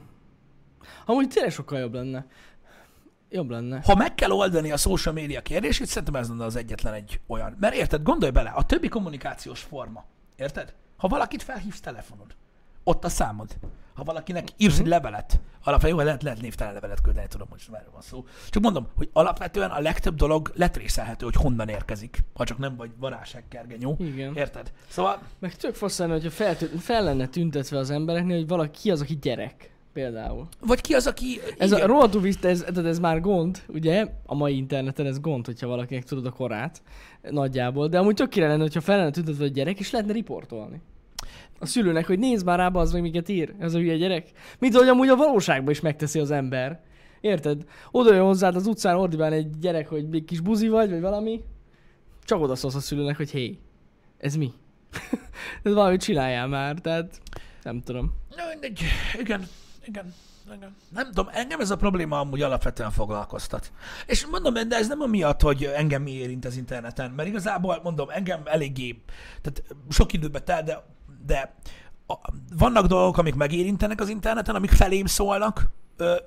Amúgy 1.06 1.28
tényleg 1.28 1.52
sokkal 1.52 1.80
jobb 1.80 1.94
lenne. 1.94 2.26
Jobb 3.30 3.50
lenne. 3.50 3.82
Ha 3.86 3.96
meg 3.96 4.16
kell 4.16 4.32
oldani 4.32 4.72
a 4.72 4.78
social 4.78 5.14
media 5.14 5.42
kérdését, 5.42 5.88
szerintem 5.88 6.16
ez 6.16 6.30
lenne 6.30 6.46
az 6.46 6.56
egyetlen 6.56 6.94
egy 6.94 7.20
olyan. 7.28 7.58
Mert 7.60 7.76
érted, 7.76 8.04
gondolj 8.04 8.32
bele, 8.32 8.50
a 8.50 8.64
többi 8.64 8.88
kommunikációs 8.88 9.62
forma, 9.62 10.06
érted? 10.36 10.74
Ha 11.00 11.08
valakit 11.08 11.44
felhívsz 11.44 11.80
telefonod, 11.80 12.36
ott 12.84 13.04
a 13.04 13.10
számod. 13.10 13.56
Ha 13.94 14.04
valakinek 14.04 14.48
írsz 14.58 14.74
Mhm. 14.74 14.84
egy 14.84 14.88
levelet, 14.90 15.40
alapvetően 15.64 15.98
jó, 16.00 16.06
lehet, 16.06 16.24
lehet 16.24 16.42
névtelen 16.42 16.74
levelet 16.74 17.02
küldeni, 17.02 17.28
tudom, 17.28 17.48
hogy 17.50 17.58
most 17.68 17.80
erről 17.80 17.92
van 17.92 18.02
szó. 18.02 18.26
Csak 18.50 18.64
mondom, 18.64 18.88
hogy 18.96 19.10
alapvetően 19.14 19.70
a 19.70 19.80
legtöbb 19.80 20.16
dolog 20.16 20.52
letrészelhető, 20.56 21.26
hogy 21.26 21.36
honnan 21.36 21.68
érkezik, 21.70 22.24
ha 22.34 22.44
csak 22.44 22.58
nem 22.58 22.76
vagy 22.76 22.92
varázságkergenyó. 23.00 23.96
Igen. 24.00 24.36
Érted? 24.36 24.72
Szóval 24.88 25.22
Meg 25.40 25.56
tök 25.56 25.76
fasz 25.76 25.98
lenne, 25.98 26.14
hogyha 26.14 26.30
fel, 26.30 26.56
fel 26.80 27.04
lenne 27.04 27.28
tüntetve 27.28 27.78
az 27.78 27.90
embereknél, 27.90 28.38
hogy 28.38 28.48
valaki 28.48 28.80
ki 28.80 28.92
az, 28.92 29.02
aki 29.02 29.18
gyerek. 29.22 29.72
Például. 29.94 30.48
Vagy 30.60 30.82
ki 30.82 30.94
az, 30.94 31.08
aki... 31.08 31.40
Ez 31.58 31.72
igen. 31.72 31.84
a 31.84 31.88
rohadtul 31.88 32.22
vissza, 32.22 32.48
ez, 32.48 32.62
ez 32.62 33.00
már 33.00 33.22
gond, 33.22 33.64
ugye? 33.68 34.08
A 34.26 34.36
mai 34.36 34.56
interneten 34.58 35.06
ez 35.06 35.20
gond, 35.20 35.46
hogyha 35.46 35.68
valakinek 35.68 36.04
tudod 36.04 36.26
a 36.26 36.32
korát. 36.32 36.82
Nagyjából. 37.22 37.88
De 37.88 38.00
amúgy 38.00 38.16
tök 38.16 38.36
lenne, 38.36 38.62
hogyha 38.62 38.82
fel 38.82 38.98
lenne 38.98 39.12
tüntetve 39.12 39.44
a 39.44 39.48
gyerek, 39.48 39.80
és 39.80 39.92
lehetne 39.92 40.14
riportolni. 40.14 40.82
A 41.60 41.66
szülőnek, 41.66 42.06
hogy 42.06 42.20
nézd 42.20 42.46
már 42.46 42.58
rába, 42.58 42.80
az 42.80 42.92
meg 42.92 43.02
miket 43.02 43.30
ír, 43.30 43.54
ez 43.60 43.74
a 43.74 43.78
hülye 43.78 43.98
gyerek. 43.98 44.32
Mint 44.60 44.76
ahogy 44.76 44.88
amúgy 44.88 45.08
a 45.08 45.16
valóságban 45.16 45.72
is 45.72 45.80
megteszi 45.80 46.20
az 46.20 46.32
ember. 46.32 46.80
Érted? 47.22 47.64
Oda 47.92 48.14
jön 48.14 48.24
hozzád 48.24 48.56
az 48.56 48.68
utcán 48.68 48.96
ordibál 48.96 49.34
egy 49.34 49.60
gyerek, 49.60 49.88
hogy 49.88 50.06
egy 50.12 50.24
kis 50.24 50.40
buzi 50.40 50.68
vagy, 50.68 50.90
vagy 50.90 51.02
valami. 51.02 51.42
Csak 52.24 52.42
oda 52.42 52.56
szólsz 52.56 52.76
a 52.76 52.80
szülőnek, 52.80 53.18
hogy 53.18 53.32
hé, 53.32 53.60
ez 54.18 54.36
mi? 54.36 54.54
ez 55.64 55.74
valamit 55.74 56.02
csináljál 56.02 56.48
már, 56.48 56.76
tehát 56.76 57.22
nem 57.64 57.82
tudom. 57.82 58.14
Mindegy. 58.52 58.82
Igen, 59.20 59.48
igen, 59.86 60.14
igen. 60.48 60.76
Nem 60.94 61.06
tudom, 61.06 61.28
engem 61.32 61.60
ez 61.60 61.72
a 61.72 61.76
probléma 61.76 62.20
amúgy 62.20 62.42
alapvetően 62.42 62.92
foglalkoztat. 62.92 63.72
És 64.06 64.26
mondom, 64.26 64.54
de 64.54 64.76
ez 64.76 64.88
nem 64.88 65.02
amiatt, 65.02 65.42
hogy 65.42 65.64
engem 65.64 66.02
mi 66.02 66.12
érint 66.12 66.46
az 66.46 66.58
interneten, 66.58 67.12
mert 67.12 67.28
igazából 67.28 67.80
mondom, 67.84 68.10
engem 68.10 68.42
eléggé, 68.46 69.02
tehát 69.42 69.64
sok 69.90 70.14
időbe 70.14 70.40
tel, 70.40 70.64
de, 70.64 70.84
de 71.30 71.56
a, 72.08 72.14
vannak 72.58 72.86
dolgok, 72.86 73.18
amik 73.18 73.36
megérintenek 73.36 74.02
az 74.02 74.10
interneten, 74.10 74.56
amik 74.56 74.72
felém 74.72 75.06
szólnak, 75.06 75.68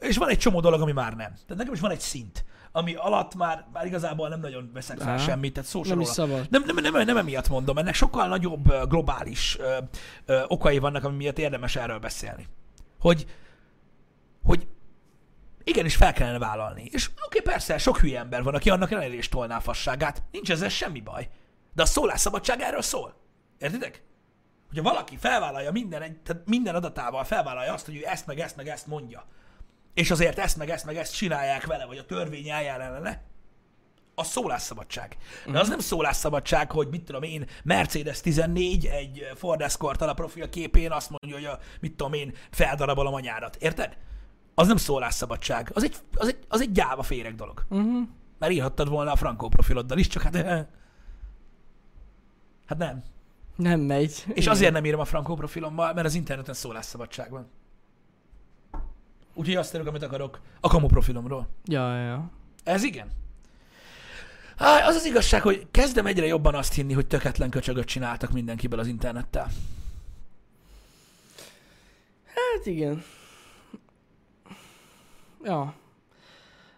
és 0.01 0.17
van 0.17 0.29
egy 0.29 0.39
csomó 0.39 0.61
dolog, 0.61 0.81
ami 0.81 0.93
már 0.93 1.15
nem. 1.15 1.33
Tehát 1.33 1.57
nekem 1.57 1.73
is 1.73 1.81
van 1.81 1.91
egy 1.91 2.01
szint, 2.01 2.45
ami 2.73 2.95
alatt 2.95 3.35
már, 3.35 3.67
már 3.73 3.87
igazából 3.87 4.29
nem 4.29 4.41
nagyon 4.41 4.71
veszek 4.73 4.99
fel 4.99 5.19
semmit, 5.19 5.53
tehát 5.53 5.69
szó 5.69 5.83
sem 5.83 5.99
Nem 5.99 6.07
róla. 6.17 6.43
Nem, 6.51 6.63
nem, 6.67 6.93
nem, 6.93 7.05
nem 7.05 7.17
emiatt 7.17 7.49
mondom, 7.49 7.79
ennek 7.79 7.95
sokkal 7.95 8.29
nagyobb 8.29 8.89
globális 8.89 9.59
ö, 9.59 9.77
ö, 10.27 10.43
okai 10.47 10.79
vannak, 10.79 11.05
ami 11.05 11.17
miatt 11.17 11.39
érdemes 11.39 11.77
erről 11.77 11.99
beszélni. 11.99 12.47
Hogy, 13.01 13.27
hogy 14.45 14.67
igenis 15.65 15.97
fel 15.97 16.13
kellene 16.13 16.39
vállalni. 16.39 16.89
És 16.91 17.11
oké, 17.27 17.41
persze, 17.41 17.79
sok 17.79 17.99
hülye 17.99 18.19
ember 18.19 18.43
van, 18.43 18.55
aki 18.55 18.71
annak 18.71 18.91
ellenére 18.91 19.15
is 19.15 19.29
tolná 19.29 19.57
a 19.57 19.61
fasságát. 19.61 20.23
Nincs 20.31 20.51
ezzel 20.51 20.69
semmi 20.69 21.01
baj. 21.01 21.29
De 21.75 21.83
a 21.83 21.87
szólásszabadság 21.87 22.61
erről 22.61 22.83
szól. 22.83 23.15
Értitek? 23.59 24.03
Hogyha 24.73 24.91
valaki 24.91 25.17
felvállalja 25.17 25.73
minden, 25.73 26.23
tehát 26.23 26.43
minden 26.47 26.75
adatával 26.75 27.25
felvállalja 27.25 27.73
azt, 27.73 27.87
hogy 27.87 27.97
ő 27.97 28.07
ezt, 28.07 28.27
meg 28.27 28.41
ezt, 28.41 28.57
meg 28.57 28.69
ezt 28.69 28.87
mondja, 28.87 29.27
és 29.95 30.11
azért 30.11 30.39
ezt, 30.39 30.57
meg 30.57 30.71
ezt, 30.71 30.85
meg 30.85 30.97
ezt 30.97 31.15
csinálják 31.15 31.67
vele, 31.67 31.87
vagy 31.87 31.99
a 31.99 32.07
törvény 32.07 32.49
eljár 32.49 32.81
ellene, 32.81 33.23
a 34.15 34.25
szólásszabadság. 34.25 35.17
De 35.47 35.59
az 35.59 35.69
nem 35.69 35.79
szólásszabadság, 35.79 36.71
hogy 36.71 36.89
mit 36.89 37.05
tudom 37.05 37.23
én, 37.23 37.47
Mercedes 37.65 38.21
14 38.21 38.87
egy 38.87 39.27
Ford 39.35 39.61
Escort 39.61 40.01
a 40.01 40.15
profil 40.15 40.49
képén 40.49 40.91
azt 40.91 41.11
mondja, 41.11 41.39
hogy 41.39 41.59
a, 41.59 41.59
mit 41.81 41.97
tudom 41.97 42.13
én, 42.13 42.35
feldarabolom 42.51 43.15
a 43.15 43.21
nyárat. 43.21 43.57
Érted? 43.57 43.97
Az 44.55 44.67
nem 44.67 44.77
szólásszabadság. 44.77 45.71
Az 45.75 45.83
egy, 45.83 45.97
az 46.15 46.29
egy, 46.29 46.39
az 46.49 46.61
egy 46.61 46.73
gyáva 46.73 47.03
féreg 47.03 47.35
dolog. 47.35 47.67
Uh-huh. 47.69 48.09
Mert 48.39 48.53
írhattad 48.53 48.89
volna 48.89 49.13
a 49.13 49.17
Frankó 49.17 49.49
profiloddal 49.49 49.99
is, 49.99 50.07
csak 50.07 50.23
hát... 50.23 50.37
Hát 52.67 52.79
nem. 52.79 53.03
Nem 53.57 53.81
megy. 53.81 54.25
És 54.35 54.47
azért 54.47 54.73
nem 54.73 54.85
írom 54.85 55.01
a 55.01 55.05
Frankó 55.05 55.35
profilommal, 55.35 55.95
mert 55.95 56.07
az 56.07 56.15
interneten 56.15 56.55
szólásszabadság 56.55 57.31
van. 57.31 57.51
Úgyhogy 59.35 59.57
azt 59.57 59.75
írok, 59.75 59.87
amit 59.87 60.03
akarok 60.03 60.41
a 60.61 60.69
kamu 60.69 60.87
profilomról. 60.87 61.49
Ja, 61.65 61.97
ja, 61.97 62.05
ja. 62.05 62.31
Ez 62.65 62.83
igen. 62.83 63.11
Á, 64.57 64.87
az 64.87 64.95
az 64.95 65.05
igazság, 65.05 65.43
hogy 65.43 65.67
kezdem 65.71 66.07
egyre 66.07 66.27
jobban 66.27 66.55
azt 66.55 66.75
hinni, 66.75 66.93
hogy 66.93 67.07
töketlen 67.07 67.51
köcsögöt 67.51 67.87
csináltak 67.87 68.33
mindenkiből 68.33 68.79
az 68.79 68.87
internettel. 68.87 69.49
Hát 72.25 72.67
igen. 72.67 73.05
Ja. 75.45 75.75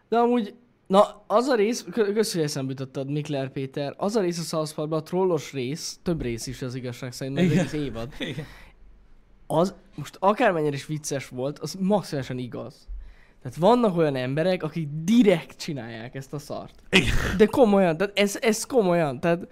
De 0.08 0.18
amúgy, 0.18 0.54
na 0.86 1.24
az 1.26 1.46
a 1.46 1.54
rész, 1.54 1.82
kö- 1.82 1.92
köszönjük, 1.94 2.32
hogy 2.32 2.42
eszembe 2.42 2.70
jutottad, 2.70 3.10
Mikler 3.10 3.48
Péter, 3.48 3.94
az 3.96 4.16
a 4.16 4.20
rész 4.20 4.38
a 4.38 4.42
South 4.42 4.74
Parkban, 4.74 4.98
a 4.98 5.02
trollos 5.02 5.52
rész, 5.52 5.98
több 6.02 6.22
rész 6.22 6.46
is 6.46 6.62
az 6.62 6.74
igazság 6.74 7.12
szerint, 7.12 7.36
mert 7.36 7.50
egész 7.50 7.72
évad. 7.72 8.12
Igen. 8.18 8.44
Az 9.46 9.74
most 9.94 10.16
akármennyire 10.20 10.74
is 10.74 10.86
vicces 10.86 11.28
volt, 11.28 11.58
az 11.58 11.76
maximálisan 11.80 12.38
igaz. 12.38 12.88
Tehát 13.42 13.58
vannak 13.58 13.96
olyan 13.96 14.16
emberek, 14.16 14.62
akik 14.62 14.88
direkt 15.02 15.58
csinálják 15.58 16.14
ezt 16.14 16.32
a 16.32 16.38
szart. 16.38 16.82
Igen. 16.90 17.14
De 17.36 17.46
komolyan, 17.46 17.96
tehát 17.96 18.18
ez, 18.18 18.38
ez 18.40 18.64
komolyan, 18.64 19.20
tehát 19.20 19.48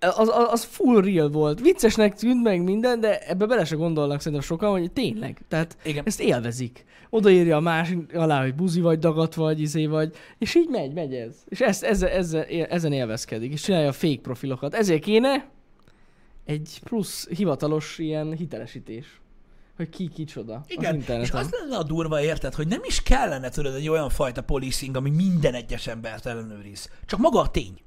az, 0.00 0.28
az, 0.28 0.46
az 0.50 0.64
full 0.64 1.02
real 1.02 1.28
volt. 1.28 1.60
Viccesnek 1.60 2.14
tűnt 2.14 2.42
meg 2.42 2.62
minden, 2.62 3.00
de 3.00 3.18
ebbe 3.18 3.46
bele 3.46 3.64
se 3.64 3.76
gondolnak 3.76 4.18
szerintem 4.20 4.46
sokan, 4.46 4.70
hogy 4.70 4.92
tényleg. 4.92 5.40
Tehát 5.48 5.76
Igen. 5.84 6.04
ezt 6.06 6.20
élvezik. 6.20 6.84
Odaírja 7.10 7.56
a 7.56 7.60
másik 7.60 8.16
alá, 8.16 8.42
hogy 8.42 8.54
buzi 8.54 8.80
vagy, 8.80 8.98
dagat 8.98 9.34
vagy, 9.34 9.60
izé 9.60 9.86
vagy, 9.86 10.14
és 10.38 10.54
így 10.54 10.68
megy, 10.68 10.92
megy 10.92 11.14
ez. 11.14 11.34
És 11.48 11.60
ezt, 11.60 11.82
ezzel, 11.82 12.08
ezzel, 12.08 12.44
ezen 12.44 12.92
élvezkedik, 12.92 13.52
és 13.52 13.60
csinálja 13.60 13.88
a 13.88 13.92
fake 13.92 14.20
profilokat. 14.20 14.74
Ezért 14.74 15.02
kéne 15.02 15.48
egy 16.44 16.80
plusz 16.84 17.28
hivatalos 17.28 17.98
ilyen 17.98 18.32
hitelesítés. 18.36 19.20
Hogy 19.76 19.88
ki 19.88 20.08
kicsoda 20.08 20.54
az 20.54 20.70
Igen, 20.70 20.94
és 20.94 21.00
interneten. 21.00 21.40
az 21.40 21.50
lenne 21.60 21.76
a 21.76 21.82
durva, 21.82 22.22
érted, 22.22 22.54
hogy 22.54 22.66
nem 22.66 22.80
is 22.84 23.02
kellene 23.02 23.48
tudod 23.48 23.74
egy 23.74 23.88
olyan 23.88 24.08
fajta 24.08 24.42
policing, 24.42 24.96
ami 24.96 25.10
minden 25.10 25.54
egyes 25.54 25.86
embert 25.86 26.26
ellenőriz. 26.26 26.90
Csak 27.06 27.18
maga 27.18 27.40
a 27.40 27.50
tény, 27.50 27.80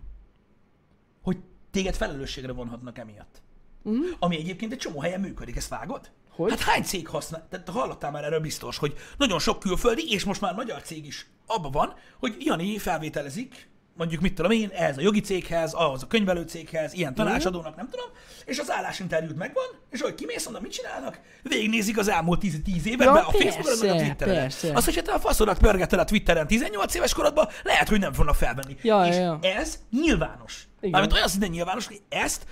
hogy 1.22 1.38
téged 1.76 1.95
felelősségre 1.95 2.51
vonhatnak 2.51 2.97
emiatt. 2.97 3.41
Mhm. 3.82 4.01
Ami 4.19 4.38
egyébként 4.38 4.71
egy 4.71 4.78
csomó 4.78 4.99
helyen 4.99 5.19
működik, 5.19 5.55
ezt 5.55 5.69
vágod? 5.69 6.11
Hogy? 6.30 6.49
Hát 6.49 6.59
hány 6.59 6.84
cég 6.84 7.07
használ? 7.07 7.47
Tehát 7.49 7.69
hallottál 7.69 8.11
már 8.11 8.23
erről 8.23 8.39
biztos, 8.39 8.78
hogy 8.78 8.93
nagyon 9.17 9.39
sok 9.39 9.59
külföldi, 9.59 10.11
és 10.11 10.23
most 10.23 10.41
már 10.41 10.53
magyar 10.53 10.82
cég 10.82 11.05
is 11.05 11.28
abban 11.45 11.71
van, 11.71 11.93
hogy 12.19 12.36
Jani 12.39 12.78
felvételezik, 12.78 13.69
mondjuk 13.97 14.21
mit 14.21 14.33
tudom 14.33 14.51
én, 14.51 14.69
ehhez 14.73 14.97
a 14.97 15.01
jogi 15.01 15.21
céghez, 15.21 15.73
ahhoz 15.73 16.03
a 16.03 16.07
könyvelő 16.07 16.41
céghez, 16.41 16.93
ilyen 16.93 17.13
tanácsadónak, 17.13 17.75
nem 17.75 17.89
tudom, 17.89 18.05
és 18.45 18.59
az 18.59 18.71
állásinterjút 18.71 19.37
megvan, 19.37 19.63
és 19.91 20.01
hogy 20.01 20.15
kimész 20.15 20.45
onnan, 20.47 20.61
mit 20.61 20.71
csinálnak? 20.71 21.19
Végignézik 21.43 21.97
az 21.97 22.07
elmúlt 22.07 22.39
10, 22.39 22.59
10 22.63 22.87
évben 22.87 23.07
Ja, 23.07 23.13
be 23.13 23.19
a 23.19 23.31
Facebookon, 23.31 23.77
meg 23.87 23.89
a 23.89 23.95
Twitteren. 24.03 24.35
persze. 24.35 24.71
Azt, 24.73 24.85
hogyha 24.85 25.01
te 25.01 25.11
a 25.11 25.19
faszodat 25.19 25.57
pörgeted 25.57 25.99
a 25.99 26.03
Twitteren 26.03 26.47
18 26.47 26.95
éves 26.95 27.13
korodban, 27.13 27.47
lehet, 27.63 27.89
hogy 27.89 27.99
nem 27.99 28.13
fognak 28.13 28.35
felvenni. 28.35 28.75
Ja, 28.81 29.05
és 29.05 29.15
ja, 29.15 29.39
ez 29.41 29.79
nyilvános. 29.91 30.67
Igen. 30.79 30.91
Mármint 30.91 31.13
olyan 31.13 31.27
szinten 31.27 31.49
nyilvános, 31.49 31.87
hogy 31.87 32.01
ezt 32.09 32.45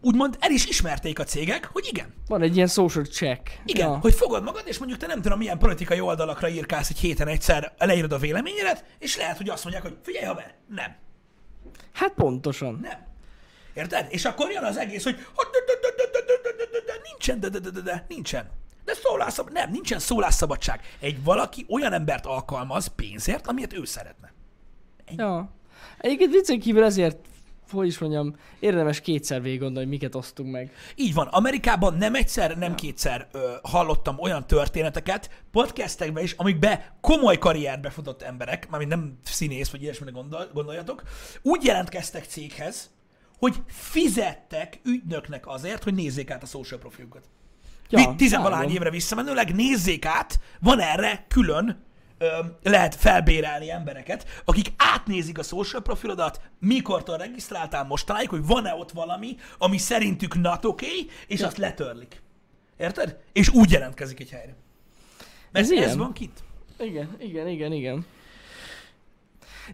úgymond 0.00 0.36
el 0.40 0.50
is 0.50 0.66
ismerték 0.66 1.18
a 1.18 1.24
cégek, 1.24 1.70
hogy 1.72 1.86
igen, 1.90 2.14
Van 2.28 2.42
egy 2.42 2.56
ilyen 2.56 2.66
social 2.68 3.04
check. 3.04 3.60
igen, 3.64 3.88
Ja. 3.90 3.98
hogy 3.98 4.14
fogod 4.14 4.42
magad, 4.42 4.62
és 4.66 4.78
mondjuk 4.78 5.00
te 5.00 5.06
nem 5.06 5.22
tudom, 5.22 5.38
milyen 5.38 5.58
politikai 5.58 6.00
oldalakra 6.00 6.48
írkálsz 6.48 6.88
egy 6.90 6.98
héten 6.98 7.28
egyszer, 7.28 7.72
leírod 7.78 8.12
a 8.12 8.18
véleményedet, 8.18 8.84
és 8.98 9.16
lehet, 9.16 9.36
hogy 9.36 9.48
azt 9.48 9.62
mondják, 9.64 9.84
hogy 9.84 9.96
figyelj 10.02 10.24
haver, 10.24 10.54
nem, 10.68 10.96
Hát 11.92 12.12
pontosan. 12.12 12.78
nem. 12.82 13.06
Érted? 13.74 14.06
És 14.10 14.24
akkor 14.24 14.50
jön 14.50 14.64
az 14.64 14.76
egész, 14.76 15.04
hogy 15.04 15.26
nincsen, 17.10 17.40
de, 17.40 17.48
de, 17.48 17.58
de, 17.58 17.70
de, 17.70 17.80
de, 17.80 18.04
nincsen. 18.08 18.50
De 18.84 18.94
szólásszab... 18.94 19.50
nem, 19.50 19.70
nincsen 19.70 19.98
szólásszabadság. 19.98 20.80
Egy 21.00 21.24
valaki 21.24 21.66
olyan 21.68 21.92
embert 21.92 22.26
alkalmaz 22.26 22.86
pénzért, 22.86 23.46
amilyet 23.46 23.72
ő 23.72 23.84
szeretne. 23.84 24.32
Ja. 25.16 25.50
Egyébként 25.98 26.32
viccen 26.32 26.60
kívül 26.60 26.84
ezért, 26.84 27.16
hogy 27.70 27.86
is 27.86 27.98
mondjam, 27.98 28.36
érdemes 28.58 29.00
kétszer 29.00 29.42
végig 29.42 29.58
gondolni, 29.58 29.88
hogy 29.88 29.98
miket 29.98 30.14
osztunk 30.14 30.50
meg. 30.50 30.72
Így 30.94 31.14
van. 31.14 31.26
Amerikában 31.26 31.94
nem 31.94 32.14
egyszer, 32.14 32.58
nem 32.58 32.74
kétszer 32.74 33.28
ö, 33.32 33.52
hallottam 33.62 34.18
olyan 34.18 34.46
történeteket, 34.46 35.30
podcastekben 35.52 36.22
is, 36.22 36.32
amikbe 36.32 36.96
komoly 37.00 37.38
karrierbe 37.38 37.90
futott 37.90 38.22
emberek, 38.22 38.68
mármint 38.70 38.90
nem 38.90 39.18
színész, 39.22 39.70
vagy 39.70 39.82
ilyesmire 39.82 40.12
gondol, 40.12 40.50
gondoljatok, 40.52 41.02
úgy 41.42 41.64
jelentkeztek 41.64 42.24
céghez, 42.24 42.90
hogy 43.38 43.54
fizettek 43.66 44.80
ügynöknek 44.84 45.46
azért, 45.46 45.82
hogy 45.84 45.94
nézzék 45.94 46.30
át 46.30 46.42
a 46.42 46.46
social 46.46 46.80
profiljukat. 46.80 47.24
Ja, 47.90 48.00
Ja, 48.00 48.14
Tizenvalahány 48.16 48.64
vágom. 48.64 48.76
évre 48.76 48.90
visszamenőleg 48.90 49.54
nézzék 49.54 50.04
át, 50.04 50.38
van 50.60 50.80
erre 50.80 51.24
külön, 51.28 51.84
lehet 52.62 52.94
felbérelni 52.94 53.70
embereket, 53.70 54.42
akik 54.44 54.68
átnézik 54.76 55.38
a 55.38 55.42
social 55.42 55.82
profilodat, 55.82 56.40
mikortól 56.58 57.16
regisztráltál 57.16 57.84
mostanáig, 57.84 58.28
hogy 58.28 58.46
van-e 58.46 58.74
ott 58.74 58.90
valami, 58.90 59.36
ami 59.58 59.78
szerintük 59.78 60.34
not 60.34 60.64
okay, 60.64 61.06
és 61.26 61.40
azt 61.40 61.56
letörlik. 61.56 62.22
Érted? 62.76 63.16
És 63.32 63.48
úgy 63.48 63.70
jelentkezik 63.70 64.20
egy 64.20 64.30
helyre. 64.30 64.54
Mert 65.52 65.64
Ez 65.64 65.72
ez, 65.72 65.78
ilyen? 65.78 65.98
van 65.98 66.12
kint. 66.12 66.42
Igen, 66.78 67.16
igen, 67.18 67.48
igen, 67.48 67.72
igen. 67.72 68.06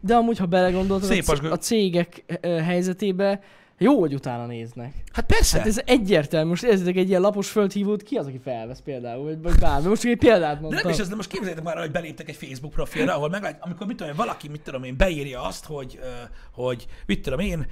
De 0.01 0.15
amúgy, 0.15 0.39
ha 0.39 0.47
belegondoltad, 0.47 1.11
a, 1.11 1.23
c- 1.23 1.45
a 1.45 1.57
cégek 1.57 2.25
eh, 2.27 2.65
helyzetébe 2.65 3.41
jó, 3.83 4.01
hogy 4.01 4.15
utána 4.15 4.47
néznek. 4.47 4.95
Hát 5.13 5.27
persze. 5.27 5.59
Hát 5.59 5.67
ez 5.67 5.81
egyértelmű. 5.85 6.49
Most 6.49 6.63
érzitek 6.63 6.97
egy 6.97 7.09
ilyen 7.09 7.21
lapos 7.21 7.51
földhívót, 7.51 8.03
ki 8.03 8.17
az, 8.17 8.27
aki 8.27 8.39
felvesz 8.39 8.81
például, 8.81 9.25
vagy, 9.25 9.43
vagy 9.43 9.59
bármi. 9.59 9.89
Most 9.89 10.03
csak 10.03 10.11
egy 10.11 10.19
példát 10.19 10.55
De 10.55 10.61
mondtam. 10.61 10.83
nem 10.83 10.93
is 10.93 10.99
ez, 10.99 11.09
de 11.09 11.15
most 11.15 11.31
képzeljétek 11.31 11.65
már, 11.65 11.79
hogy 11.79 11.91
beléptek 11.91 12.29
egy 12.29 12.37
Facebook 12.37 12.73
profilra, 12.73 13.15
ahol 13.15 13.29
meglát, 13.29 13.59
amikor 13.61 13.87
mit 13.87 13.97
tudom 13.97 14.13
én, 14.13 14.19
valaki, 14.19 14.49
mit 14.49 14.61
tudom 14.61 14.85
én, 14.85 14.97
beírja 14.97 15.43
azt, 15.43 15.65
hogy, 15.65 15.99
hogy 16.53 16.87
mit 17.07 17.23
tudom 17.23 17.39
én, 17.39 17.67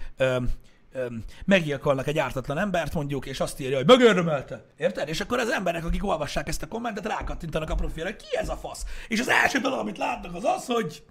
meggyilkolnak 1.45 2.07
egy 2.07 2.19
ártatlan 2.19 2.59
embert 2.59 2.95
mondjuk, 2.95 3.27
és 3.27 3.41
azt 3.41 3.61
írja, 3.61 3.77
hogy 3.77 3.87
megérdemelte. 3.87 4.65
Érted? 4.77 5.09
És 5.09 5.21
akkor 5.21 5.39
az 5.39 5.51
emberek, 5.51 5.85
akik 5.85 6.05
olvassák 6.05 6.49
ezt 6.49 6.63
a 6.63 6.69
kommentet, 6.69 7.07
rákattintanak 7.07 7.71
a 7.71 7.75
profilra, 7.75 8.17
ki 8.17 8.37
ez 8.37 8.49
a 8.49 8.57
fasz. 8.57 8.85
És 9.09 9.21
az 9.21 9.29
első 9.29 9.59
dolog, 9.59 9.79
amit 9.79 9.99
látnak, 9.99 10.35
az 10.35 10.45
az, 10.45 10.67
hogy 10.67 11.03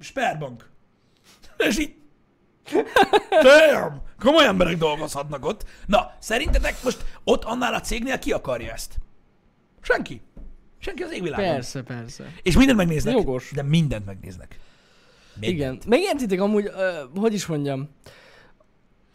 Sperbank. 0.00 0.70
És 1.56 1.78
így 1.78 1.94
Damn! 3.42 4.02
Komoly 4.18 4.44
emberek 4.44 4.76
dolgozhatnak 4.76 5.44
ott. 5.44 5.64
Na, 5.86 6.10
szerintetek 6.18 6.82
most 6.82 7.04
ott 7.24 7.44
annál 7.44 7.74
a 7.74 7.80
cégnél 7.80 8.18
ki 8.18 8.32
akarja 8.32 8.72
ezt? 8.72 8.94
Senki. 9.80 10.20
Senki 10.78 11.02
az 11.02 11.12
égvilágon. 11.12 11.46
Persze, 11.46 11.82
persze. 11.82 12.24
És 12.42 12.56
mindent 12.56 12.78
megnéznek. 12.78 13.14
Jogos. 13.14 13.50
De 13.54 13.62
mindent 13.62 14.06
megnéznek. 14.06 14.58
Mindent. 15.40 15.54
Igen. 15.58 15.80
Megértitek 15.86 16.40
amúgy, 16.40 16.66
uh, 16.66 17.20
hogy 17.20 17.34
is 17.34 17.46
mondjam, 17.46 17.88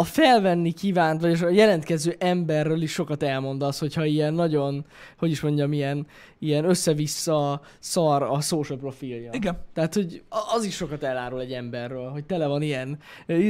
a 0.02 0.04
felvenni 0.04 0.72
kívánt, 0.72 1.22
vagy 1.22 1.44
a 1.44 1.50
jelentkező 1.50 2.16
emberről 2.20 2.82
is 2.82 2.92
sokat 2.92 3.24
elmond 3.24 3.62
az, 3.64 3.80
hogyha 3.80 4.06
ilyen 4.06 4.34
nagyon, 4.34 4.86
hogy 5.18 5.32
is 5.32 5.42
mondjam, 5.42 5.74
ilyen, 5.74 6.08
ilyen 6.40 6.66
össze-vissza 6.66 7.62
szar 7.80 8.24
a 8.24 8.42
social 8.42 8.78
profilja. 8.78 9.30
Igen. 9.34 9.58
Tehát, 9.74 9.94
hogy 9.94 10.24
az 10.56 10.64
is 10.64 10.76
sokat 10.76 11.04
elárul 11.04 11.40
egy 11.40 11.52
emberről, 11.52 12.10
hogy 12.10 12.24
tele 12.24 12.48
van 12.48 12.62
ilyen 12.62 12.98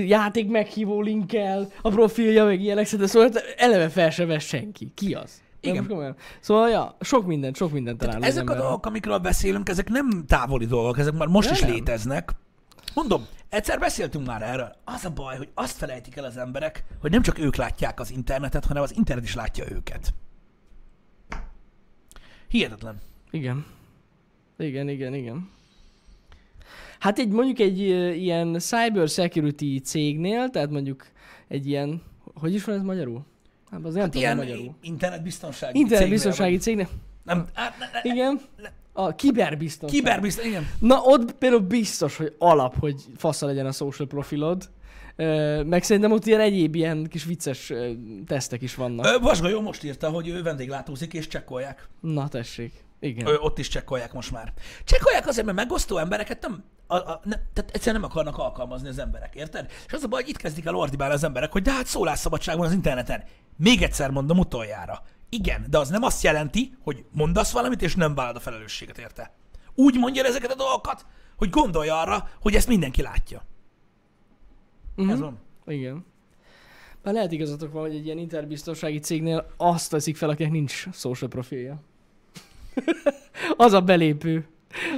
játék 0.08 0.50
meghívó 0.50 1.02
linkkel, 1.02 1.72
a 1.82 1.90
profilja, 1.90 2.46
meg 2.46 2.62
ilyenek, 2.62 2.86
szerintem 2.86 3.08
szóval 3.08 3.42
eleve 3.58 3.90
fel 3.90 4.10
se 4.10 4.26
vesz 4.26 4.46
senki. 4.46 4.92
Ki 4.96 5.14
az? 5.14 5.42
Igen. 5.62 6.16
Szóval, 6.40 6.70
ja, 6.70 6.96
sok 7.00 7.26
mindent, 7.26 7.56
sok 7.56 7.72
mindent 7.72 8.06
az 8.06 8.16
Ezek 8.22 8.50
a 8.50 8.56
dolgok, 8.56 8.86
amikről 8.86 9.18
beszélünk, 9.18 9.70
ezek 9.70 9.90
nem 9.90 10.24
távoli 10.28 10.66
dolgok, 10.66 10.98
ezek 10.98 11.14
már 11.14 11.28
most 11.28 11.48
De 11.48 11.54
is 11.54 11.62
nem. 11.62 11.72
léteznek. 11.72 12.32
Mondom, 12.94 13.28
egyszer 13.50 13.80
beszéltünk 13.80 14.26
már 14.26 14.42
erről. 14.42 14.76
Az 14.84 15.06
a 15.06 15.10
baj, 15.10 15.38
hogy 15.38 15.50
azt 15.54 15.78
felejtik 15.78 16.16
el 16.16 16.24
az 16.24 16.38
emberek, 16.38 16.84
hogy 17.02 17.12
nem 17.12 17.22
csak 17.22 17.40
ők 17.40 17.56
látják 17.56 18.00
az 18.00 18.12
internetet, 18.12 18.66
hanem 18.66 18.84
az 18.84 18.96
internet 18.96 19.24
is 19.24 19.36
látja 19.36 19.72
őket. 19.72 20.14
Hihetetlen. 22.48 22.98
Igen. 23.32 23.66
Igen, 24.58 24.90
igen, 24.90 25.14
igen. 25.14 25.50
Hát 27.00 27.20
egy 27.20 27.30
mondjuk 27.30 27.60
egy 27.60 27.80
ilyen 28.20 28.60
cyber 28.60 29.08
security 29.08 29.80
cégnél, 29.84 30.50
tehát 30.50 30.70
mondjuk 30.70 31.08
egy 31.48 31.68
ilyen, 31.68 32.02
hogy 32.34 32.54
is 32.54 32.64
van 32.64 32.76
ez 32.76 32.82
magyarul? 32.82 33.26
Hát 33.72 33.84
az 33.86 33.94
nem 33.94 34.02
Hát 34.02 34.12
tudom 34.12 34.24
ilyen 34.24 34.38
magyarul. 34.38 34.76
internetbiztonsági 34.82 35.80
Internetbiztonsági 35.80 36.58
cégnél. 36.58 36.86
cégnél 36.86 37.02
Nem, 37.24 37.48
hát, 37.54 37.78
ne, 37.80 37.86
ne, 37.86 38.12
Igen. 38.12 38.42
A 38.94 39.16
kiberbiztonság. 39.16 40.00
kiberbiztonság, 40.00 40.52
igen. 40.52 40.70
Na 40.80 41.02
ott 41.02 41.32
például 41.32 41.62
biztos, 41.62 42.18
hogy 42.18 42.36
alap, 42.38 42.80
hogy 42.80 42.96
fasza 43.18 43.46
legyen 43.46 43.66
a 43.66 43.72
social 43.72 44.08
profilod. 44.08 44.70
Meg 45.66 45.84
szerintem 45.84 46.12
ott 46.12 46.26
ilyen 46.26 46.40
egyéb 46.40 46.76
ilyen 46.76 47.08
kis 47.10 47.24
vicces 47.24 47.74
tesztek 48.28 48.62
is 48.62 48.76
vannak. 48.76 49.40
Jó 49.50 49.62
most 49.62 49.84
írta, 49.84 50.10
hogy 50.10 50.28
ő 50.28 50.42
vendéglátózik 50.42 51.14
és 51.14 51.28
csekkolják. 51.28 51.88
Na 52.00 52.28
tessék. 52.28 52.74
Igen. 53.00 53.28
Ö, 53.28 53.36
ott 53.38 53.58
is 53.58 53.68
csekkolják 53.68 54.14
most 54.14 54.32
már. 54.32 54.54
Csekkolják 54.84 55.28
azért, 55.28 55.46
mert 55.46 55.58
megosztó 55.58 55.98
embereket 55.98 56.42
nem, 56.42 56.64
a, 56.88 56.96
a, 56.96 57.22
ne, 57.24 57.36
tehát 57.54 57.72
egyszerűen 57.74 58.02
nem 58.02 58.10
akarnak 58.10 58.38
alkalmazni 58.38 58.88
az 58.88 59.00
emberek, 59.00 59.36
érted? 59.36 59.66
És 59.88 59.94
az 59.94 60.04
a 60.04 60.08
baj, 60.08 60.22
hogy 60.22 60.30
itt 60.30 60.38
kezdik 60.38 60.66
el 60.66 60.76
ordibálni 60.76 61.14
az 61.14 61.24
emberek, 61.24 61.52
hogy 61.52 61.62
de 61.62 61.72
hát 61.72 61.86
szólásszabadság 61.86 62.58
van 62.58 62.66
az 62.66 62.74
interneten. 62.74 63.24
Még 63.58 63.82
egyszer 63.82 64.10
mondom 64.10 64.40
utoljára. 64.40 65.04
Igen, 65.34 65.66
de 65.70 65.78
az 65.78 65.90
nem 65.90 66.04
azt 66.04 66.24
jelenti, 66.24 66.78
hogy 66.84 67.06
mondasz 67.12 67.52
valamit, 67.52 67.82
és 67.82 67.96
nem 67.96 68.16
vállalod 68.16 68.38
a 68.38 68.40
felelősséget 68.40 68.98
érte. 68.98 69.34
Úgy 69.76 69.98
mondja 69.98 70.24
ezeket 70.24 70.52
a 70.52 70.56
dolgokat, 70.56 71.06
hogy 71.38 71.50
gondolj 71.50 71.90
arra, 71.90 72.30
hogy 72.42 72.56
ezt 72.56 72.68
mindenki 72.68 73.02
látja. 73.02 73.42
Mhm. 74.96 75.10
Ez 75.10 75.20
van. 75.20 75.40
Igen. 75.66 76.06
Már 77.04 77.14
lehet 77.14 77.32
igazatok 77.32 77.72
van, 77.72 77.82
hogy 77.82 77.96
egy 77.96 78.06
ilyen 78.06 78.18
interbiztonsági 78.18 79.00
cégnél 79.00 79.54
azt 79.58 79.92
veszik 79.92 80.16
fel, 80.16 80.30
akinek 80.30 80.52
nincs 80.52 80.88
social 80.92 81.30
profilja. 81.30 81.82
az 83.58 83.74
a 83.74 83.82
belépő. 83.82 84.48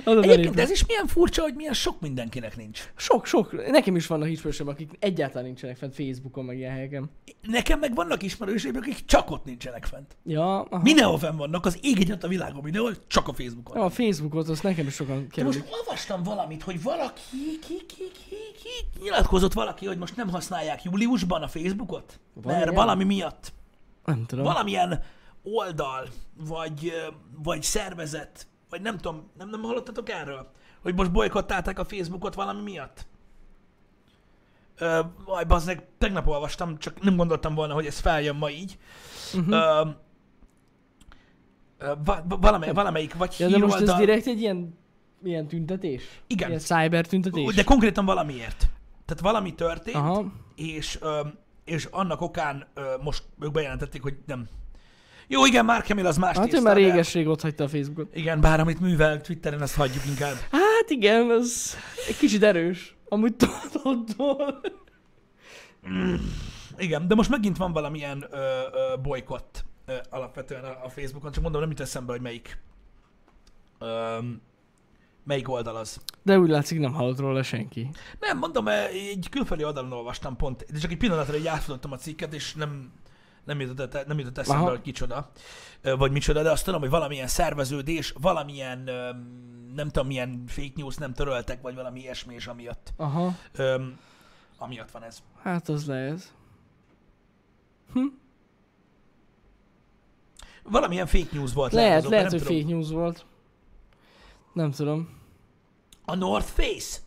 Az 0.03 0.15
a 0.15 0.21
Egyébként 0.21 0.59
ez 0.59 0.69
is 0.69 0.85
milyen 0.85 1.07
furcsa, 1.07 1.41
hogy 1.41 1.53
milyen 1.55 1.73
sok 1.73 1.99
mindenkinek 2.01 2.57
nincs. 2.57 2.91
Sok, 2.95 3.25
sok. 3.25 3.69
Nekem 3.71 3.95
is 3.95 4.07
vannak 4.07 4.29
ismerősöm, 4.29 4.67
akik 4.67 4.91
egyáltalán 4.99 5.45
nincsenek 5.45 5.77
fent 5.77 5.95
Facebookon, 5.95 6.45
meg 6.45 6.57
ilyen 6.57 6.71
helyeken. 6.71 7.09
Nekem 7.41 7.79
meg 7.79 7.95
vannak 7.95 8.23
ismerőseim, 8.23 8.75
akik 8.75 9.05
csak 9.05 9.31
ott 9.31 9.45
nincsenek 9.45 9.85
fent. 9.85 10.17
Ja, 10.25 10.61
aha. 10.61 10.81
Mindenhol 10.83 11.17
fenn 11.17 11.35
vannak, 11.37 11.65
az 11.65 11.77
ég 11.81 11.99
egyet 11.99 12.23
a 12.23 12.27
világon 12.27 12.63
mindenhol, 12.63 12.93
csak 13.07 13.27
a 13.27 13.33
Facebookon. 13.33 13.77
Ja, 13.77 13.83
a 13.83 13.89
Facebookot, 13.89 14.49
azt 14.49 14.63
nekem 14.63 14.87
is 14.87 14.93
sokan 14.93 15.21
De 15.21 15.27
kerülik. 15.31 15.59
most 15.59 15.73
olvastam 15.79 16.23
valamit, 16.23 16.63
hogy 16.63 16.83
valaki, 16.83 17.21
ki, 17.67 17.75
ki, 17.87 17.95
ki, 17.95 18.35
ki, 18.63 18.99
nyilatkozott 19.01 19.53
valaki, 19.53 19.85
hogy 19.85 19.97
most 19.97 20.15
nem 20.15 20.29
használják 20.29 20.83
júliusban 20.83 21.41
a 21.41 21.47
Facebookot, 21.47 22.19
Van 22.33 22.53
mert 22.53 22.63
ilyen? 22.63 22.75
valami 22.75 23.03
miatt. 23.03 23.53
Nem 24.05 24.25
tudom. 24.25 24.43
Valamilyen 24.45 25.03
oldal, 25.43 26.07
vagy, 26.37 26.93
vagy 27.43 27.61
szervezet, 27.63 28.47
vagy 28.73 28.81
nem 28.81 28.97
tudom, 28.97 29.29
nem, 29.37 29.49
nem 29.49 29.61
hallottatok 29.61 30.09
erről, 30.09 30.47
hogy 30.81 30.95
most 30.95 31.11
bolykottálták 31.11 31.79
a 31.79 31.85
Facebookot 31.85 32.33
valami 32.33 32.61
miatt? 32.61 33.05
Ö, 34.77 34.99
Vaj, 35.25 35.43
bazdmeg, 35.43 35.87
tegnap 35.97 36.27
olvastam, 36.27 36.77
csak 36.77 37.01
nem 37.01 37.15
gondoltam 37.15 37.55
volna, 37.55 37.73
hogy 37.73 37.85
ez 37.85 37.99
feljön 37.99 38.35
ma 38.35 38.49
így. 38.49 38.77
Uh-huh. 39.33 39.53
Ö, 39.53 39.89
va- 41.77 42.23
va- 42.27 42.41
valamely, 42.41 42.73
valamelyik, 42.73 43.13
vagy 43.13 43.35
Ja, 43.39 43.49
de 43.49 43.57
most 43.57 43.81
ez 43.81 43.93
direkt 43.93 44.27
egy 44.27 44.41
ilyen, 44.41 44.77
ilyen 45.23 45.47
tüntetés? 45.47 46.21
Igen. 46.27 46.47
Ilyen 46.47 46.61
cyber 46.61 47.07
tüntetés? 47.07 47.55
De 47.55 47.63
konkrétan 47.63 48.05
valamiért. 48.05 48.69
Tehát 49.05 49.23
valami 49.23 49.55
történt, 49.55 49.95
Aha. 49.95 50.25
és, 50.55 50.97
ö, 51.01 51.21
és 51.63 51.87
annak 51.91 52.21
okán 52.21 52.67
ö, 52.73 52.93
most 53.01 53.23
ők 53.39 53.51
bejelentették, 53.51 54.01
hogy 54.01 54.17
nem. 54.25 54.47
Jó, 55.27 55.45
igen, 55.45 55.65
Mark 55.65 55.87
Hamill 55.87 56.05
az 56.05 56.17
más 56.17 56.37
Hát 56.37 56.53
ő 56.53 56.61
már 56.61 56.75
de- 56.75 56.81
réges-rég 56.81 57.27
ott 57.27 57.41
hagyta 57.41 57.63
a 57.63 57.67
Facebookot. 57.67 58.15
Igen, 58.15 58.41
bár 58.41 58.59
amit 58.59 58.79
művel 58.79 59.21
Twitteren, 59.21 59.61
azt 59.61 59.75
hagyjuk 59.75 60.05
inkább. 60.05 60.35
Hát 60.51 60.89
igen, 60.89 61.29
az 61.29 61.75
egy 62.07 62.17
kicsit 62.17 62.43
erős. 62.43 62.95
Amúgy 63.09 63.35
tudod. 63.35 64.15
Igen, 66.77 67.07
de 67.07 67.15
most 67.15 67.29
megint 67.29 67.57
van 67.57 67.71
valamilyen 67.71 68.25
ö, 68.31 68.37
ö, 68.37 68.95
bolykott 69.01 69.65
ö, 69.85 69.93
alapvetően 70.09 70.63
a, 70.63 70.85
a 70.85 70.89
Facebookon, 70.89 71.31
csak 71.31 71.43
mondom, 71.43 71.61
nem 71.61 71.69
jut 71.69 71.79
eszembe, 71.79 72.11
hogy 72.11 72.21
melyik. 72.21 72.57
Ö, 73.79 74.17
melyik 75.23 75.49
oldal 75.49 75.75
az. 75.75 76.01
De 76.23 76.39
úgy 76.39 76.49
látszik 76.49 76.79
nem 76.79 76.93
hallott 76.93 77.19
róla 77.19 77.43
senki. 77.43 77.89
Nem, 78.19 78.37
mondom, 78.37 78.67
egy 78.67 79.27
külföldi 79.29 79.63
oldalon 79.63 79.91
olvastam 79.91 80.35
pont, 80.35 80.65
de 80.71 80.79
csak 80.79 80.91
egy 80.91 80.97
pillanatra 80.97 81.35
így 81.37 81.47
átfutottam 81.47 81.91
a 81.91 81.95
cikket, 81.97 82.33
és 82.33 82.53
nem, 82.53 82.91
nem 83.43 83.59
jutott, 83.59 84.05
nem 84.07 84.19
jutott 84.19 84.37
eszembe, 84.37 84.61
Aha. 84.61 84.69
hogy 84.69 84.81
kicsoda, 84.81 85.31
vagy 85.81 86.11
micsoda, 86.11 86.41
de 86.41 86.51
azt 86.51 86.65
tudom, 86.65 86.79
hogy 86.79 86.89
valamilyen 86.89 87.27
szerveződés, 87.27 88.13
valamilyen, 88.21 88.79
nem 89.75 89.89
tudom, 89.89 90.07
milyen 90.07 90.43
fake 90.47 90.71
news 90.75 90.95
nem 90.95 91.13
töröltek, 91.13 91.61
vagy 91.61 91.75
valami 91.75 91.99
ilyesmi, 91.99 92.33
és 92.33 92.47
amiatt, 92.47 92.93
Aha. 92.97 93.35
öm, 93.51 93.99
amiatt 94.57 94.91
van 94.91 95.03
ez. 95.03 95.23
Hát 95.41 95.69
az 95.69 95.85
lehet. 95.85 96.33
Valamilyen 100.63 101.07
fake 101.07 101.29
news 101.31 101.53
volt. 101.53 101.71
Lehet, 101.71 102.03
lehet, 102.03 102.11
nem 102.11 102.31
hogy 102.31 102.41
tudom. 102.41 102.61
fake 102.61 102.73
news 102.73 102.89
volt. 102.89 103.25
Nem 104.53 104.71
tudom. 104.71 105.21
A 106.05 106.15
North 106.15 106.47
Face. 106.47 106.99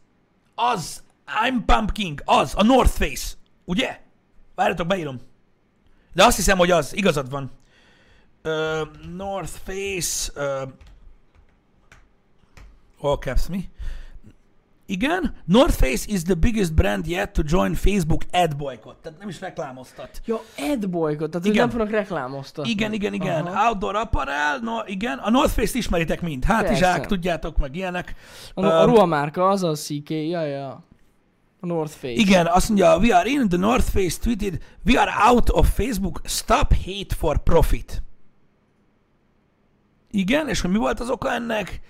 Az. 0.54 1.02
I'm 1.26 1.62
Pumpkin. 1.66 2.14
Az. 2.24 2.54
A 2.54 2.62
North 2.62 2.92
Face. 2.92 3.34
Ugye? 3.64 4.00
Várjatok, 4.54 4.86
beírom. 4.86 5.20
De 6.16 6.24
azt 6.24 6.36
hiszem, 6.36 6.58
hogy 6.58 6.70
az. 6.70 6.96
Igazad 6.96 7.30
van. 7.30 7.50
Uh, 8.44 8.52
North 9.16 9.52
Face. 9.64 10.32
Uh, 10.36 10.68
all 13.00 13.16
caps, 13.16 13.48
mi? 13.48 13.68
Igen. 14.86 15.34
North 15.44 15.74
Face 15.74 16.04
is 16.06 16.22
the 16.22 16.34
biggest 16.34 16.74
brand 16.74 17.06
yet 17.06 17.32
to 17.32 17.42
join 17.44 17.74
Facebook 17.74 18.22
ad 18.32 18.56
boycott. 18.56 19.02
Tehát 19.02 19.18
nem 19.18 19.28
is 19.28 19.40
reklámoztat. 19.40 20.20
Ja, 20.24 20.40
ad 20.72 20.88
boycott, 20.90 21.30
tehát 21.30 21.46
Igen. 21.46 21.58
nem 21.58 21.68
fognak 21.68 21.90
reklámoztatni. 21.90 22.70
Igen, 22.70 22.92
igen, 22.92 23.12
igen. 23.12 23.46
Aha. 23.46 23.68
Outdoor 23.68 23.96
apparel, 23.96 24.58
no, 24.58 24.78
igen. 24.86 25.18
A 25.18 25.30
North 25.30 25.52
Face-t 25.52 25.74
ismeritek 25.74 26.20
mind. 26.20 26.44
Hátizsák, 26.44 26.94
Persze. 26.94 27.08
tudjátok, 27.08 27.56
meg 27.56 27.76
ilyenek. 27.76 28.14
A, 28.54 28.64
a 28.64 28.84
ruhamárka 28.84 29.48
az 29.48 29.62
a 29.62 29.72
CK, 29.72 30.10
ja, 30.10 30.44
ja. 30.44 30.84
A 31.66 31.72
North 31.74 31.92
Face. 31.92 32.20
Igen, 32.20 32.46
azt 32.46 32.68
mondja, 32.68 32.98
we 32.98 33.16
are 33.16 33.28
in, 33.28 33.48
the 33.48 33.58
North 33.58 33.90
Face 33.90 34.18
tweeted, 34.20 34.62
we 34.84 35.00
are 35.00 35.10
out 35.30 35.50
of 35.50 35.74
Facebook, 35.74 36.20
stop 36.24 36.74
hate 36.84 37.14
for 37.14 37.42
profit. 37.42 38.02
Igen, 40.10 40.48
és 40.48 40.60
hogy 40.60 40.70
mi 40.70 40.76
volt 40.76 41.00
az 41.00 41.10
oka 41.10 41.32
ennek? 41.32 41.80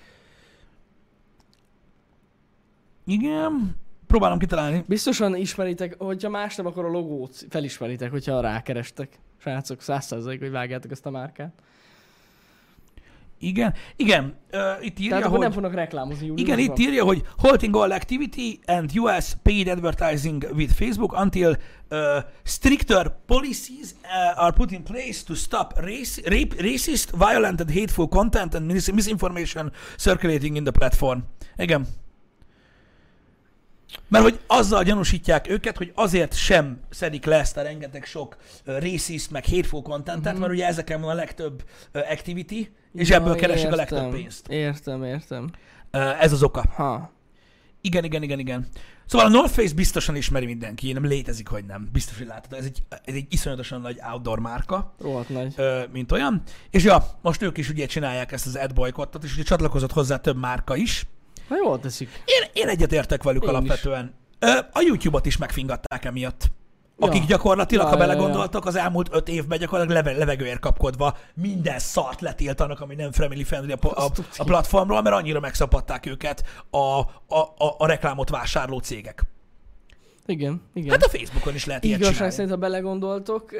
Igen, 3.05 3.75
próbálom 4.07 4.39
kitalálni. 4.39 4.83
Biztosan 4.87 5.35
ismeritek, 5.35 5.95
hogyha 5.97 6.29
más 6.29 6.55
nem, 6.55 6.65
akkor 6.65 6.85
a 6.85 6.89
logót 6.89 7.45
felismeritek, 7.49 8.11
hogyha 8.11 8.41
rákerestek. 8.41 9.19
Srácok, 9.37 9.81
száz 9.81 10.05
százalék, 10.05 10.39
hogy 10.39 10.51
vágjátok 10.51 10.91
ezt 10.91 11.05
a 11.05 11.09
márkát. 11.09 11.53
Igen, 13.39 13.73
igen, 13.95 14.37
uh, 14.53 14.85
itt 14.85 14.99
írja, 14.99 15.15
Tehát 15.15 15.31
hogy... 15.31 15.39
nem 15.39 15.51
fognak 15.51 15.73
reklámozni 15.73 16.25
Igen, 16.25 16.37
júliusban. 16.37 16.75
itt 16.77 16.79
írja, 16.87 17.03
hogy 17.03 17.23
halting 17.37 17.75
all 17.75 17.91
activity 17.91 18.59
and 18.65 18.91
US 18.95 19.33
paid 19.43 19.67
advertising 19.67 20.45
with 20.55 20.73
Facebook 20.73 21.19
until 21.19 21.57
uh, 21.89 21.97
stricter 22.43 23.15
policies 23.25 23.95
uh, 24.03 24.43
are 24.43 24.51
put 24.51 24.71
in 24.71 24.83
place 24.83 25.23
to 25.25 25.35
stop 25.35 25.73
race, 25.75 26.21
rape, 26.25 26.55
racist, 26.57 27.09
violent 27.11 27.59
and 27.59 27.71
hateful 27.73 28.07
content 28.07 28.55
and 28.55 28.71
mis- 28.71 28.91
misinformation 28.91 29.71
circulating 29.97 30.55
in 30.55 30.63
the 30.63 30.71
platform. 30.71 31.23
Igen. 31.57 31.87
Mert 34.07 34.23
hogy 34.23 34.39
azzal 34.47 34.83
gyanúsítják 34.83 35.49
őket, 35.49 35.77
hogy 35.77 35.91
azért 35.95 36.35
sem 36.35 36.79
szedik 36.89 37.25
le 37.25 37.35
ezt 37.35 37.57
a 37.57 37.61
rengeteg 37.61 38.05
sok 38.05 38.37
racist, 38.65 39.31
meg 39.31 39.45
hateful 39.45 39.81
contentet, 39.81 40.25
uh-huh. 40.25 40.39
mert 40.39 40.51
ugye 40.51 40.65
ezeken 40.65 41.01
van 41.01 41.09
a 41.09 41.13
legtöbb 41.13 41.63
activity, 41.93 42.69
és 42.93 43.09
Ja, 43.09 43.15
ebből 43.15 43.35
keresik 43.35 43.71
a 43.71 43.75
értem. 43.75 43.97
legtöbb 43.97 44.11
pénzt. 44.19 44.47
Értem, 44.47 45.03
értem. 45.03 45.49
Ez 46.19 46.31
az 46.31 46.43
oka. 46.43 46.63
Ha. 46.75 47.11
Igen, 47.81 48.03
igen, 48.03 48.23
igen, 48.23 48.39
igen. 48.39 48.67
Szóval 49.05 49.27
a 49.27 49.29
North 49.29 49.53
Face 49.53 49.73
biztosan 49.73 50.15
ismeri 50.15 50.45
mindenki, 50.45 50.91
nem 50.91 51.05
létezik, 51.05 51.47
hogy 51.47 51.65
nem. 51.65 51.89
Biztos, 51.91 52.17
hogy 52.17 52.27
látod. 52.27 52.53
Ez 52.59 52.65
egy, 52.65 52.83
ez 52.89 53.13
egy 53.13 53.25
iszonyatosan 53.29 53.81
nagy 53.81 53.99
outdoor 54.11 54.39
márka, 54.39 54.95
Rohadt 54.99 55.29
nagy. 55.29 55.53
ö, 55.55 55.81
mint 55.91 56.11
olyan. 56.11 56.41
És 56.69 56.83
ja, 56.83 57.05
most 57.21 57.41
ők 57.41 57.57
is 57.57 57.69
ugye 57.69 57.85
csinálják 57.85 58.31
ezt 58.31 58.45
az 58.45 58.55
ad 58.55 58.73
boycottot, 58.73 59.23
és 59.23 59.33
ugye 59.33 59.43
csatlakozott 59.43 59.91
hozzá 59.91 60.17
több 60.17 60.37
márka 60.37 60.75
is. 60.75 61.05
Na 61.49 61.55
jól 61.55 61.79
teszik. 61.79 62.09
Én, 62.25 62.49
én 62.63 62.67
egyetértek 62.67 63.23
velük 63.23 63.43
Én 63.43 63.49
is. 63.49 63.55
alapvetően. 63.55 64.13
Ö, 64.39 64.47
a 64.71 64.81
YouTube-ot 64.87 65.25
is 65.25 65.37
megfingatták 65.37 66.05
emiatt. 66.05 66.47
Akik 66.99 67.21
Ja. 67.21 67.27
gyakorlatilag, 67.27 67.85
Ja, 67.85 67.91
ha 67.91 67.97
ja, 67.97 68.01
ja. 68.03 68.07
belegondoltak, 68.07 68.65
az 68.65 68.75
elmúlt 68.75 69.09
öt 69.11 69.27
évben 69.27 69.59
gyakorlatilag 69.59 70.03
leve, 70.05 70.17
levegőért 70.17 70.59
kapkodva 70.59 71.17
minden 71.33 71.79
szart 71.79 72.21
letiltanak, 72.21 72.79
ami 72.79 72.95
nem 72.95 73.11
family 73.11 73.43
friendly 73.43 73.71
a, 73.71 73.77
a, 73.81 74.11
a 74.37 74.43
platformról, 74.43 75.01
mert 75.01 75.15
annyira 75.15 75.39
megszapadták 75.39 76.05
őket 76.05 76.43
a, 76.69 76.77
a, 76.77 77.05
a, 77.57 77.75
a 77.77 77.85
reklámot 77.87 78.29
vásárló 78.29 78.79
cégek. 78.79 79.21
Igen, 80.25 80.61
igen. 80.73 80.89
Hát 80.89 81.03
a 81.03 81.09
Facebookon 81.09 81.53
is 81.55 81.65
lehet 81.65 81.83
ilyet 81.83 81.95
Igazság 81.97 82.13
csinálni. 82.15 82.35
szerint, 82.35 82.53
ha 82.53 82.59
belegondoltok, 82.59 83.51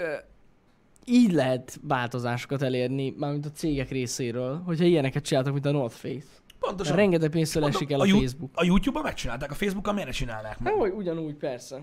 így 1.05 1.31
lehet 1.31 1.79
változásokat 1.81 2.61
elérni, 2.61 3.13
mármint 3.17 3.45
a 3.45 3.51
cégek 3.51 3.89
részéről, 3.89 4.61
hogyha 4.65 4.85
ilyeneket 4.85 5.23
csináltak, 5.23 5.53
mint 5.53 5.65
a 5.65 5.71
North 5.71 5.95
Face. 5.95 6.27
Pontosan. 6.67 6.95
Rengeteg 6.95 7.29
pénztől 7.29 7.65
esik 7.65 7.91
el 7.91 7.99
a, 7.99 8.05
Yu- 8.05 8.19
Facebook. 8.19 8.51
A 8.53 8.63
YouTube-on 8.63 9.03
megcsinálták, 9.03 9.51
a 9.51 9.55
Facebookon 9.55 9.93
miért 9.93 10.09
ne 10.09 10.13
csinálnák 10.13 10.59
meg? 10.59 10.73
Hát, 10.73 10.81
hogy 10.81 10.91
ugyanúgy, 10.91 11.35
persze. 11.35 11.81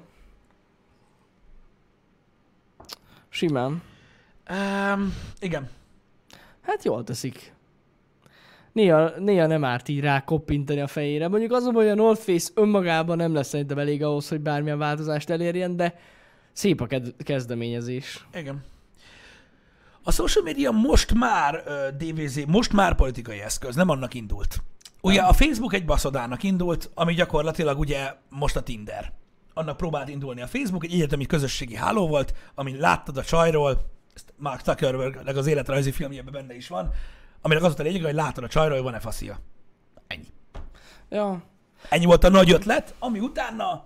Simán. 3.29 3.83
Um, 4.51 5.15
igen. 5.41 5.71
Hát 6.61 6.85
jól 6.85 7.05
teszik. 7.05 7.53
Néha, 8.73 9.11
néha 9.19 9.47
nem 9.47 9.65
árt 9.65 9.89
így 9.89 10.01
rá 10.01 10.25
koppintani 10.25 10.81
a 10.81 10.87
fejére. 10.87 11.29
Mondjuk 11.29 11.53
az 11.53 11.65
a 11.65 11.71
baj, 11.71 11.83
hogy 11.89 11.99
a 11.99 12.03
North 12.03 12.23
Face 12.23 12.51
önmagában 12.55 13.17
nem 13.17 13.35
lesz 13.35 13.49
szerintem 13.49 13.79
elég 13.79 14.03
ahhoz, 14.03 14.29
hogy 14.29 14.41
bármilyen 14.41 14.79
változást 14.79 15.31
elérjen, 15.31 15.77
de 15.77 15.99
szép 16.53 16.81
a 16.81 16.87
ked- 16.87 17.15
kezdeményezés. 17.25 18.27
Igen. 18.35 18.65
A 20.03 20.13
social 20.13 20.45
media 20.45 20.71
most 20.71 21.15
már 21.15 21.55
uh, 21.67 21.97
DVZ, 21.97 22.45
most 22.47 22.73
már 22.73 22.95
politikai 22.95 23.41
eszköz, 23.41 23.75
nem 23.75 23.89
annak 23.89 24.15
indult. 24.15 24.63
Ugye 25.05 25.21
a 25.21 25.33
Facebook 25.33 25.75
egy 25.75 25.85
baszodának 25.85 26.43
indult, 26.43 26.91
ami 26.95 27.15
gyakorlatilag 27.15 27.79
ugye 27.79 28.15
most 28.29 28.57
a 28.57 28.63
Tinder. 28.63 29.13
Annak 29.55 29.77
próbált 29.77 30.09
indulni 30.09 30.43
a 30.43 30.47
Facebook, 30.47 30.85
egy 30.85 30.93
egyetemi 30.93 31.27
közösségi 31.27 31.75
háló 31.75 32.09
volt, 32.09 32.35
amin 32.55 32.77
láttad 32.77 33.17
a 33.17 33.23
csajról, 33.23 33.91
ezt 34.15 34.35
Mark 34.37 34.65
Zuckerbergnek 34.65 35.37
az 35.37 35.47
életrajzi 35.47 35.91
filmjében 35.91 36.33
benne 36.33 36.57
is 36.57 36.69
van, 36.69 36.91
aminek 37.43 37.63
az 37.63 37.69
volt 37.69 37.81
a 37.81 37.83
lényeg, 37.83 38.05
hogy 38.05 38.15
látod 38.15 38.45
a 38.45 38.49
csajról, 38.49 38.75
hogy 38.75 38.85
van-e 38.85 38.99
faszia. 38.99 39.39
Ennyi. 40.07 40.27
Ja, 41.09 41.43
Ennyi 41.89 42.05
volt 42.05 42.25
a 42.25 42.29
nagy 42.29 42.51
ötlet, 42.53 42.95
ami 42.99 43.19
utána 43.19 43.85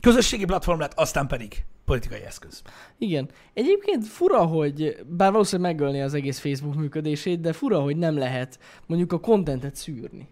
közösségi 0.00 0.44
platform 0.44 0.80
lett, 0.80 0.94
aztán 0.94 1.26
pedig 1.26 1.64
politikai 1.84 2.20
eszköz. 2.20 2.62
igen. 2.98 3.30
Egyébként 3.54 4.06
fura, 4.06 4.44
hogy, 4.44 4.96
bár 5.06 5.32
valószínűleg 5.32 5.72
megölni 5.72 6.00
az 6.02 6.14
egész 6.14 6.38
Facebook 6.38 6.74
működését, 6.74 7.40
de 7.40 7.52
fura, 7.52 7.80
hogy 7.80 7.96
nem 7.96 8.18
lehet 8.18 8.58
mondjuk 8.86 9.12
a 9.12 9.20
kontentet 9.20 9.76
szűrni 9.76 10.28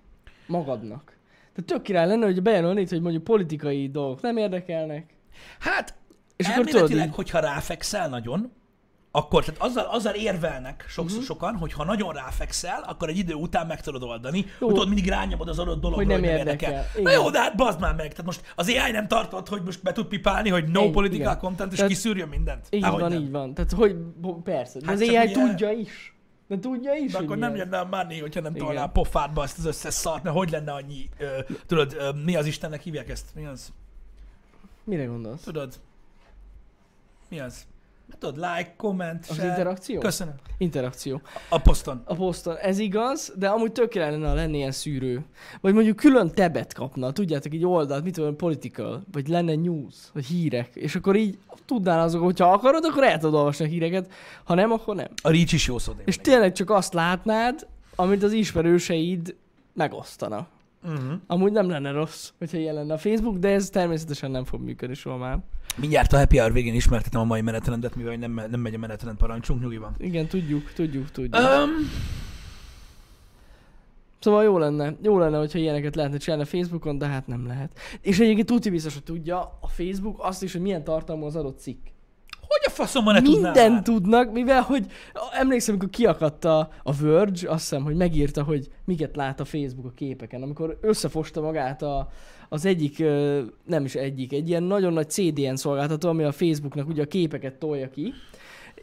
magadnak. 0.49 1.16
Tehát 1.55 1.70
tök 1.72 1.82
király 1.82 2.07
lenne, 2.07 2.24
hogy 2.24 2.42
bejelölnéd, 2.42 2.88
hogy 2.88 3.01
mondjuk 3.01 3.24
politikai 3.24 3.90
dolgok 3.90 4.20
nem 4.20 4.36
érdekelnek. 4.36 5.14
Hát, 5.59 5.94
És 6.36 6.46
és 6.46 6.53
akkor 6.53 6.64
tudod 6.64 6.80
elméletileg, 6.80 7.14
hogyha 7.14 7.38
ráfekszel 7.38 8.09
nagyon, 8.09 8.53
akkor 9.11 9.44
tehát 9.44 9.61
azzal, 9.61 9.84
azzal 9.84 10.14
érvelnek 10.14 10.84
sokszor 10.88 11.18
uh-huh. 11.18 11.22
sokan, 11.24 11.57
hogy 11.57 11.72
ha 11.72 11.84
nagyon 11.84 12.12
ráfekszel, 12.12 12.84
akkor 12.86 13.09
egy 13.09 13.18
idő 13.18 13.34
után 13.34 13.66
meg 13.66 13.80
tudod 13.80 14.03
oldani, 14.03 14.38
Jó. 14.38 14.66
hogy 14.66 14.68
tudod 14.68 14.86
mindig 14.86 15.09
rányomod 15.09 15.49
az 15.49 15.59
adott 15.59 15.80
dologról, 15.80 16.05
Hogy 16.12 16.20
nem 16.20 16.36
érdekel. 16.36 16.84
Na 16.94 17.01
Igen. 17.01 17.12
jó, 17.12 17.30
de 17.30 17.38
hát 17.40 17.57
bazd 17.57 17.80
már 17.80 17.94
meg. 17.94 18.09
Tehát 18.09 18.24
most 18.24 18.53
az 18.55 18.68
AI 18.68 18.90
nem 18.90 19.09
tartott, 19.09 19.49
hogy 19.49 19.62
most 19.64 19.82
be 19.82 19.92
tud 19.92 20.07
pipálni, 20.07 20.49
hogy 20.49 20.64
no 20.68 20.80
Ennyi, 20.80 20.90
political 20.90 21.26
igen. 21.26 21.38
content, 21.38 21.70
és 21.72 21.76
Tehát- 21.76 21.92
kiszűrjön 21.92 22.28
mindent. 22.28 22.66
Így 22.70 22.80
Dehogy 22.80 23.01
van, 23.01 23.12
nem. 23.12 23.20
így 23.20 23.30
van. 23.30 23.55
Tehát 23.55 23.72
hogy, 23.72 23.96
persze. 24.44 24.80
Hát 24.84 24.94
az 24.94 25.01
AI 25.01 25.09
ugye- 25.09 25.30
tudja 25.30 25.70
is. 25.70 26.17
De 26.49 26.59
tudja 26.59 26.94
is, 26.94 27.12
De 27.12 27.18
akkor 27.18 27.36
nem 27.38 27.53
milyen. 27.53 27.66
jönne 27.70 27.80
a 27.80 27.84
money, 27.84 28.20
hogyha 28.20 28.40
nem 28.40 28.55
tolná 28.55 28.82
a 28.82 28.88
pofádba 28.88 29.42
ezt 29.42 29.59
az 29.59 29.64
összes 29.64 29.94
szart, 29.94 30.22
mert 30.22 30.36
hogy 30.36 30.51
lenne 30.51 30.72
annyi, 30.72 31.09
ö, 31.18 31.38
tudod, 31.66 31.92
ö, 31.92 32.12
mi 32.24 32.36
az 32.36 32.46
Istennek 32.46 32.82
hívják 32.82 33.09
ezt? 33.09 33.34
Mi 33.34 33.46
az? 33.46 33.72
Mire 34.84 35.05
gondolsz? 35.05 35.42
Tudod? 35.42 35.80
Mi 37.28 37.40
az? 37.40 37.66
Hát 38.11 38.18
tudod, 38.18 38.36
like, 38.36 38.74
comment, 38.76 39.26
Az 39.28 39.34
share. 39.34 39.48
interakció? 39.48 40.00
Köszönöm. 40.00 40.34
Interakció. 40.59 41.20
A 41.48 41.59
poszton. 41.59 42.02
A 42.04 42.14
poszton. 42.14 42.56
Ez 42.56 42.78
igaz, 42.78 43.32
de 43.36 43.48
amúgy 43.48 43.72
tök 43.72 43.94
lenne, 43.94 44.28
ha 44.28 44.34
lenne 44.34 44.56
ilyen 44.56 44.72
szűrő. 44.72 45.24
Vagy 45.61 45.74
mondjuk 45.74 45.96
külön 45.96 46.30
tebet 46.30 46.72
kapna, 46.72 47.12
tudjátok, 47.12 47.52
egy 47.52 47.64
oldalt, 47.64 48.04
mit 48.04 48.14
tudom, 48.14 48.36
political, 48.36 49.02
vagy 49.12 49.28
lenne 49.28 49.54
news, 49.54 49.94
vagy 50.12 50.24
hírek, 50.26 50.68
és 50.74 50.94
akkor 50.94 51.16
így 51.16 51.38
tudnál 51.64 52.00
azok, 52.00 52.22
hogyha 52.22 52.52
akarod, 52.52 52.84
akkor 52.84 53.04
el 53.04 53.18
tudod 53.18 53.34
olvasni 53.34 53.64
a 53.64 53.68
híreket, 53.68 54.12
ha 54.44 54.54
nem, 54.54 54.72
akkor 54.72 54.94
nem. 54.94 55.09
A 55.22 55.30
Reach 55.30 55.54
is 55.54 55.66
jó 55.66 55.78
szó. 55.78 55.92
És 56.04 56.16
tényleg 56.16 56.52
csak 56.52 56.70
azt 56.70 56.92
látnád, 56.94 57.66
amit 57.94 58.22
az 58.22 58.32
ismerőseid 58.32 59.34
megosztanak. 59.74 60.48
Uh-huh. 60.84 61.12
Amúgy 61.26 61.52
nem 61.52 61.68
lenne 61.68 61.90
rossz, 61.90 62.30
hogyha 62.38 62.58
ilyen 62.58 62.74
lenne 62.74 62.92
a 62.92 62.98
Facebook, 62.98 63.36
de 63.36 63.48
ez 63.48 63.70
természetesen 63.70 64.30
nem 64.30 64.44
fog 64.44 64.60
működni 64.60 64.94
soha 64.94 65.16
már. 65.16 65.38
Mindjárt 65.76 66.12
a 66.12 66.18
happy 66.18 66.38
hour 66.38 66.52
végén 66.52 66.74
ismertetem 66.74 67.20
a 67.20 67.24
mai 67.24 67.40
menetrendet, 67.40 67.96
mivel 67.96 68.16
nem, 68.16 68.32
nem 68.50 68.60
megy 68.60 68.74
a 68.74 68.78
menetrend 68.78 69.16
parancsunk, 69.16 69.60
nyugi 69.60 69.76
van. 69.76 69.94
Igen, 69.98 70.26
tudjuk, 70.26 70.72
tudjuk, 70.72 71.10
tudjuk. 71.10 71.42
Um, 71.42 71.70
Szóval 74.20 74.44
jó 74.44 74.58
lenne, 74.58 74.96
jó 75.02 75.18
lenne, 75.18 75.38
hogyha 75.38 75.58
ilyeneket 75.58 75.96
lehetne 75.96 76.16
csinálni 76.16 76.42
a 76.42 76.46
Facebookon, 76.46 76.98
de 76.98 77.06
hát 77.06 77.26
nem 77.26 77.46
lehet. 77.46 77.78
És 78.00 78.18
egyébként 78.18 78.46
tuti 78.46 78.70
biztos, 78.70 78.94
hogy 78.94 79.02
tudja 79.02 79.58
a 79.60 79.66
Facebook 79.66 80.16
azt 80.18 80.42
is, 80.42 80.52
hogy 80.52 80.60
milyen 80.60 80.84
tartalmú 80.84 81.24
az 81.24 81.36
adott 81.36 81.58
cikk. 81.58 81.86
Faszomban 82.78 83.14
ne 83.14 83.22
tudnál 83.22 83.70
már? 83.70 83.82
tudnak, 83.82 84.32
mivel 84.32 84.62
hogy 84.62 84.86
emlékszem, 85.32 85.74
amikor 85.74 85.90
kiakadt 85.90 86.44
a, 86.44 86.70
a 86.82 86.92
Verge, 86.92 87.50
azt 87.50 87.60
hiszem, 87.60 87.82
hogy 87.82 87.96
megírta, 87.96 88.42
hogy 88.42 88.68
miket 88.84 89.16
lát 89.16 89.40
a 89.40 89.44
Facebook 89.44 89.86
a 89.86 89.92
képeken, 89.94 90.42
amikor 90.42 90.78
összefosta 90.80 91.40
magát 91.40 91.82
a, 91.82 92.08
az 92.48 92.64
egyik, 92.64 93.04
nem 93.64 93.84
is 93.84 93.94
egyik, 93.94 94.32
egy 94.32 94.48
ilyen 94.48 94.62
nagyon 94.62 94.92
nagy 94.92 95.10
CDN 95.10 95.54
szolgáltató, 95.54 96.08
ami 96.08 96.22
a 96.22 96.32
Facebooknak 96.32 96.88
ugye 96.88 97.02
a 97.02 97.06
képeket 97.06 97.54
tolja 97.54 97.90
ki, 97.90 98.12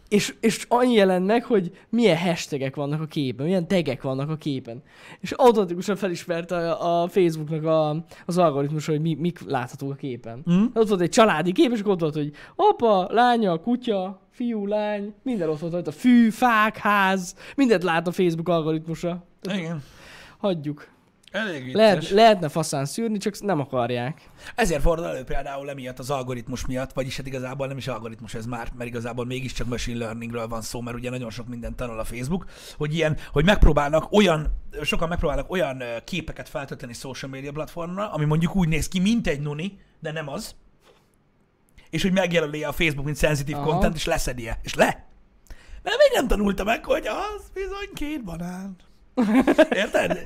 és, 0.09 0.35
és 0.39 0.65
annyi 0.69 0.93
jelent 0.93 1.25
meg, 1.25 1.43
hogy 1.43 1.71
milyen 1.89 2.17
hashtagek 2.17 2.75
vannak 2.75 3.01
a 3.01 3.05
képen, 3.05 3.45
milyen 3.45 3.67
tagek 3.67 4.01
vannak 4.01 4.29
a 4.29 4.35
képen. 4.35 4.83
És 5.19 5.31
automatikusan 5.31 5.95
felismerte 5.95 6.71
a, 6.71 7.03
a 7.03 7.07
Facebooknak 7.07 7.63
a, 7.63 8.05
az 8.25 8.37
algoritmus, 8.37 8.85
hogy 8.85 9.01
mi, 9.01 9.15
mik 9.19 9.39
láthatók 9.45 9.91
a 9.91 9.95
képen. 9.95 10.43
Mm? 10.51 10.65
Ott 10.73 10.87
volt 10.87 11.01
egy 11.01 11.09
családi 11.09 11.51
kép, 11.51 11.71
és 11.71 11.81
ott 11.83 11.99
volt, 11.99 12.13
hogy 12.13 12.31
apa, 12.55 13.07
lánya, 13.11 13.57
kutya, 13.57 14.21
fiú, 14.31 14.65
lány, 14.65 15.13
minden 15.23 15.49
ott 15.49 15.59
volt 15.59 15.73
rajta, 15.73 15.91
fű, 15.91 16.29
fák, 16.29 16.77
ház, 16.77 17.35
mindent 17.55 17.83
lát 17.83 18.07
a 18.07 18.11
Facebook 18.11 18.49
algoritmusa. 18.49 19.23
Igen. 19.41 19.83
hagyjuk. 20.37 20.94
Elég 21.35 21.63
vicces. 21.63 21.81
Lehet, 21.81 22.09
lehetne 22.09 22.49
faszán 22.49 22.85
szűrni, 22.85 23.17
csak 23.17 23.39
nem 23.39 23.59
akarják. 23.59 24.29
Ezért 24.55 24.81
fordul 24.81 25.07
elő 25.07 25.23
például 25.23 25.69
emiatt 25.69 25.99
az 25.99 26.09
algoritmus 26.09 26.65
miatt, 26.65 26.93
vagyis 26.93 27.17
hát 27.17 27.27
igazából 27.27 27.67
nem 27.67 27.77
is 27.77 27.87
algoritmus 27.87 28.33
ez 28.33 28.45
már, 28.45 28.71
mert 28.77 28.89
igazából 28.89 29.25
mégiscsak 29.25 29.67
machine 29.67 29.97
learningről 29.97 30.47
van 30.47 30.61
szó, 30.61 30.81
mert 30.81 30.97
ugye 30.97 31.09
nagyon 31.09 31.29
sok 31.29 31.47
mindent 31.47 31.75
tanul 31.75 31.99
a 31.99 32.03
Facebook, 32.03 32.45
hogy 32.77 32.93
ilyen, 32.93 33.17
hogy 33.31 33.45
megpróbálnak 33.45 34.11
olyan, 34.11 34.61
sokan 34.81 35.07
megpróbálnak 35.07 35.51
olyan 35.51 35.83
képeket 36.03 36.49
feltölteni 36.49 36.93
social 36.93 37.31
media 37.31 37.51
platformra, 37.51 38.11
ami 38.11 38.25
mondjuk 38.25 38.55
úgy 38.55 38.67
néz 38.67 38.87
ki, 38.87 38.99
mint 38.99 39.27
egy 39.27 39.39
nuni, 39.39 39.79
de 39.99 40.11
nem 40.11 40.29
az, 40.29 40.55
és 41.89 42.01
hogy 42.01 42.11
megjelöli 42.11 42.63
a 42.63 42.71
Facebook, 42.71 43.05
mint 43.05 43.17
sensitive 43.17 43.57
Aha. 43.57 43.69
content, 43.69 43.95
és 43.95 44.05
leszedje. 44.05 44.59
És 44.63 44.73
le. 44.73 45.07
Mert 45.83 45.97
még 45.97 46.09
nem 46.13 46.27
tanulta 46.27 46.63
meg, 46.63 46.85
hogy 46.85 47.07
az 47.07 47.49
bizony 47.53 47.89
két 47.93 48.23
banán. 48.23 48.75
Érted? 49.69 50.17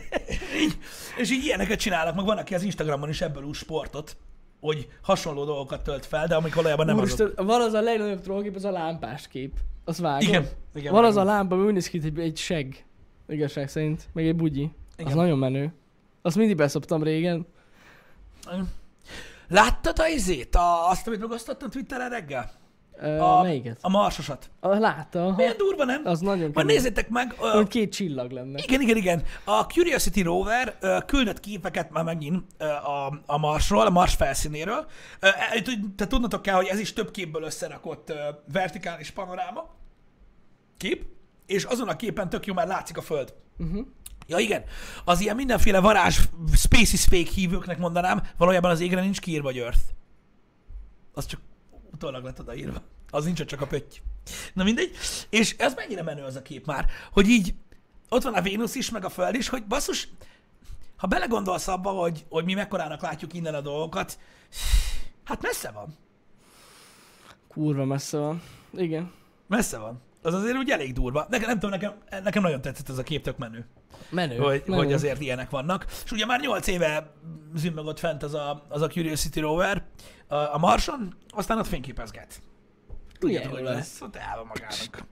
így, 0.61 0.77
és 1.17 1.31
így 1.31 1.43
ilyeneket 1.45 1.79
csinálnak, 1.79 2.15
meg 2.15 2.25
van, 2.25 2.37
aki 2.37 2.55
az 2.55 2.63
Instagramon 2.63 3.09
is 3.09 3.21
ebből 3.21 3.43
új 3.43 3.53
sportot, 3.53 4.17
hogy 4.59 4.87
hasonló 5.01 5.45
dolgokat 5.45 5.83
tölt 5.83 6.05
fel, 6.05 6.27
de 6.27 6.35
amik 6.35 6.55
valójában 6.55 6.85
nem 6.85 6.97
azok. 6.97 7.19
Úristen, 7.19 7.45
van 7.45 7.61
az 7.61 7.73
a 7.73 7.81
legnagyobb 7.81 8.21
trollkép, 8.21 8.55
az 8.55 8.65
a 8.65 8.71
lámpás 8.71 9.27
kép. 9.27 9.53
Az 9.85 9.99
vágod? 9.99 10.27
Igen, 10.27 10.47
igen. 10.73 10.93
Van 10.93 11.05
az 11.05 11.15
a 11.15 11.23
lámpa, 11.23 11.55
úgy 11.55 11.73
néz 11.73 11.87
ki, 11.87 11.99
egy, 12.03 12.19
egy 12.19 12.37
seg. 12.37 12.85
Igazság 13.27 13.69
szerint. 13.69 14.07
Meg 14.13 14.27
egy 14.27 14.35
bugyi. 14.35 14.61
Igen. 14.61 14.73
Igen. 14.97 15.07
Az 15.07 15.13
nagyon 15.13 15.37
menő. 15.37 15.73
Azt 16.21 16.35
mindig 16.35 16.55
beszoptam 16.55 17.03
régen. 17.03 17.47
Láttad 19.47 19.99
a 19.99 20.07
izét? 20.07 20.55
A, 20.55 20.89
azt, 20.89 21.07
amit 21.07 21.19
megosztottam 21.19 21.69
Twitteren 21.69 22.09
reggel? 22.09 22.51
Ö, 23.01 23.19
A, 23.19 23.41
melyiket? 23.41 23.77
a 23.81 23.89
marsosat. 23.89 24.49
A, 24.59 24.67
látta. 24.67 25.25
aha. 25.25 25.35
Milyen 25.35 25.57
durva, 25.57 25.83
nem? 25.83 26.01
Az 26.05 26.19
nagyon 26.19 26.51
Majd 26.53 26.65
nézzétek 26.67 27.09
meg, 27.09 27.35
ö, 27.41 27.47
Hogy 27.47 27.67
két 27.67 27.91
csillag 27.93 28.31
lenne. 28.31 28.59
Igen, 28.63 28.81
igen, 28.81 28.97
igen. 28.97 29.23
A 29.43 29.61
Curiosity 29.65 30.21
rover 30.21 30.75
ö, 30.79 30.97
küldött 31.05 31.39
képeket 31.39 31.91
már 31.91 32.03
megint 32.03 32.43
ö, 32.57 32.65
a, 32.65 33.21
a 33.25 33.37
Marsról, 33.37 33.85
a 33.85 33.89
Mars 33.89 34.15
felszínéről. 34.15 34.85
Ö, 35.19 35.27
e- 35.27 35.61
Te 35.95 36.07
tudnatok 36.07 36.41
kell, 36.41 36.55
hogy 36.55 36.67
ez 36.67 36.79
is 36.79 36.93
több 36.93 37.11
képből 37.11 37.43
összerakott 37.43 38.09
ö, 38.09 38.15
vertikális 38.51 39.11
panoráma 39.11 39.69
kép, 40.77 41.05
és 41.45 41.63
azon 41.63 41.87
a 41.87 41.95
képen 41.95 42.29
tök 42.29 42.45
jó, 42.45 42.53
már 42.53 42.67
látszik 42.67 42.97
a 42.97 43.01
Föld. 43.01 43.33
Uh-huh. 43.57 43.85
Ja 44.27 44.37
igen, 44.37 44.63
az 45.05 45.21
ilyen 45.21 45.35
mindenféle 45.35 45.79
varázs 45.79 46.19
space 46.55 46.93
is 46.93 47.03
fake 47.03 47.31
hívőknek 47.35 47.77
mondanám, 47.77 48.21
valójában 48.37 48.71
az 48.71 48.79
égre 48.79 49.01
nincs 49.01 49.19
kiírva, 49.19 49.47
hogy 49.47 49.57
Earth. 49.57 49.79
Az 51.13 51.25
csak 51.25 51.39
utólag 51.93 52.23
lett 52.23 52.39
odaírva. 52.39 52.81
Az 53.09 53.25
nincs 53.25 53.43
csak 53.43 53.61
a 53.61 53.67
pötty. 53.67 54.01
Na 54.53 54.63
mindegy. 54.63 54.95
És 55.29 55.55
ez 55.57 55.73
mennyire 55.73 56.03
menő 56.03 56.23
az 56.23 56.35
a 56.35 56.41
kép 56.41 56.65
már, 56.65 56.85
hogy 57.11 57.27
így 57.27 57.53
ott 58.09 58.23
van 58.23 58.33
a 58.33 58.41
Vénusz 58.41 58.75
is, 58.75 58.89
meg 58.89 59.05
a 59.05 59.09
Föld 59.09 59.35
is, 59.35 59.49
hogy 59.49 59.63
basszus, 59.63 60.07
ha 60.97 61.07
belegondolsz 61.07 61.67
abba, 61.67 61.89
hogy, 61.89 62.25
hogy 62.29 62.45
mi 62.45 62.53
mekkorának 62.53 63.01
látjuk 63.01 63.33
innen 63.33 63.53
a 63.53 63.61
dolgokat, 63.61 64.19
hát 65.23 65.41
messze 65.41 65.71
van. 65.71 65.97
Kurva 67.47 67.85
messze 67.85 68.17
van. 68.17 68.41
Igen. 68.73 69.11
Messze 69.47 69.77
van. 69.77 70.01
Az 70.21 70.33
azért 70.33 70.57
úgy 70.57 70.69
elég 70.69 70.93
durva. 70.93 71.25
Nekem, 71.29 71.47
nem 71.47 71.59
tudom, 71.59 71.69
nekem, 71.69 71.93
nekem 72.23 72.41
nagyon 72.41 72.61
tetszett 72.61 72.89
ez 72.89 72.97
a 72.97 73.03
kép, 73.03 73.23
tök 73.23 73.37
menő. 73.37 73.65
Menő. 74.09 74.37
hogy, 74.37 74.63
menő. 74.65 74.83
hogy 74.83 74.93
azért 74.93 75.21
ilyenek 75.21 75.49
vannak. 75.49 75.85
És 76.03 76.11
ugye 76.11 76.25
már 76.25 76.39
8 76.39 76.67
éve 76.67 77.13
zümmögött 77.55 77.99
fent 77.99 78.23
az 78.23 78.33
a, 78.33 78.65
az 78.69 78.81
a 78.81 78.87
Curiosity 78.87 79.39
rover 79.39 79.83
a, 80.27 80.35
a 80.35 80.57
Marson, 80.57 81.15
aztán 81.29 81.57
ott 81.57 81.67
fényképezget. 81.67 82.41
Tudjátok, 83.19 83.51
hogy 83.51 83.63
lesz. 83.63 84.01
Ott 84.01 84.15
el 84.15 84.35
van 84.35 84.45
magának. 84.47 85.07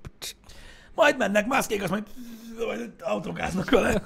Majd 0.95 1.17
mennek, 1.17 1.47
mászkék, 1.47 1.81
azt 1.81 1.91
majd, 1.91 2.03
majd 2.65 2.93
autókáznak 2.99 3.69
vele. 3.69 4.03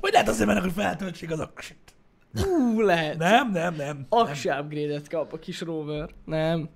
Vagy 0.00 0.12
lehet 0.12 0.28
azért 0.28 0.46
mennek, 0.46 0.62
hogy 0.62 0.72
feltöltsék 0.72 1.30
az 1.30 1.40
aksit. 1.40 1.94
Hú, 2.42 2.80
lehet. 2.80 3.18
Nem, 3.18 3.50
nem, 3.50 3.74
nem. 3.74 3.74
nem. 3.74 4.06
Aksi 4.08 4.48
upgrade-et 4.48 5.08
kap 5.08 5.32
a 5.32 5.38
kis 5.38 5.60
rover. 5.60 6.10
Nem. 6.24 6.68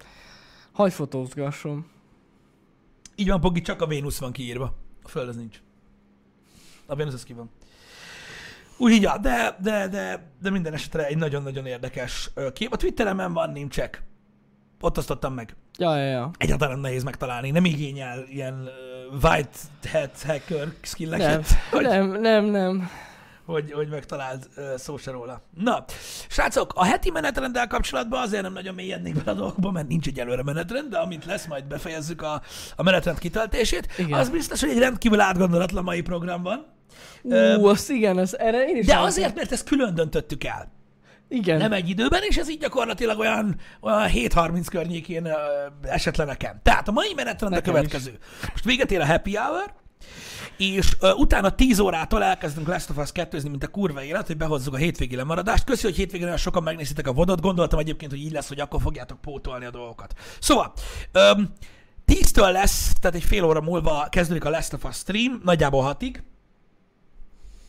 Hagy 0.72 0.92
fotózgasson. 0.92 1.86
Így 3.20 3.28
van, 3.28 3.40
Pogi, 3.40 3.60
csak 3.60 3.82
a 3.82 3.86
Vénusz 3.86 4.18
van 4.18 4.32
kiírva. 4.32 4.74
A 5.02 5.08
Föld 5.08 5.28
az 5.28 5.36
nincs. 5.36 5.60
A 6.86 6.94
Vénusz 6.94 7.14
az 7.14 7.22
ki 7.22 7.32
van. 7.32 7.50
Úgyhogy, 8.76 9.02
ja, 9.02 9.18
de, 9.18 9.56
de, 9.62 9.88
de, 9.88 10.32
de 10.42 10.50
minden 10.50 10.72
esetre 10.72 11.06
egy 11.06 11.16
nagyon-nagyon 11.16 11.66
érdekes 11.66 12.30
kép. 12.52 12.72
A 12.72 12.76
Twitteremen 12.76 13.32
van, 13.32 13.50
nincsek. 13.50 14.02
Ott 14.80 14.98
osztottam 14.98 15.34
meg. 15.34 15.56
Ja, 15.78 15.96
ja, 15.96 16.04
ja. 16.04 16.30
Egyáltalán 16.38 16.78
nehéz 16.78 17.02
megtalálni. 17.02 17.50
Nem 17.50 17.64
igényel 17.64 18.24
ilyen 18.28 18.68
uh, 19.12 19.24
white 19.24 19.58
hat 19.92 20.22
hacker 20.22 20.58
Nem, 20.58 20.74
skilleket, 20.80 21.46
hogy, 21.70 21.82
nem, 21.82 22.20
nem, 22.20 22.44
nem. 22.44 22.90
Hogy, 23.50 23.72
hogy 23.72 23.88
megtaláld 23.88 24.48
uh, 24.56 24.64
szó 24.76 24.96
se 24.96 25.10
róla. 25.10 25.42
Na, 25.54 25.84
srácok, 26.28 26.72
a 26.74 26.84
heti 26.84 27.10
menetrenddel 27.10 27.66
kapcsolatban 27.66 28.22
azért 28.22 28.42
nem 28.42 28.52
nagyon 28.52 28.74
mélyednék 28.74 29.14
bele 29.14 29.30
a 29.30 29.34
dolgokba, 29.34 29.70
mert 29.70 29.88
nincs 29.88 30.06
egyelőre 30.06 30.42
menetrend, 30.42 30.90
de 30.90 30.98
amint 30.98 31.24
lesz, 31.24 31.46
majd 31.46 31.64
befejezzük 31.64 32.22
a, 32.22 32.42
a 32.76 32.82
menetrend 32.82 33.18
kitöltését. 33.18 33.88
Igen. 33.98 34.18
Az 34.18 34.28
biztos, 34.28 34.60
hogy 34.60 34.70
egy 34.70 34.78
rendkívül 34.78 35.20
átgondolatlan 35.20 35.84
mai 35.84 36.00
program 36.00 36.42
van. 36.42 36.66
Ú, 37.22 37.66
azt 37.66 37.90
igen, 37.90 38.18
az, 38.18 38.38
erre 38.38 38.64
én 38.64 38.76
is 38.76 38.86
De 38.86 38.98
azért, 38.98 39.34
mert 39.34 39.52
ezt 39.52 39.68
külön 39.68 39.94
döntöttük 39.94 40.44
el. 40.44 40.72
Igen. 41.28 41.58
Nem 41.58 41.72
egy 41.72 41.88
időben, 41.88 42.22
és 42.22 42.36
ez 42.36 42.50
így 42.50 42.58
gyakorlatilag 42.58 43.18
olyan, 43.18 43.56
olyan 43.80 44.08
7.30 44.08 44.66
környékén 44.70 45.28
nekem. 46.16 46.60
Tehát 46.62 46.88
a 46.88 46.92
mai 46.92 47.12
menetrend 47.16 47.54
a 47.54 47.60
következő. 47.60 48.18
Most 48.50 48.64
véget 48.64 48.90
ér 48.90 49.00
a 49.00 49.06
happy 49.06 49.36
hour, 49.36 49.72
és 50.60 50.96
ö, 51.00 51.12
utána 51.12 51.50
10 51.54 51.78
órától 51.78 52.22
elkezdünk 52.22 52.66
Last 52.68 52.90
of 52.90 52.96
Us 52.96 53.12
2 53.12 53.40
mint 53.42 53.64
a 53.64 53.68
kurva 53.68 54.02
élet, 54.02 54.26
hogy 54.26 54.36
behozzuk 54.36 54.74
a 54.74 54.76
hétvégi 54.76 55.16
lemaradást. 55.16 55.64
Köszi, 55.64 55.86
hogy 55.86 55.96
hétvégén 55.96 56.26
olyan 56.26 56.38
sokan 56.38 56.62
megnézitek 56.62 57.06
a 57.06 57.12
vodot. 57.12 57.40
Gondoltam 57.40 57.78
egyébként, 57.78 58.10
hogy 58.10 58.20
így 58.20 58.32
lesz, 58.32 58.48
hogy 58.48 58.60
akkor 58.60 58.80
fogjátok 58.80 59.20
pótolni 59.20 59.64
a 59.64 59.70
dolgokat. 59.70 60.14
Szóval, 60.40 60.72
öm, 61.12 61.52
10-től 62.06 62.52
lesz, 62.52 62.92
tehát 63.00 63.16
egy 63.16 63.24
fél 63.24 63.44
óra 63.44 63.60
múlva 63.60 64.06
kezdődik 64.10 64.44
a 64.44 64.50
Last 64.50 64.72
of 64.72 64.84
Us 64.84 64.96
stream, 64.96 65.40
nagyjából 65.44 65.96
6-ig. 66.00 66.14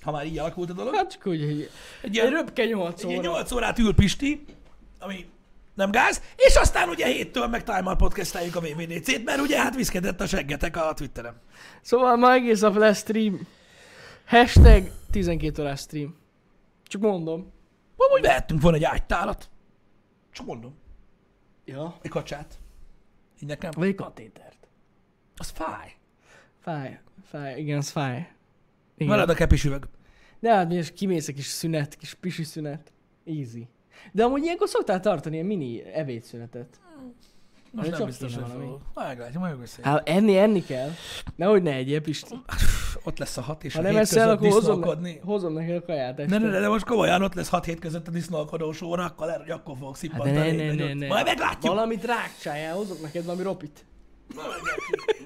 Ha 0.02 0.12
már 0.12 0.26
így 0.26 0.38
alakult 0.38 0.70
a 0.70 0.74
dolog. 0.74 0.96
Hát 0.96 1.12
csak 1.12 1.28
úgy, 1.28 1.70
Egy 2.02 2.16
ilyen- 2.16 2.30
röpke 2.30 2.66
8 2.66 3.04
egy 3.04 3.10
ilyen 3.10 3.20
óra. 3.26 3.32
8 3.32 3.52
órát 3.52 3.80
ül 3.80 3.94
Pisti, 3.94 4.46
ami 5.00 5.26
nem 5.74 5.92
gáz, 5.92 6.22
és 6.36 6.56
aztán 6.56 6.90
ugye 6.90 7.06
héttől 7.06 7.48
meg 7.48 7.64
Time 7.64 7.84
Out 7.84 7.98
podcasteljük 7.98 8.56
a 8.56 8.60
VVDC-t, 8.60 9.24
mert 9.24 9.40
ugye 9.40 9.62
hát 9.62 9.76
viszkedett 9.76 10.22
a 10.22 10.28
seggetek 10.28 10.78
a 10.78 10.94
Twitteren. 10.94 11.42
Szóval 11.82 12.16
ma 12.16 12.34
egész 12.34 12.62
nap 12.62 12.76
lesz 12.76 13.00
stream. 13.00 13.48
Hashtag 14.26 14.92
12 15.12 15.62
órás 15.62 15.80
stream. 15.80 16.16
Csak 16.84 17.02
mondom. 17.02 17.52
Amúgy 17.98 18.22
vehettünk 18.22 18.62
volna 18.62 18.78
egy 18.78 18.84
ágytálat. 18.84 19.50
Csak 20.32 20.46
mondom. 20.46 20.76
Ja. 21.66 21.98
Egy 22.02 22.10
kacsát. 22.10 22.60
Így 23.42 23.50
nekem. 23.50 23.72
Vagy 23.76 23.88
egy 23.88 23.96
katétert. 23.96 24.68
Az 25.36 25.50
fáj. 25.50 25.96
Fáj. 26.60 27.00
Fáj. 27.30 27.60
Igen, 27.60 27.78
az 27.78 27.90
fáj. 27.90 28.32
Igen. 28.98 29.14
Marad 29.14 29.30
a 29.30 29.34
kepis 29.34 29.64
üveg. 29.64 29.88
De 30.40 30.54
hát 30.54 30.68
mi 30.68 30.76
is 30.76 30.94
kimész 30.94 31.28
egy 31.28 31.36
kis 31.36 31.46
szünet, 31.46 31.96
kis 31.96 32.14
pisi 32.14 32.44
szünet. 32.44 32.92
Easy. 33.26 33.68
De 34.12 34.24
amúgy 34.24 34.44
ilyenkor 34.44 34.68
szoktál 34.70 35.00
tartani 35.00 35.36
ilyen 35.36 35.48
mini 35.48 35.84
ebédszünetet. 35.94 36.80
Most 37.72 37.90
nem 37.92 38.06
biztos, 38.06 38.36
hogy 38.36 38.44
fogok. 38.52 38.82
Meglátjuk, 38.96 39.42
majd 39.42 39.56
beszéljük. 39.58 39.86
Hát 39.86 40.10
enni, 40.10 40.38
enni 40.38 40.64
kell. 40.64 40.90
Nehogy 41.36 41.64
ne 41.64 41.72
egyél, 41.74 42.02
Pisti. 42.02 42.36
Ott 43.04 43.18
lesz 43.18 43.38
a 43.38 43.42
hat 43.42 43.64
és 43.64 43.74
Ha 43.74 43.80
a 43.80 43.84
nem 43.84 43.96
eszel, 43.98 44.30
akkor 44.30 44.48
hozom, 44.48 44.76
disznókodni. 44.76 45.20
hozom 45.24 45.54
neked 45.54 45.76
a 45.76 45.82
kaját 45.86 46.20
este. 46.20 46.38
Ne, 46.40 46.46
ne, 46.46 46.52
ne, 46.52 46.60
de 46.60 46.68
most 46.68 46.86
komolyan 46.86 47.22
ott 47.24 47.34
lesz 47.34 47.50
6 47.50 47.66
hét 47.66 47.80
között 47.80 48.08
a 48.08 48.12
disznókodós 48.12 48.82
óra, 48.82 49.04
akkor 49.06 49.26
lehet, 49.26 49.42
hogy 49.42 49.50
akkor 49.52 49.76
fogok 49.78 49.90
Hát 49.94 49.98
szippantani. 50.00 50.32
ne, 50.32 50.42
egy 50.44 50.56
ne, 50.58 50.64
ne, 50.66 50.74
nagyot. 50.74 50.98
ne. 50.98 51.08
Majd 51.08 51.26
meglátjuk. 51.26 51.74
Valamit 51.74 52.06
rákcsájál, 52.06 52.76
hozok 52.76 53.02
neked 53.02 53.26
valami 53.26 53.44
ropit. 53.44 53.86
Na. 54.36 54.42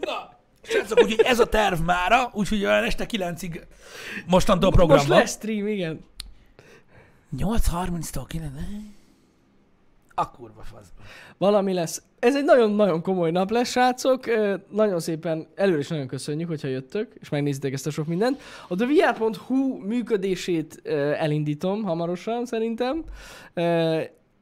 Na, 0.02 0.30
srácok, 0.62 0.98
úgyhogy 1.04 1.26
ez 1.26 1.40
a 1.40 1.46
terv 1.46 1.80
mára, 1.80 2.30
úgyhogy 2.34 2.66
olyan 2.66 2.84
este 2.84 3.06
9-ig 3.12 3.62
mostantól 4.28 4.72
program 4.72 4.98
Most 4.98 5.10
van. 5.10 5.18
lesz 5.20 5.32
stream, 5.32 5.68
igen. 5.68 6.00
8.30-tól 7.38 8.26
9 8.28 8.52
A 10.14 10.32
kurva 10.32 10.62
fasz. 10.62 10.88
Valami 11.38 11.74
lesz. 11.74 12.04
Ez 12.20 12.36
egy 12.36 12.44
nagyon-nagyon 12.44 13.02
komoly 13.02 13.32
nap 13.32 13.50
lesz, 13.50 13.70
srácok. 13.70 14.26
Nagyon 14.70 15.00
szépen, 15.00 15.48
előre 15.56 15.80
is 15.80 15.88
nagyon 15.88 16.08
köszönjük, 16.08 16.48
hogyha 16.48 16.68
jöttök, 16.68 17.16
és 17.20 17.30
megnézitek 17.30 17.74
ezt 17.74 17.88
a 17.88 17.90
sok 17.90 18.08
mindent. 18.08 18.42
A 18.68 18.76
TheVR.hu 18.76 19.78
működését 19.86 20.82
elindítom 21.18 21.84
hamarosan, 21.84 22.46
szerintem. 22.46 23.04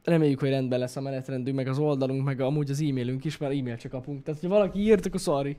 Reméljük, 0.04 0.40
hogy 0.40 0.48
rendben 0.48 0.78
lesz 0.78 0.96
a 0.96 1.00
menetrendünk, 1.00 1.56
meg 1.56 1.68
az 1.68 1.78
oldalunk, 1.78 2.24
meg 2.24 2.40
amúgy 2.40 2.70
az 2.70 2.80
e-mailünk 2.80 3.24
is, 3.24 3.36
mert 3.36 3.52
e-mail 3.52 3.76
csak 3.76 3.90
kapunk. 3.90 4.22
Tehát, 4.22 4.40
ha 4.40 4.48
valaki 4.48 4.78
írt, 4.78 5.06
akkor 5.06 5.20
sorry. 5.20 5.56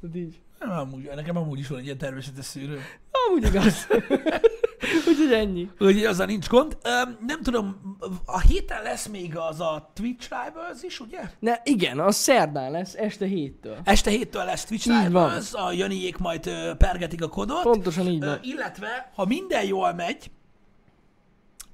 Tehát 0.00 0.16
így. 0.16 0.40
Nem, 0.58 0.70
amúgy, 0.70 1.10
nekem 1.14 1.36
amúgy 1.36 1.58
is 1.58 1.68
van 1.68 1.78
egy 1.78 1.84
ilyen 1.84 1.98
természetes 1.98 2.44
szűrő. 2.44 2.78
Amúgy 3.10 3.44
igaz. 3.44 3.86
Úgyhogy 5.08 5.32
ennyi. 5.32 5.70
Úgyhogy 5.78 6.04
azzal 6.04 6.26
nincs 6.26 6.48
gond. 6.48 6.78
Nem 7.26 7.42
tudom, 7.42 7.96
a 8.24 8.40
héten 8.40 8.82
lesz 8.82 9.06
még 9.06 9.36
az 9.36 9.60
a 9.60 9.90
Twitch 9.94 10.28
Rivals 10.30 10.82
is, 10.82 11.00
ugye? 11.00 11.20
Ne, 11.38 11.54
igen, 11.64 11.98
az 12.00 12.16
szerdán 12.16 12.70
lesz, 12.70 12.94
este 12.94 13.26
héttől. 13.26 13.78
Este 13.84 14.10
héttől 14.10 14.44
lesz 14.44 14.64
Twitch 14.64 14.86
Így 14.88 15.04
Rivals, 15.04 15.52
a 15.52 15.72
Janiék 15.72 16.16
majd 16.16 16.46
ö, 16.46 16.72
pergetik 16.78 17.22
a 17.22 17.28
kodot. 17.28 17.62
Pontosan 17.62 18.06
így 18.06 18.24
van. 18.24 18.38
illetve, 18.42 19.10
ha 19.14 19.24
minden 19.24 19.64
jól 19.64 19.92
megy, 19.92 20.30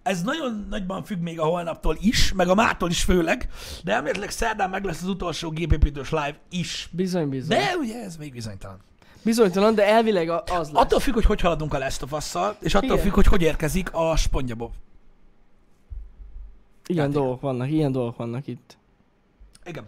ez 0.02 0.22
nagyon 0.22 0.66
nagyban 0.70 1.04
függ 1.04 1.20
még 1.20 1.40
a 1.40 1.44
holnaptól 1.44 1.96
is, 2.00 2.32
meg 2.32 2.48
a 2.48 2.54
mától 2.54 2.90
is 2.90 3.02
főleg, 3.02 3.48
de 3.84 3.92
elméletileg 3.92 4.30
szerdán 4.30 4.70
meg 4.70 4.84
lesz 4.84 5.02
az 5.02 5.09
utolsó 5.09 5.50
gépépítős 5.50 6.11
live 6.11 6.38
is. 6.50 6.88
Bizony, 6.92 7.28
bizony. 7.28 7.59
De 7.59 7.76
ugye 7.76 8.02
ez 8.02 8.16
még 8.16 8.32
bizonytalan. 8.32 8.78
Bizonytalan, 9.26 9.74
de 9.74 9.86
elvileg 9.86 10.28
a- 10.28 10.42
az 10.42 10.70
lesz. 10.70 10.82
Attól 10.82 11.00
függ, 11.00 11.14
hogy 11.14 11.24
hogy 11.24 11.40
haladunk 11.40 11.74
a 11.74 11.78
Last 11.78 12.02
of 12.02 12.12
Us-szal, 12.12 12.56
és 12.60 12.74
attól 12.74 12.88
Igen. 12.90 12.98
függ, 13.02 13.12
hogy 13.14 13.26
hogy 13.26 13.42
érkezik 13.42 13.92
a 13.92 14.16
spongyabob. 14.16 14.72
Ilyen 16.86 17.02
játéka. 17.04 17.20
dolgok 17.20 17.40
vannak, 17.40 17.70
ilyen 17.70 17.92
dolgok 17.92 18.16
vannak 18.16 18.46
itt. 18.46 18.76
Igen. 19.64 19.84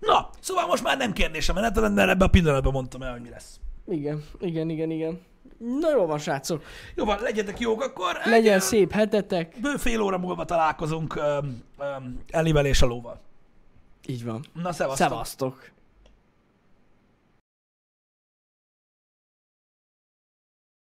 Na, 0.00 0.30
szóval 0.40 0.66
most 0.66 0.82
már 0.82 0.96
nem 0.98 1.12
kérdésem, 1.12 1.54
mert 1.54 1.74
nem 1.74 1.92
mert 1.92 2.10
ebben 2.10 2.26
a 2.26 2.30
pillanatban 2.30 2.72
mondtam 2.72 3.02
el, 3.02 3.12
hogy 3.12 3.20
mi 3.20 3.28
lesz. 3.28 3.60
Igen, 3.88 4.24
igen, 4.40 4.68
igen, 4.70 4.90
igen. 4.90 5.20
Na 5.80 5.90
jó 5.90 6.06
van, 6.06 6.18
srácok. 6.18 6.62
Jó 6.94 7.04
van, 7.04 7.18
legyetek 7.20 7.58
jók 7.58 7.82
akkor. 7.82 8.20
Legyen 8.24 8.54
Egy, 8.54 8.60
szép 8.60 8.92
hetetek. 8.92 9.54
Bő 9.60 9.76
fél 9.76 10.00
óra 10.00 10.18
múlva 10.18 10.44
találkozunk 10.44 11.16
um, 11.16 11.62
um, 11.78 12.20
Ellivel 12.30 12.66
és 12.66 12.82
a 12.82 12.86
lóval. 12.86 13.20
Így 14.06 14.24
van. 14.24 14.44
Na, 14.52 14.72
szevasztok. 14.72 15.08
Szevasztok. 15.08 15.70